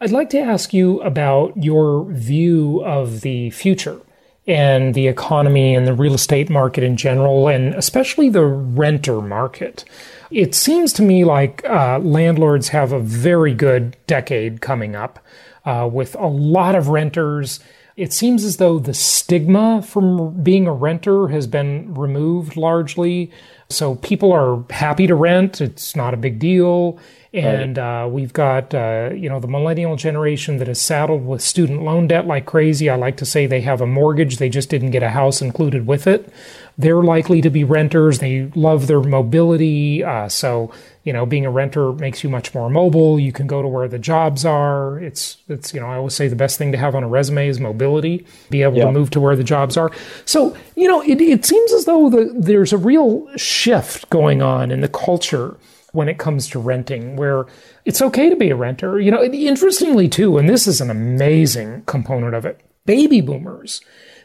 I'd 0.00 0.10
like 0.10 0.28
to 0.30 0.40
ask 0.40 0.74
you 0.74 1.00
about 1.02 1.56
your 1.56 2.04
view 2.12 2.82
of 2.84 3.20
the 3.20 3.50
future 3.50 4.00
and 4.46 4.94
the 4.94 5.08
economy 5.08 5.74
and 5.74 5.86
the 5.86 5.94
real 5.94 6.14
estate 6.14 6.50
market 6.50 6.84
in 6.84 6.96
general, 6.96 7.48
and 7.48 7.74
especially 7.74 8.28
the 8.28 8.44
renter 8.44 9.22
market. 9.22 9.84
It 10.30 10.54
seems 10.54 10.92
to 10.94 11.02
me 11.02 11.24
like 11.24 11.64
uh, 11.64 11.98
landlords 12.00 12.68
have 12.68 12.92
a 12.92 13.00
very 13.00 13.54
good 13.54 13.96
decade 14.06 14.60
coming 14.60 14.94
up 14.94 15.18
uh, 15.64 15.88
with 15.90 16.14
a 16.16 16.26
lot 16.26 16.74
of 16.74 16.88
renters. 16.88 17.60
It 17.96 18.12
seems 18.12 18.44
as 18.44 18.56
though 18.56 18.80
the 18.80 18.94
stigma 18.94 19.80
from 19.80 20.42
being 20.42 20.66
a 20.66 20.72
renter 20.72 21.28
has 21.28 21.46
been 21.46 21.94
removed 21.94 22.56
largely. 22.56 23.30
So 23.68 23.94
people 23.96 24.32
are 24.32 24.64
happy 24.70 25.06
to 25.06 25.14
rent. 25.14 25.60
It's 25.60 25.94
not 25.94 26.12
a 26.12 26.16
big 26.16 26.40
deal. 26.40 26.98
And 27.32 27.78
uh, 27.80 28.08
we've 28.08 28.32
got, 28.32 28.72
uh, 28.74 29.10
you 29.12 29.28
know, 29.28 29.40
the 29.40 29.48
millennial 29.48 29.96
generation 29.96 30.58
that 30.58 30.68
is 30.68 30.80
saddled 30.80 31.26
with 31.26 31.42
student 31.42 31.82
loan 31.82 32.06
debt 32.06 32.28
like 32.28 32.46
crazy. 32.46 32.88
I 32.88 32.94
like 32.94 33.16
to 33.16 33.24
say 33.24 33.46
they 33.46 33.60
have 33.62 33.80
a 33.80 33.86
mortgage, 33.86 34.36
they 34.36 34.48
just 34.48 34.70
didn't 34.70 34.92
get 34.92 35.02
a 35.02 35.10
house 35.10 35.42
included 35.42 35.86
with 35.86 36.06
it. 36.06 36.32
They're 36.76 37.02
likely 37.02 37.40
to 37.40 37.50
be 37.50 37.62
renters. 37.62 38.18
They 38.18 38.50
love 38.54 38.86
their 38.86 39.00
mobility. 39.00 40.02
Uh, 40.02 40.28
so, 40.28 40.72
you 41.04 41.12
know, 41.12 41.24
being 41.24 41.46
a 41.46 41.50
renter 41.50 41.92
makes 41.92 42.24
you 42.24 42.30
much 42.30 42.52
more 42.54 42.68
mobile. 42.68 43.20
You 43.20 43.32
can 43.32 43.46
go 43.46 43.62
to 43.62 43.68
where 43.68 43.86
the 43.86 43.98
jobs 43.98 44.44
are. 44.44 44.98
It's, 44.98 45.36
it's, 45.48 45.72
you 45.72 45.80
know, 45.80 45.86
I 45.86 45.96
always 45.96 46.14
say 46.14 46.26
the 46.26 46.36
best 46.36 46.58
thing 46.58 46.72
to 46.72 46.78
have 46.78 46.94
on 46.94 47.04
a 47.04 47.08
resume 47.08 47.46
is 47.46 47.60
mobility, 47.60 48.26
be 48.50 48.62
able 48.62 48.78
yeah. 48.78 48.86
to 48.86 48.92
move 48.92 49.10
to 49.10 49.20
where 49.20 49.36
the 49.36 49.44
jobs 49.44 49.76
are. 49.76 49.92
So, 50.24 50.56
you 50.74 50.88
know, 50.88 51.00
it, 51.02 51.20
it 51.20 51.44
seems 51.44 51.72
as 51.72 51.84
though 51.84 52.10
the, 52.10 52.34
there's 52.36 52.72
a 52.72 52.78
real 52.78 53.28
shift 53.36 54.10
going 54.10 54.42
on 54.42 54.70
in 54.70 54.80
the 54.80 54.88
culture 54.88 55.56
when 55.92 56.08
it 56.08 56.18
comes 56.18 56.48
to 56.48 56.58
renting, 56.58 57.14
where 57.14 57.46
it's 57.84 58.02
okay 58.02 58.28
to 58.28 58.34
be 58.34 58.50
a 58.50 58.56
renter. 58.56 58.98
You 58.98 59.12
know, 59.12 59.22
interestingly, 59.22 60.08
too, 60.08 60.38
and 60.38 60.48
this 60.48 60.66
is 60.66 60.80
an 60.80 60.90
amazing 60.90 61.82
component 61.82 62.34
of 62.34 62.44
it 62.44 62.60
baby 62.86 63.20
boomers 63.20 63.80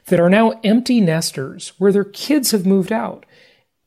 that 0.09 0.19
are 0.19 0.29
now 0.29 0.59
empty 0.63 1.01
nesters 1.01 1.73
where 1.77 1.91
their 1.91 2.03
kids 2.03 2.51
have 2.51 2.65
moved 2.65 2.91
out 2.91 3.25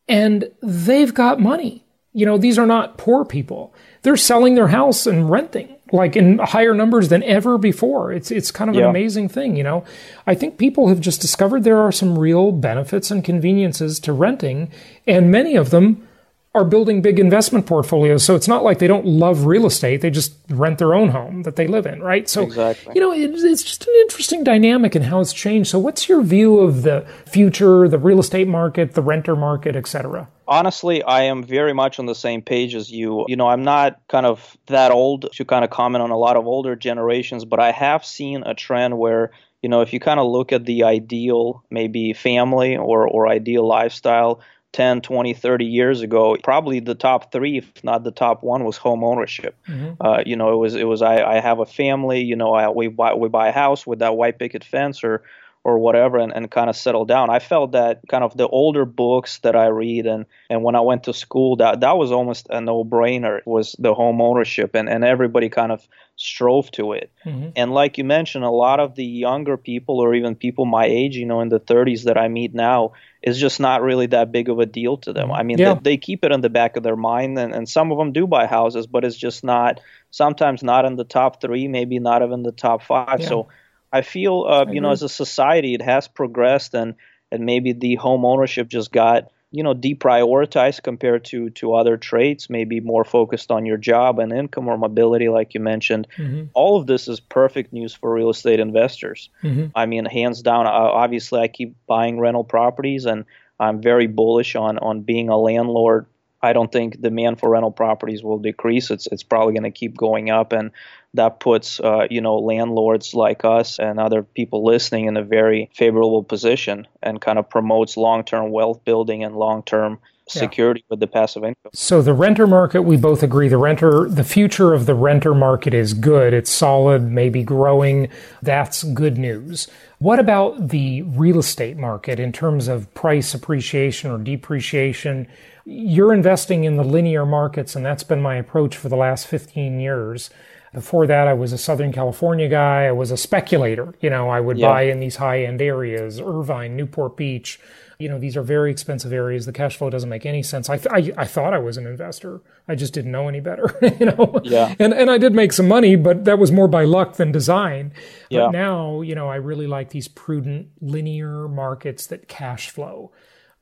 and 0.09 0.51
they've 0.63 1.15
got 1.15 1.41
money. 1.41 1.85
You 2.13 2.27
know, 2.27 2.37
these 2.37 2.59
are 2.59 2.67
not 2.67 2.99
poor 2.99 3.25
people. 3.25 3.75
They're 4.03 4.17
selling 4.17 4.55
their 4.55 4.69
house 4.69 5.07
and 5.07 5.31
renting 5.31 5.77
like 5.93 6.17
in 6.17 6.39
higher 6.39 6.75
numbers 6.75 7.09
than 7.09 7.23
ever 7.23 7.59
before. 7.59 8.13
It's 8.13 8.31
it's 8.31 8.51
kind 8.51 8.71
of 8.71 8.77
yeah. 8.77 8.85
an 8.85 8.91
amazing 8.91 9.29
thing, 9.29 9.57
you 9.57 9.63
know. 9.63 9.85
I 10.27 10.35
think 10.35 10.59
people 10.59 10.89
have 10.89 11.01
just 11.01 11.21
discovered 11.21 11.65
there 11.65 11.79
are 11.79 11.93
some 11.93 12.19
real 12.19 12.51
benefits 12.51 13.11
and 13.11 13.23
conveniences 13.23 14.01
to 14.01 14.13
renting, 14.13 14.73
and 15.07 15.31
many 15.31 15.55
of 15.55 15.71
them 15.71 16.09
are 16.55 16.65
building 16.65 17.01
big 17.01 17.19
investment 17.19 17.65
portfolios. 17.65 18.23
So 18.23 18.35
it's 18.35 18.49
not 18.49 18.63
like 18.63 18.79
they 18.79 18.87
don't 18.87 19.07
love 19.07 19.47
real 19.47 19.65
estate. 19.65 20.03
They 20.03 20.11
just 20.11 20.35
rent 20.51 20.79
their 20.79 20.93
own 20.95 21.09
home 21.09 21.45
that 21.45 21.57
they 21.57 21.67
live 21.67 21.87
in, 21.87 22.03
right? 22.03 22.29
So, 22.29 22.43
exactly. 22.43 22.93
you 22.95 23.01
know, 23.01 23.11
it, 23.13 23.31
it's 23.31 23.63
just 23.63 23.87
an 23.87 23.95
interesting 24.03 24.45
dynamic 24.45 24.95
and 24.95 25.03
in 25.03 25.11
how 25.11 25.21
it's 25.21 25.33
changed. 25.33 25.71
So 25.71 25.79
what's 25.79 26.11
your 26.11 26.23
view 26.23 26.59
of 26.61 26.83
the 26.83 27.07
future, 27.25 27.89
the 27.89 27.99
real 27.99 28.21
estate 28.21 28.49
market, 28.49 28.93
the 28.93 29.01
renter 29.01 29.35
market, 29.35 29.77
et 29.77 29.87
cetera? 29.87 30.29
Honestly, 30.47 31.03
I 31.03 31.23
am 31.23 31.43
very 31.43 31.73
much 31.73 31.99
on 31.99 32.05
the 32.05 32.15
same 32.15 32.43
page 32.43 32.75
as 32.75 32.91
you. 32.91 33.25
You 33.29 33.37
know, 33.37 33.49
I'm 33.49 33.63
not 33.63 34.01
kind 34.09 34.27
of 34.27 34.59
that 34.67 34.93
old 34.93 35.33
to 35.33 35.45
kind 35.47 35.65
of 35.65 35.71
comment 35.71 36.03
on 36.03 36.11
a 36.11 36.19
lot 36.19 36.37
of 36.37 36.47
older 36.47 36.77
generations, 36.77 37.47
but 37.47 37.61
I 37.61 37.73
have 37.73 38.05
seen 38.05 38.43
a 38.43 38.53
trend 38.53 38.99
where 38.99 39.31
you 39.63 39.69
know, 39.69 39.81
if 39.81 39.93
you 39.93 40.01
kind 40.01 40.19
of 40.19 40.27
look 40.27 40.53
at 40.53 40.65
the 40.65 40.83
ideal 40.83 41.65
maybe 41.71 42.13
family 42.13 42.77
or, 42.77 43.07
or 43.07 43.29
ideal 43.29 43.67
lifestyle, 43.67 44.41
10, 44.73 45.03
20, 45.03 45.35
30 45.35 45.65
years 45.65 46.01
ago, 46.01 46.37
probably 46.43 46.81
the 46.81 46.95
top 46.95 47.31
three, 47.31 47.59
if 47.59 47.85
not 47.85 48.05
the 48.05 48.11
top 48.11 48.43
one, 48.43 48.65
was 48.65 48.77
home 48.77 49.05
ownership. 49.05 49.57
Mm-hmm. 49.69 49.95
Uh, 50.01 50.23
you 50.25 50.37
know, 50.37 50.53
it 50.53 50.57
was 50.57 50.75
it 50.75 50.85
was 50.85 51.03
I, 51.03 51.23
I 51.23 51.41
have 51.41 51.59
a 51.59 51.67
family. 51.67 52.23
You 52.23 52.37
know, 52.37 52.55
I, 52.55 52.69
we 52.71 52.89
buy 52.89 53.15
we 53.15 53.29
buy 53.29 53.49
a 53.49 53.53
house 53.53 53.87
with 53.87 54.01
that 54.01 54.17
white 54.17 54.39
picket 54.39 54.65
fence 54.65 55.05
or 55.05 55.23
or 55.65 55.79
whatever 55.79 56.19
and, 56.19 56.33
and 56.35 56.51
kind 56.51 56.69
of 56.69 56.77
settle 56.77 57.05
down. 57.05 57.31
I 57.31 57.39
felt 57.39 57.73
that 57.73 58.01
kind 58.09 58.25
of 58.25 58.37
the 58.37 58.49
older 58.49 58.85
books 58.85 59.39
that 59.41 59.55
I 59.55 59.67
read 59.67 60.07
and, 60.07 60.27
and 60.51 60.65
when 60.65 60.75
I 60.75 60.81
went 60.81 61.05
to 61.05 61.15
school 61.15 61.57
that 61.57 61.81
that 61.81 61.97
was 61.97 62.11
almost 62.11 62.49
a 62.51 62.61
no 62.61 62.85
brainer 62.85 63.41
was 63.47 63.77
the 63.79 63.95
home 63.95 64.21
ownership 64.21 64.75
and, 64.75 64.89
and 64.89 65.05
everybody 65.05 65.49
kind 65.49 65.71
of 65.71 65.87
strove 66.17 66.71
to 66.73 66.93
it. 66.93 67.13
Mm-hmm. 67.25 67.51
And 67.55 67.73
like 67.73 67.97
you 67.97 68.05
mentioned, 68.05 68.45
a 68.45 68.51
lot 68.51 68.81
of 68.81 68.97
the 68.97 69.05
younger 69.05 69.57
people 69.57 70.01
or 70.01 70.15
even 70.15 70.35
people 70.35 70.65
my 70.65 70.87
age, 70.87 71.17
you 71.17 71.27
know, 71.27 71.41
in 71.41 71.49
the 71.49 71.61
30s 71.61 72.05
that 72.05 72.19
I 72.19 72.27
meet 72.29 72.55
now, 72.55 72.93
is 73.23 73.39
just 73.39 73.61
not 73.61 73.83
really 73.83 74.07
that 74.07 74.33
big 74.33 74.49
of 74.49 74.59
a 74.59 74.67
deal 74.67 74.97
to 74.99 75.13
them. 75.13 75.31
I 75.31 75.43
mean, 75.43 75.59
yeah. 75.59 75.75
they, 75.75 75.81
they, 75.83 75.97
keep 75.97 76.25
it 76.25 76.33
in 76.33 76.41
the 76.41 76.51
back 76.51 76.77
of 76.77 76.83
their 76.83 76.97
mind, 76.97 77.39
and, 77.39 77.55
and 77.55 77.69
some 77.69 77.93
of 77.93 77.99
them 77.99 78.13
do 78.13 78.27
buy 78.27 78.47
houses, 78.47 78.87
but 78.87 79.05
it's 79.05 79.17
just 79.17 79.45
not, 79.45 79.81
sometimes 80.11 80.63
not 80.63 80.85
in 80.85 80.97
the 80.97 81.05
top 81.05 81.41
three, 81.41 81.69
maybe 81.69 81.99
not 82.01 82.23
even 82.23 82.43
the 82.43 82.53
top 82.53 82.83
five. 82.83 83.21
Yeah. 83.21 83.29
So 83.29 83.49
I 83.93 84.03
feel, 84.03 84.45
uh, 84.49 84.65
I 84.65 84.73
you 84.73 84.81
know, 84.81 84.91
as 84.91 85.03
a 85.03 85.09
society, 85.09 85.75
it 85.75 85.83
has 85.83 86.09
progressed, 86.09 86.75
and, 86.75 86.95
and 87.31 87.47
maybe 87.47 87.73
the 87.73 87.95
home 87.95 88.25
ownership 88.25 88.69
just 88.69 88.91
got 88.91 89.31
you 89.53 89.63
know 89.63 89.75
deprioritized 89.75 90.83
compared 90.83 91.25
to 91.25 91.51
to 91.51 91.75
other 91.75 91.97
traits 91.97 92.51
maybe 92.51 92.81
more 92.81 93.05
focused 93.05 93.51
on 93.51 93.65
your 93.65 93.77
job 93.77 94.19
and 94.19 94.33
income 94.33 94.67
or 94.67 94.77
mobility 94.77 95.29
like 95.29 95.55
you 95.55 95.61
mentioned 95.61 96.09
mm-hmm. 96.17 96.45
all 96.55 96.81
of 96.81 96.87
this 96.87 97.07
is 97.07 97.21
perfect 97.21 97.73
news 97.73 97.95
for 97.95 98.13
real 98.13 98.31
estate 98.31 98.59
investors 98.59 99.29
mm-hmm. 99.43 99.67
i 99.75 99.87
mean 99.87 100.05
hands 100.05 100.43
down 100.43 100.67
obviously 100.67 101.41
i 101.41 101.47
keep 101.47 101.77
buying 101.87 102.19
rental 102.19 102.45
properties 102.45 103.05
and 103.05 103.25
i'm 103.61 103.81
very 103.81 104.07
bullish 104.07 104.57
on 104.57 104.79
on 104.79 105.03
being 105.03 105.29
a 105.29 105.37
landlord 105.37 106.07
I 106.43 106.53
don't 106.53 106.73
think 106.73 107.01
demand 107.01 107.39
for 107.39 107.51
rental 107.51 107.71
properties 107.71 108.23
will 108.23 108.39
decrease. 108.39 108.91
It's 108.91 109.07
it's 109.07 109.23
probably 109.23 109.55
going 109.55 109.71
to 109.71 109.71
keep 109.71 109.97
going 109.97 110.31
up, 110.31 110.53
and 110.53 110.73
that 111.15 111.41
puts 111.41 111.79
uh, 111.81 112.07
you 112.11 112.21
know 112.21 112.37
landlords 112.37 113.15
like 113.15 113.45
us 113.45 113.79
and 113.79 114.01
other 114.01 114.23
people 114.23 114.65
listening 114.65 115.07
in 115.07 115.17
a 115.17 115.23
very 115.23 115.71
favorable 115.75 116.25
position, 116.25 116.87
and 117.03 117.21
kind 117.21 117.39
of 117.39 117.49
promotes 117.49 117.97
long-term 117.97 118.51
wealth 118.51 118.85
building 118.85 119.23
and 119.23 119.37
long-term 119.37 120.01
security 120.29 120.81
yeah. 120.81 120.87
with 120.91 121.01
the 121.01 121.07
passive 121.07 121.45
income. 121.45 121.71
So 121.75 122.03
the 122.03 122.13
renter 122.13 122.47
market, 122.47 122.83
we 122.83 122.97
both 122.97 123.23
agree 123.23 123.49
the 123.49 123.59
renter 123.59 124.09
the 124.09 124.25
future 124.25 124.73
of 124.73 124.87
the 124.87 124.95
renter 124.95 125.35
market 125.35 125.75
is 125.75 125.95
good. 125.95 126.33
It's 126.33 126.51
solid, 126.51 127.03
maybe 127.03 127.43
growing. 127.43 128.09
That's 128.41 128.83
good 128.83 129.19
news. 129.19 129.69
What 129.99 130.19
about 130.19 130.69
the 130.69 131.03
real 131.03 131.39
estate 131.39 131.77
market 131.77 132.19
in 132.19 132.33
terms 132.33 132.69
of 132.69 132.93
price 132.95 133.35
appreciation 133.35 134.11
or 134.11 134.19
depreciation? 134.19 135.29
You're 135.65 136.13
investing 136.13 136.65
in 136.65 136.77
the 136.77 136.83
linear 136.83 137.25
markets, 137.25 137.77
and 137.77 137.87
that's 137.87 138.03
been 138.03 138.21
my 138.21 138.35
approach 138.35 138.77
for 138.77 138.89
the 138.89 138.97
last 138.97 139.29
15 139.29 139.79
years. 139.79 140.31
Before 140.75 141.07
that, 141.07 141.29
I 141.29 141.35
was 141.35 141.53
a 141.53 141.59
Southern 141.59 141.93
California 141.93 142.49
guy. 142.49 142.87
I 142.87 142.93
was 142.93 143.11
a 143.11 143.17
speculator. 143.17 143.95
You 144.01 144.11
know, 144.11 144.31
I 144.31 144.41
would 144.41 144.59
yeah. 144.59 144.69
buy 144.69 144.83
in 144.83 145.01
these 145.01 145.17
high 145.17 145.45
end 145.45 145.61
areas, 145.61 146.21
Irvine, 146.21 146.77
Newport 146.77 147.17
Beach. 147.17 147.61
You 148.03 148.09
know, 148.09 148.19
these 148.19 148.37
are 148.37 148.43
very 148.43 148.71
expensive 148.71 149.13
areas. 149.13 149.47
The 149.47 149.53
cash 149.53 149.77
flow 149.77 149.91
doesn't 149.91 150.09
make 150.09 150.27
any 150.27 150.43
sense. 150.43 150.69
I, 150.69 150.77
th- 150.77 151.15
I, 151.17 151.23
I, 151.23 151.25
thought 151.25 151.55
I 151.55 151.59
was 151.59 151.77
an 151.77 151.87
investor. 151.87 152.41
I 152.67 152.75
just 152.75 152.93
didn't 152.93 153.13
know 153.13 153.29
any 153.29 153.41
better, 153.41 153.79
you 154.01 154.07
know? 154.07 154.41
Yeah. 154.43 154.75
And, 154.79 154.93
and 154.93 155.11
I 155.11 155.19
did 155.19 155.35
make 155.35 155.53
some 155.53 155.69
money, 155.69 155.97
but 155.97 156.25
that 156.25 156.39
was 156.39 156.51
more 156.51 156.69
by 156.69 156.85
luck 156.85 157.17
than 157.17 157.33
design. 157.33 157.93
Yeah. 158.29 158.47
But 158.47 158.51
now, 158.53 159.01
you 159.01 159.15
know, 159.15 159.29
I 159.29 159.37
really 159.37 159.67
like 159.67 159.91
these 159.91 160.09
prudent 160.09 160.69
linear 160.81 161.49
markets 161.49 162.07
that 162.09 162.29
cash 162.29 162.71
flow. 162.71 163.13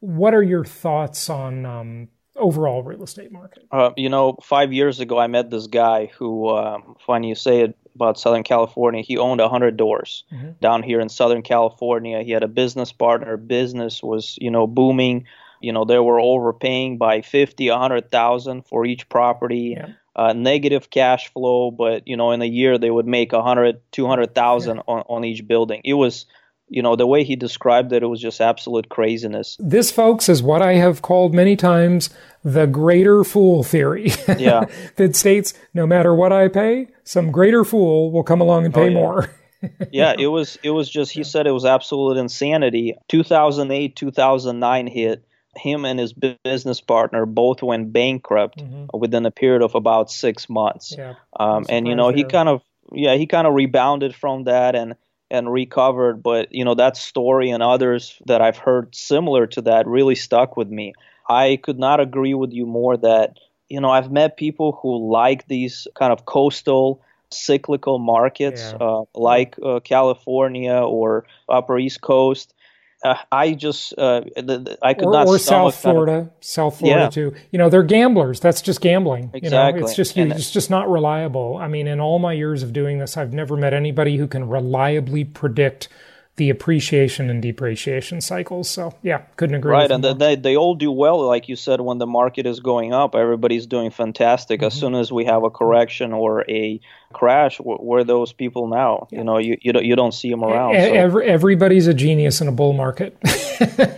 What 0.01 0.35
are 0.35 0.43
your 0.43 0.65
thoughts 0.65 1.29
on 1.29 1.67
um, 1.67 2.09
overall 2.37 2.83
real 2.83 3.03
estate 3.03 3.31
market? 3.31 3.67
Uh, 3.71 3.91
you 3.97 4.09
know, 4.09 4.37
five 4.43 4.73
years 4.73 5.01
ago, 5.01 5.19
I 5.19 5.27
met 5.27 5.51
this 5.51 5.67
guy 5.67 6.07
who, 6.19 6.49
um, 6.49 6.97
funny 7.07 7.29
you 7.29 7.35
say 7.35 7.61
it 7.61 7.77
about 7.95 8.19
Southern 8.19 8.43
California, 8.43 9.03
he 9.03 9.19
owned 9.19 9.41
100 9.41 9.77
doors 9.77 10.25
mm-hmm. 10.33 10.51
down 10.61 10.83
here 10.83 11.01
in 11.01 11.09
Southern 11.09 11.43
California. 11.43 12.23
He 12.23 12.31
had 12.33 12.43
a 12.43 12.49
business 12.49 12.93
partner. 12.93 13.37
Business 13.37 14.03
was, 14.03 14.39
you 14.41 14.51
know, 14.51 14.67
booming. 14.67 15.27
You 15.61 15.73
know, 15.73 15.85
they 15.85 15.99
were 15.99 16.21
overpaying 16.21 16.99
by 16.99 17.21
50, 17.21 17.69
100,000 17.69 18.67
for 18.67 18.87
each 18.87 19.09
property. 19.09 19.77
Yeah. 19.77 19.89
Uh, 20.17 20.33
negative 20.33 20.91
cash 20.91 21.33
flow, 21.33 21.71
but 21.71 22.07
you 22.07 22.17
know, 22.17 22.33
in 22.33 22.43
a 22.43 22.47
year 22.47 22.77
they 22.79 22.91
would 22.91 23.07
make 23.07 23.33
100, 23.33 23.81
200,000 23.93 24.77
yeah. 24.77 24.83
on, 24.89 25.05
on 25.09 25.25
each 25.25 25.47
building. 25.47 25.81
It 25.85 25.95
was 25.95 26.27
you 26.71 26.83
know, 26.83 26.95
the 26.95 27.07
way 27.07 27.25
he 27.25 27.35
described 27.35 27.93
it, 27.93 28.05
it 28.05 28.07
was 28.07 28.21
just 28.21 28.41
absolute 28.41 28.89
craziness. 28.89 29.57
This, 29.59 29.91
folks, 29.91 30.29
is 30.29 30.41
what 30.41 30.63
I 30.63 30.75
have 30.75 31.03
called 31.03 31.35
many 31.35 31.57
times 31.57 32.11
the 32.45 32.67
greater 32.67 33.25
fool 33.25 33.63
theory. 33.63 34.13
Yeah. 34.39 34.67
that 34.97 35.17
states 35.17 35.53
no 35.75 35.87
matter 35.87 36.15
what 36.15 36.33
I 36.33 36.49
pay, 36.49 36.89
some 37.03 37.33
greater 37.33 37.65
fool 37.65 38.13
will 38.13 38.23
come 38.23 38.41
along 38.41 38.65
and 38.65 38.73
pay 38.73 38.83
oh, 38.83 38.87
yeah. 38.87 38.95
more. 38.95 39.31
yeah, 39.93 40.15
it 40.17 40.29
was 40.29 40.57
it 40.63 40.71
was 40.71 40.89
just 40.89 41.11
he 41.11 41.25
said 41.25 41.47
it 41.47 41.51
was 41.51 41.65
absolute 41.65 42.17
insanity. 42.17 42.95
2008, 43.09 43.97
2009 43.97 44.87
hit. 44.87 45.25
Him 45.57 45.85
and 45.85 45.99
his 45.99 46.13
business 46.13 46.81
partner 46.81 47.27
both 47.27 47.61
went 47.61 47.93
bankrupt 47.93 48.59
mm-hmm. 48.59 48.97
within 48.97 49.27
a 49.27 49.33
period 49.33 49.63
of 49.63 49.75
about 49.75 50.11
six 50.11 50.49
months. 50.49 50.95
Yeah, 50.97 51.15
um, 51.39 51.67
and 51.69 51.89
you 51.89 51.97
know 51.97 52.11
he 52.11 52.23
kind 52.23 52.49
of 52.49 52.63
yeah 52.93 53.17
he 53.17 53.27
kind 53.27 53.49
of 53.49 53.55
rebounded 53.55 54.15
from 54.15 54.45
that 54.45 54.77
and 54.77 54.95
and 55.31 55.53
recovered. 55.53 56.23
But 56.23 56.53
you 56.53 56.65
know 56.65 56.75
that 56.75 56.97
story 56.97 57.51
and 57.51 57.63
others 57.63 58.21
that 58.27 58.41
I've 58.41 58.59
heard 58.59 58.95
similar 58.95 59.47
to 59.49 59.63
that 59.63 59.87
really 59.87 60.15
stuck 60.15 60.57
with 60.57 60.69
me. 60.69 60.95
I 61.29 61.59
could 61.63 61.79
not 61.79 62.01
agree 62.01 62.35
with 62.35 62.53
you 62.53 62.67
more 62.67 62.97
that 62.97 63.39
you 63.69 63.81
know 63.81 63.91
I've 63.91 64.11
met 64.11 64.37
people 64.37 64.79
who 64.83 65.11
like 65.11 65.47
these 65.47 65.87
kind 65.95 66.13
of 66.13 66.27
coastal 66.27 67.03
cyclical 67.33 67.99
markets 67.99 68.61
yeah. 68.61 68.87
uh, 68.87 69.05
like 69.15 69.57
uh, 69.65 69.81
California 69.81 70.75
or 70.75 71.27
Upper 71.49 71.79
East 71.79 72.01
Coast 72.01 72.55
uh, 73.03 73.15
I 73.33 73.53
just 73.55 73.95
uh, 73.97 74.23
the, 74.37 74.43
the, 74.43 74.79
I 74.83 74.95
could 74.95 75.07
or, 75.07 75.13
not 75.13 75.27
or 75.27 75.39
South 75.39 75.75
Florida, 75.75 76.13
kind 76.13 76.27
of, 76.27 76.33
South 76.45 76.79
Florida 76.79 77.05
yeah. 77.05 77.11
too. 77.11 77.35
You 77.51 77.59
know, 77.59 77.71
they're 77.71 77.83
gamblers. 77.83 78.41
That's 78.41 78.61
just 78.61 78.81
gambling. 78.81 79.31
Exactly. 79.33 79.79
You 79.79 79.81
know, 79.81 79.87
it's 79.87 79.97
just 79.97 80.17
you, 80.17 80.25
it's 80.25 80.51
just 80.51 80.71
not 80.71 80.91
reliable. 80.91 81.57
I 81.57 81.69
mean, 81.69 81.87
in 81.87 82.01
all 82.01 82.19
my 82.19 82.33
years 82.33 82.63
of 82.63 82.73
doing 82.73 82.99
this, 82.99 83.17
I've 83.17 83.33
never 83.33 83.57
met 83.57 83.73
anybody 83.73 84.17
who 84.17 84.27
can 84.27 84.49
reliably 84.49 85.25
predict 85.25 85.89
the 86.37 86.51
appreciation 86.51 87.29
and 87.29 87.43
depreciation 87.43 88.21
cycles. 88.21 88.71
So 88.71 88.95
yeah, 89.03 89.19
couldn't 89.37 89.57
agree. 89.57 89.73
Right, 89.73 89.91
and 89.91 90.03
they 90.03 90.37
they 90.37 90.57
all 90.57 90.75
do 90.75 90.91
well, 90.91 91.27
like 91.27 91.49
you 91.49 91.57
said, 91.57 91.81
when 91.81 91.99
the 91.99 92.07
market 92.07 92.47
is 92.47 92.61
going 92.61 92.93
up, 92.93 93.15
everybody's 93.15 93.67
doing 93.67 93.91
fantastic. 93.91 94.61
Mm-hmm. 94.61 94.67
As 94.67 94.75
soon 94.75 94.95
as 94.95 95.13
we 95.13 95.27
have 95.27 95.45
a 95.45 95.51
correction 95.51 96.13
or 96.13 96.49
a 96.51 96.81
crash, 97.13 97.59
where 97.59 98.05
those 98.05 98.33
people 98.33 98.69
now? 98.69 99.09
Yeah. 99.11 99.19
You 99.19 99.25
know, 99.25 99.39
you 99.39 99.59
you 99.61 99.73
don't, 99.73 99.85
you 99.85 99.97
don't 99.97 100.13
see 100.13 100.31
them 100.31 100.43
around. 100.43 100.75
So. 100.75 100.81
Every, 100.81 101.27
everybody's 101.27 101.87
a 101.87 101.95
genius 101.95 102.41
in 102.41 102.49
a 102.49 102.53
bull 102.53 102.73
market. 102.73 103.17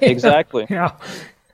exactly. 0.03 0.67
yeah. 0.69 0.97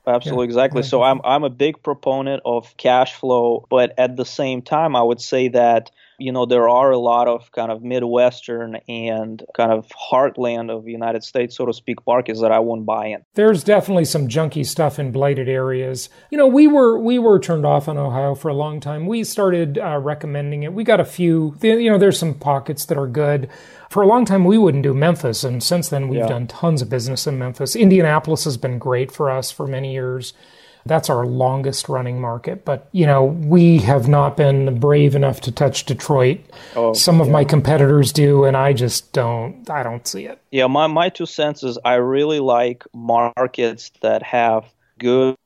Absolutely, 0.06 0.46
yeah. 0.46 0.50
exactly. 0.50 0.82
So 0.82 1.02
I'm 1.02 1.20
I'm 1.22 1.44
a 1.44 1.50
big 1.50 1.82
proponent 1.82 2.42
of 2.46 2.74
cash 2.78 3.14
flow, 3.14 3.66
but 3.68 3.92
at 3.98 4.16
the 4.16 4.24
same 4.24 4.62
time, 4.62 4.96
I 4.96 5.02
would 5.02 5.20
say 5.20 5.48
that 5.48 5.90
you 6.18 6.32
know, 6.32 6.46
there 6.46 6.68
are 6.68 6.90
a 6.90 6.98
lot 6.98 7.28
of 7.28 7.50
kind 7.52 7.70
of 7.70 7.82
Midwestern 7.82 8.76
and 8.88 9.42
kind 9.56 9.70
of 9.70 9.88
heartland 9.88 10.70
of 10.70 10.84
the 10.84 10.90
United 10.90 11.22
States, 11.22 11.56
so 11.56 11.64
to 11.64 11.72
speak, 11.72 11.98
markets 12.06 12.40
that 12.40 12.50
I 12.50 12.58
won't 12.58 12.84
buy 12.84 13.06
in. 13.06 13.24
There's 13.34 13.62
definitely 13.62 14.04
some 14.04 14.26
junky 14.26 14.66
stuff 14.66 14.98
in 14.98 15.12
blighted 15.12 15.48
areas. 15.48 16.08
You 16.30 16.38
know, 16.38 16.48
we 16.48 16.66
were 16.66 16.98
we 16.98 17.18
were 17.20 17.38
turned 17.38 17.64
off 17.64 17.88
on 17.88 17.96
Ohio 17.96 18.34
for 18.34 18.48
a 18.48 18.54
long 18.54 18.80
time. 18.80 19.06
We 19.06 19.22
started 19.22 19.78
uh, 19.78 19.98
recommending 19.98 20.64
it. 20.64 20.72
We 20.72 20.82
got 20.82 20.98
a 21.00 21.04
few. 21.04 21.56
You 21.62 21.90
know, 21.90 21.98
there's 21.98 22.18
some 22.18 22.34
pockets 22.34 22.84
that 22.86 22.98
are 22.98 23.06
good. 23.08 23.48
For 23.88 24.02
a 24.02 24.06
long 24.06 24.24
time, 24.24 24.44
we 24.44 24.58
wouldn't 24.58 24.82
do 24.82 24.92
Memphis, 24.92 25.44
and 25.44 25.62
since 25.62 25.88
then, 25.88 26.08
we've 26.08 26.18
yeah. 26.18 26.28
done 26.28 26.46
tons 26.46 26.82
of 26.82 26.90
business 26.90 27.26
in 27.26 27.38
Memphis. 27.38 27.74
Indianapolis 27.74 28.44
has 28.44 28.56
been 28.56 28.78
great 28.78 29.10
for 29.10 29.30
us 29.30 29.50
for 29.50 29.66
many 29.66 29.94
years. 29.94 30.34
That's 30.88 31.08
our 31.08 31.26
longest 31.26 31.88
running 31.88 32.20
market. 32.20 32.64
But, 32.64 32.88
you 32.92 33.06
know, 33.06 33.24
we 33.24 33.78
have 33.78 34.08
not 34.08 34.36
been 34.36 34.80
brave 34.80 35.14
enough 35.14 35.40
to 35.42 35.52
touch 35.52 35.84
Detroit. 35.84 36.40
Oh, 36.74 36.92
Some 36.94 37.20
of 37.20 37.28
yeah. 37.28 37.34
my 37.34 37.44
competitors 37.44 38.10
do, 38.12 38.44
and 38.44 38.56
I 38.56 38.72
just 38.72 39.12
don't, 39.12 39.68
I 39.70 39.82
don't 39.82 40.06
see 40.06 40.24
it. 40.24 40.40
Yeah, 40.50 40.66
my, 40.66 40.86
my 40.88 41.08
two 41.08 41.26
cents 41.26 41.62
is 41.62 41.78
I 41.84 41.94
really 41.94 42.40
like 42.40 42.84
markets 42.92 43.92
that 44.00 44.22
have 44.22 44.64
good 44.98 45.36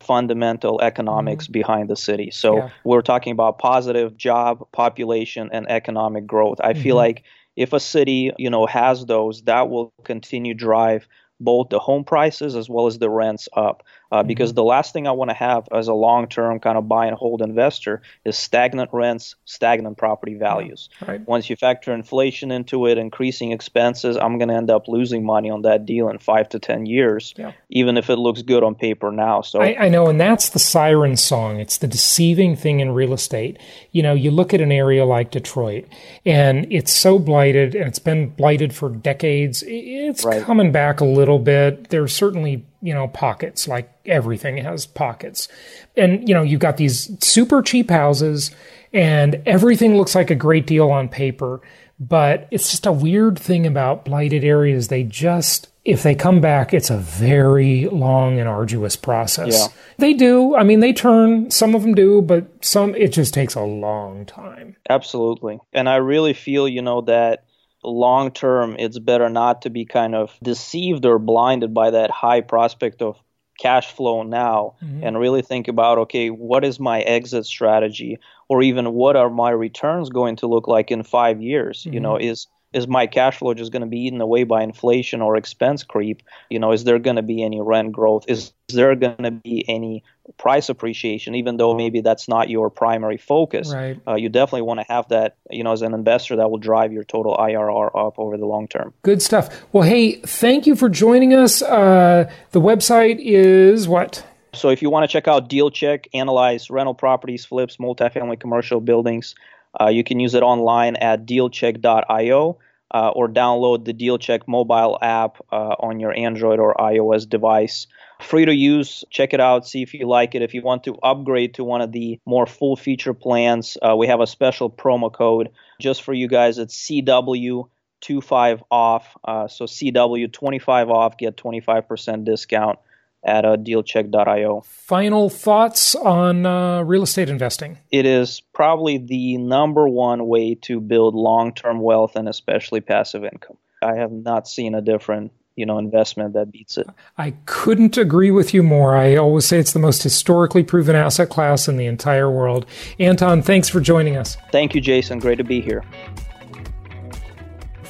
fundamental 0.00 0.80
economics 0.80 1.44
mm-hmm. 1.44 1.52
behind 1.52 1.88
the 1.90 1.96
city. 1.96 2.30
So 2.30 2.56
yeah. 2.56 2.70
we're 2.84 3.02
talking 3.02 3.32
about 3.32 3.58
positive 3.58 4.16
job, 4.16 4.66
population, 4.72 5.50
and 5.52 5.68
economic 5.70 6.26
growth. 6.26 6.58
I 6.62 6.72
mm-hmm. 6.72 6.82
feel 6.82 6.96
like 6.96 7.24
if 7.56 7.72
a 7.72 7.80
city, 7.80 8.32
you 8.38 8.50
know, 8.50 8.66
has 8.66 9.06
those, 9.06 9.42
that 9.42 9.68
will 9.68 9.92
continue 10.04 10.54
drive 10.54 11.06
both 11.40 11.68
the 11.68 11.78
home 11.78 12.04
prices 12.04 12.56
as 12.56 12.68
well 12.68 12.86
as 12.86 12.98
the 12.98 13.10
rents 13.10 13.48
up. 13.52 13.82
Uh, 14.10 14.18
mm-hmm. 14.18 14.28
Because 14.28 14.54
the 14.54 14.64
last 14.64 14.92
thing 14.92 15.06
I 15.06 15.12
want 15.12 15.30
to 15.30 15.36
have 15.36 15.68
as 15.72 15.88
a 15.88 15.94
long 15.94 16.28
term 16.28 16.60
kind 16.60 16.78
of 16.78 16.88
buy 16.88 17.06
and 17.06 17.16
hold 17.16 17.42
investor 17.42 18.02
is 18.24 18.38
stagnant 18.38 18.90
rents, 18.92 19.34
stagnant 19.44 19.98
property 19.98 20.34
values. 20.34 20.88
Yeah, 21.02 21.10
right. 21.10 21.28
Once 21.28 21.50
you 21.50 21.56
factor 21.56 21.92
inflation 21.92 22.50
into 22.50 22.86
it, 22.86 22.96
increasing 22.96 23.52
expenses, 23.52 24.16
I'm 24.16 24.38
going 24.38 24.48
to 24.48 24.54
end 24.54 24.70
up 24.70 24.88
losing 24.88 25.24
money 25.24 25.50
on 25.50 25.62
that 25.62 25.84
deal 25.84 26.08
in 26.08 26.18
five 26.18 26.48
to 26.50 26.58
10 26.58 26.86
years, 26.86 27.34
yeah. 27.36 27.52
even 27.68 27.96
if 27.96 28.08
it 28.08 28.16
looks 28.16 28.42
good 28.42 28.62
on 28.62 28.74
paper 28.74 29.12
now. 29.12 29.42
So 29.42 29.60
I, 29.60 29.76
I 29.78 29.88
know, 29.88 30.06
and 30.06 30.20
that's 30.20 30.50
the 30.50 30.58
siren 30.58 31.16
song. 31.16 31.60
It's 31.60 31.78
the 31.78 31.86
deceiving 31.86 32.56
thing 32.56 32.80
in 32.80 32.92
real 32.92 33.12
estate. 33.12 33.58
You 33.92 34.02
know, 34.02 34.14
you 34.14 34.30
look 34.30 34.54
at 34.54 34.60
an 34.60 34.72
area 34.72 35.04
like 35.04 35.30
Detroit, 35.30 35.86
and 36.24 36.66
it's 36.70 36.92
so 36.92 37.18
blighted, 37.18 37.74
and 37.74 37.86
it's 37.86 37.98
been 37.98 38.30
blighted 38.30 38.74
for 38.74 38.88
decades. 38.88 39.62
It's 39.66 40.24
right. 40.24 40.42
coming 40.42 40.72
back 40.72 41.00
a 41.00 41.04
little 41.04 41.38
bit. 41.38 41.90
There's 41.90 42.14
certainly 42.14 42.64
you 42.80 42.94
know, 42.94 43.08
pockets, 43.08 43.66
like 43.66 43.92
everything 44.06 44.56
has 44.58 44.86
pockets. 44.86 45.48
And, 45.96 46.28
you 46.28 46.34
know, 46.34 46.42
you've 46.42 46.60
got 46.60 46.76
these 46.76 47.10
super 47.24 47.62
cheap 47.62 47.90
houses 47.90 48.50
and 48.92 49.42
everything 49.46 49.96
looks 49.96 50.14
like 50.14 50.30
a 50.30 50.34
great 50.34 50.66
deal 50.66 50.90
on 50.90 51.08
paper. 51.08 51.60
But 52.00 52.46
it's 52.52 52.70
just 52.70 52.86
a 52.86 52.92
weird 52.92 53.38
thing 53.38 53.66
about 53.66 54.04
blighted 54.04 54.44
areas. 54.44 54.86
They 54.86 55.02
just, 55.02 55.68
if 55.84 56.04
they 56.04 56.14
come 56.14 56.40
back, 56.40 56.72
it's 56.72 56.90
a 56.90 56.96
very 56.96 57.86
long 57.86 58.38
and 58.38 58.48
arduous 58.48 58.94
process. 58.94 59.58
Yeah. 59.58 59.66
They 59.98 60.14
do. 60.14 60.54
I 60.54 60.62
mean, 60.62 60.78
they 60.78 60.92
turn, 60.92 61.50
some 61.50 61.74
of 61.74 61.82
them 61.82 61.94
do, 61.94 62.22
but 62.22 62.64
some, 62.64 62.94
it 62.94 63.08
just 63.08 63.34
takes 63.34 63.56
a 63.56 63.62
long 63.62 64.26
time. 64.26 64.76
Absolutely. 64.88 65.58
And 65.72 65.88
I 65.88 65.96
really 65.96 66.34
feel, 66.34 66.68
you 66.68 66.82
know, 66.82 67.00
that 67.00 67.42
long 67.84 68.30
term, 68.30 68.76
it's 68.78 68.98
better 68.98 69.28
not 69.28 69.62
to 69.62 69.70
be 69.70 69.84
kind 69.84 70.14
of 70.14 70.36
deceived 70.42 71.06
or 71.06 71.18
blinded 71.18 71.72
by 71.74 71.90
that 71.90 72.10
high 72.10 72.40
prospect 72.40 73.02
of 73.02 73.16
cash 73.58 73.92
flow 73.92 74.22
now 74.22 74.74
mm-hmm. 74.82 75.02
and 75.02 75.18
really 75.18 75.42
think 75.42 75.66
about 75.66 75.98
okay 75.98 76.30
what 76.30 76.64
is 76.64 76.78
my 76.78 77.00
exit 77.00 77.44
strategy 77.44 78.18
or 78.48 78.62
even 78.62 78.92
what 78.92 79.16
are 79.16 79.28
my 79.28 79.50
returns 79.50 80.10
going 80.10 80.36
to 80.36 80.46
look 80.46 80.68
like 80.68 80.92
in 80.92 81.02
5 81.02 81.42
years 81.42 81.80
mm-hmm. 81.80 81.92
you 81.92 82.00
know 82.00 82.16
is 82.16 82.46
is 82.72 82.86
my 82.86 83.06
cash 83.06 83.38
flow 83.38 83.54
just 83.54 83.72
going 83.72 83.82
to 83.82 83.88
be 83.88 84.00
eaten 84.00 84.20
away 84.20 84.44
by 84.44 84.62
inflation 84.62 85.22
or 85.22 85.36
expense 85.36 85.82
creep? 85.82 86.22
You 86.50 86.58
know, 86.58 86.72
is 86.72 86.84
there 86.84 86.98
going 86.98 87.16
to 87.16 87.22
be 87.22 87.42
any 87.42 87.60
rent 87.60 87.92
growth? 87.92 88.24
Is 88.28 88.52
there 88.68 88.94
going 88.94 89.22
to 89.22 89.30
be 89.30 89.64
any 89.68 90.04
price 90.36 90.68
appreciation, 90.68 91.34
even 91.34 91.56
though 91.56 91.74
maybe 91.74 92.02
that's 92.02 92.28
not 92.28 92.50
your 92.50 92.68
primary 92.68 93.16
focus? 93.16 93.72
Right. 93.72 93.98
Uh, 94.06 94.14
you 94.16 94.28
definitely 94.28 94.62
want 94.62 94.80
to 94.80 94.86
have 94.88 95.08
that, 95.08 95.36
you 95.50 95.64
know, 95.64 95.72
as 95.72 95.82
an 95.82 95.94
investor 95.94 96.36
that 96.36 96.50
will 96.50 96.58
drive 96.58 96.92
your 96.92 97.04
total 97.04 97.36
IRR 97.36 97.88
up 97.94 98.18
over 98.18 98.36
the 98.36 98.46
long 98.46 98.68
term. 98.68 98.92
Good 99.02 99.22
stuff. 99.22 99.48
Well, 99.72 99.84
hey, 99.84 100.16
thank 100.20 100.66
you 100.66 100.76
for 100.76 100.88
joining 100.88 101.32
us. 101.32 101.62
Uh, 101.62 102.30
the 102.50 102.60
website 102.60 103.16
is 103.18 103.88
what? 103.88 104.24
So 104.54 104.70
if 104.70 104.82
you 104.82 104.90
want 104.90 105.08
to 105.08 105.12
check 105.12 105.28
out 105.28 105.48
DealCheck, 105.48 106.06
analyze 106.14 106.70
rental 106.70 106.94
properties, 106.94 107.44
flips, 107.44 107.76
multifamily 107.76 108.40
commercial 108.40 108.80
buildings, 108.80 109.34
uh, 109.80 109.88
you 109.88 110.04
can 110.04 110.20
use 110.20 110.34
it 110.34 110.42
online 110.42 110.96
at 110.96 111.26
dealcheck.io 111.26 112.58
uh, 112.90 113.10
or 113.10 113.28
download 113.28 113.84
the 113.84 113.92
DealCheck 113.92 114.42
mobile 114.46 114.98
app 115.00 115.38
uh, 115.52 115.74
on 115.78 116.00
your 116.00 116.16
Android 116.16 116.58
or 116.58 116.74
iOS 116.74 117.28
device. 117.28 117.86
Free 118.20 118.46
to 118.46 118.54
use. 118.54 119.04
Check 119.10 119.34
it 119.34 119.40
out. 119.40 119.66
See 119.66 119.82
if 119.82 119.94
you 119.94 120.08
like 120.08 120.34
it. 120.34 120.42
If 120.42 120.54
you 120.54 120.62
want 120.62 120.84
to 120.84 120.96
upgrade 120.96 121.54
to 121.54 121.64
one 121.64 121.82
of 121.82 121.92
the 121.92 122.18
more 122.24 122.46
full 122.46 122.76
feature 122.76 123.14
plans, 123.14 123.76
uh, 123.80 123.94
we 123.94 124.06
have 124.06 124.20
a 124.20 124.26
special 124.26 124.70
promo 124.70 125.12
code 125.12 125.50
just 125.80 126.02
for 126.02 126.12
you 126.12 126.28
guys. 126.28 126.58
It's 126.58 126.76
CW. 126.76 127.68
25 128.00 128.62
off. 128.70 129.16
Uh, 129.24 129.48
so 129.48 129.64
CW 129.64 130.32
25 130.32 130.90
off, 130.90 131.18
get 131.18 131.36
25% 131.36 132.24
discount 132.24 132.78
at 133.24 133.44
uh, 133.44 133.56
dealcheck.io. 133.56 134.62
Final 134.62 135.28
thoughts 135.28 135.94
on 135.94 136.46
uh, 136.46 136.82
real 136.82 137.02
estate 137.02 137.28
investing? 137.28 137.78
It 137.90 138.06
is 138.06 138.40
probably 138.52 138.98
the 138.98 139.36
number 139.38 139.88
one 139.88 140.26
way 140.26 140.54
to 140.62 140.80
build 140.80 141.14
long 141.14 141.54
term 141.54 141.80
wealth 141.80 142.16
and 142.16 142.28
especially 142.28 142.80
passive 142.80 143.24
income. 143.24 143.56
I 143.82 143.96
have 143.96 144.12
not 144.12 144.48
seen 144.48 144.74
a 144.74 144.80
different 144.80 145.32
you 145.58 145.66
know 145.66 145.78
investment 145.78 146.34
that 146.34 146.52
beats 146.52 146.78
it. 146.78 146.86
I 147.18 147.34
couldn't 147.44 147.98
agree 147.98 148.30
with 148.30 148.54
you 148.54 148.62
more. 148.62 148.96
I 148.96 149.16
always 149.16 149.44
say 149.44 149.58
it's 149.58 149.72
the 149.72 149.80
most 149.80 150.02
historically 150.04 150.62
proven 150.62 150.94
asset 150.94 151.28
class 151.28 151.68
in 151.68 151.76
the 151.76 151.86
entire 151.86 152.30
world. 152.30 152.64
Anton, 153.00 153.42
thanks 153.42 153.68
for 153.68 153.80
joining 153.80 154.16
us. 154.16 154.36
Thank 154.52 154.74
you, 154.74 154.80
Jason. 154.80 155.18
Great 155.18 155.38
to 155.38 155.44
be 155.44 155.60
here. 155.60 155.82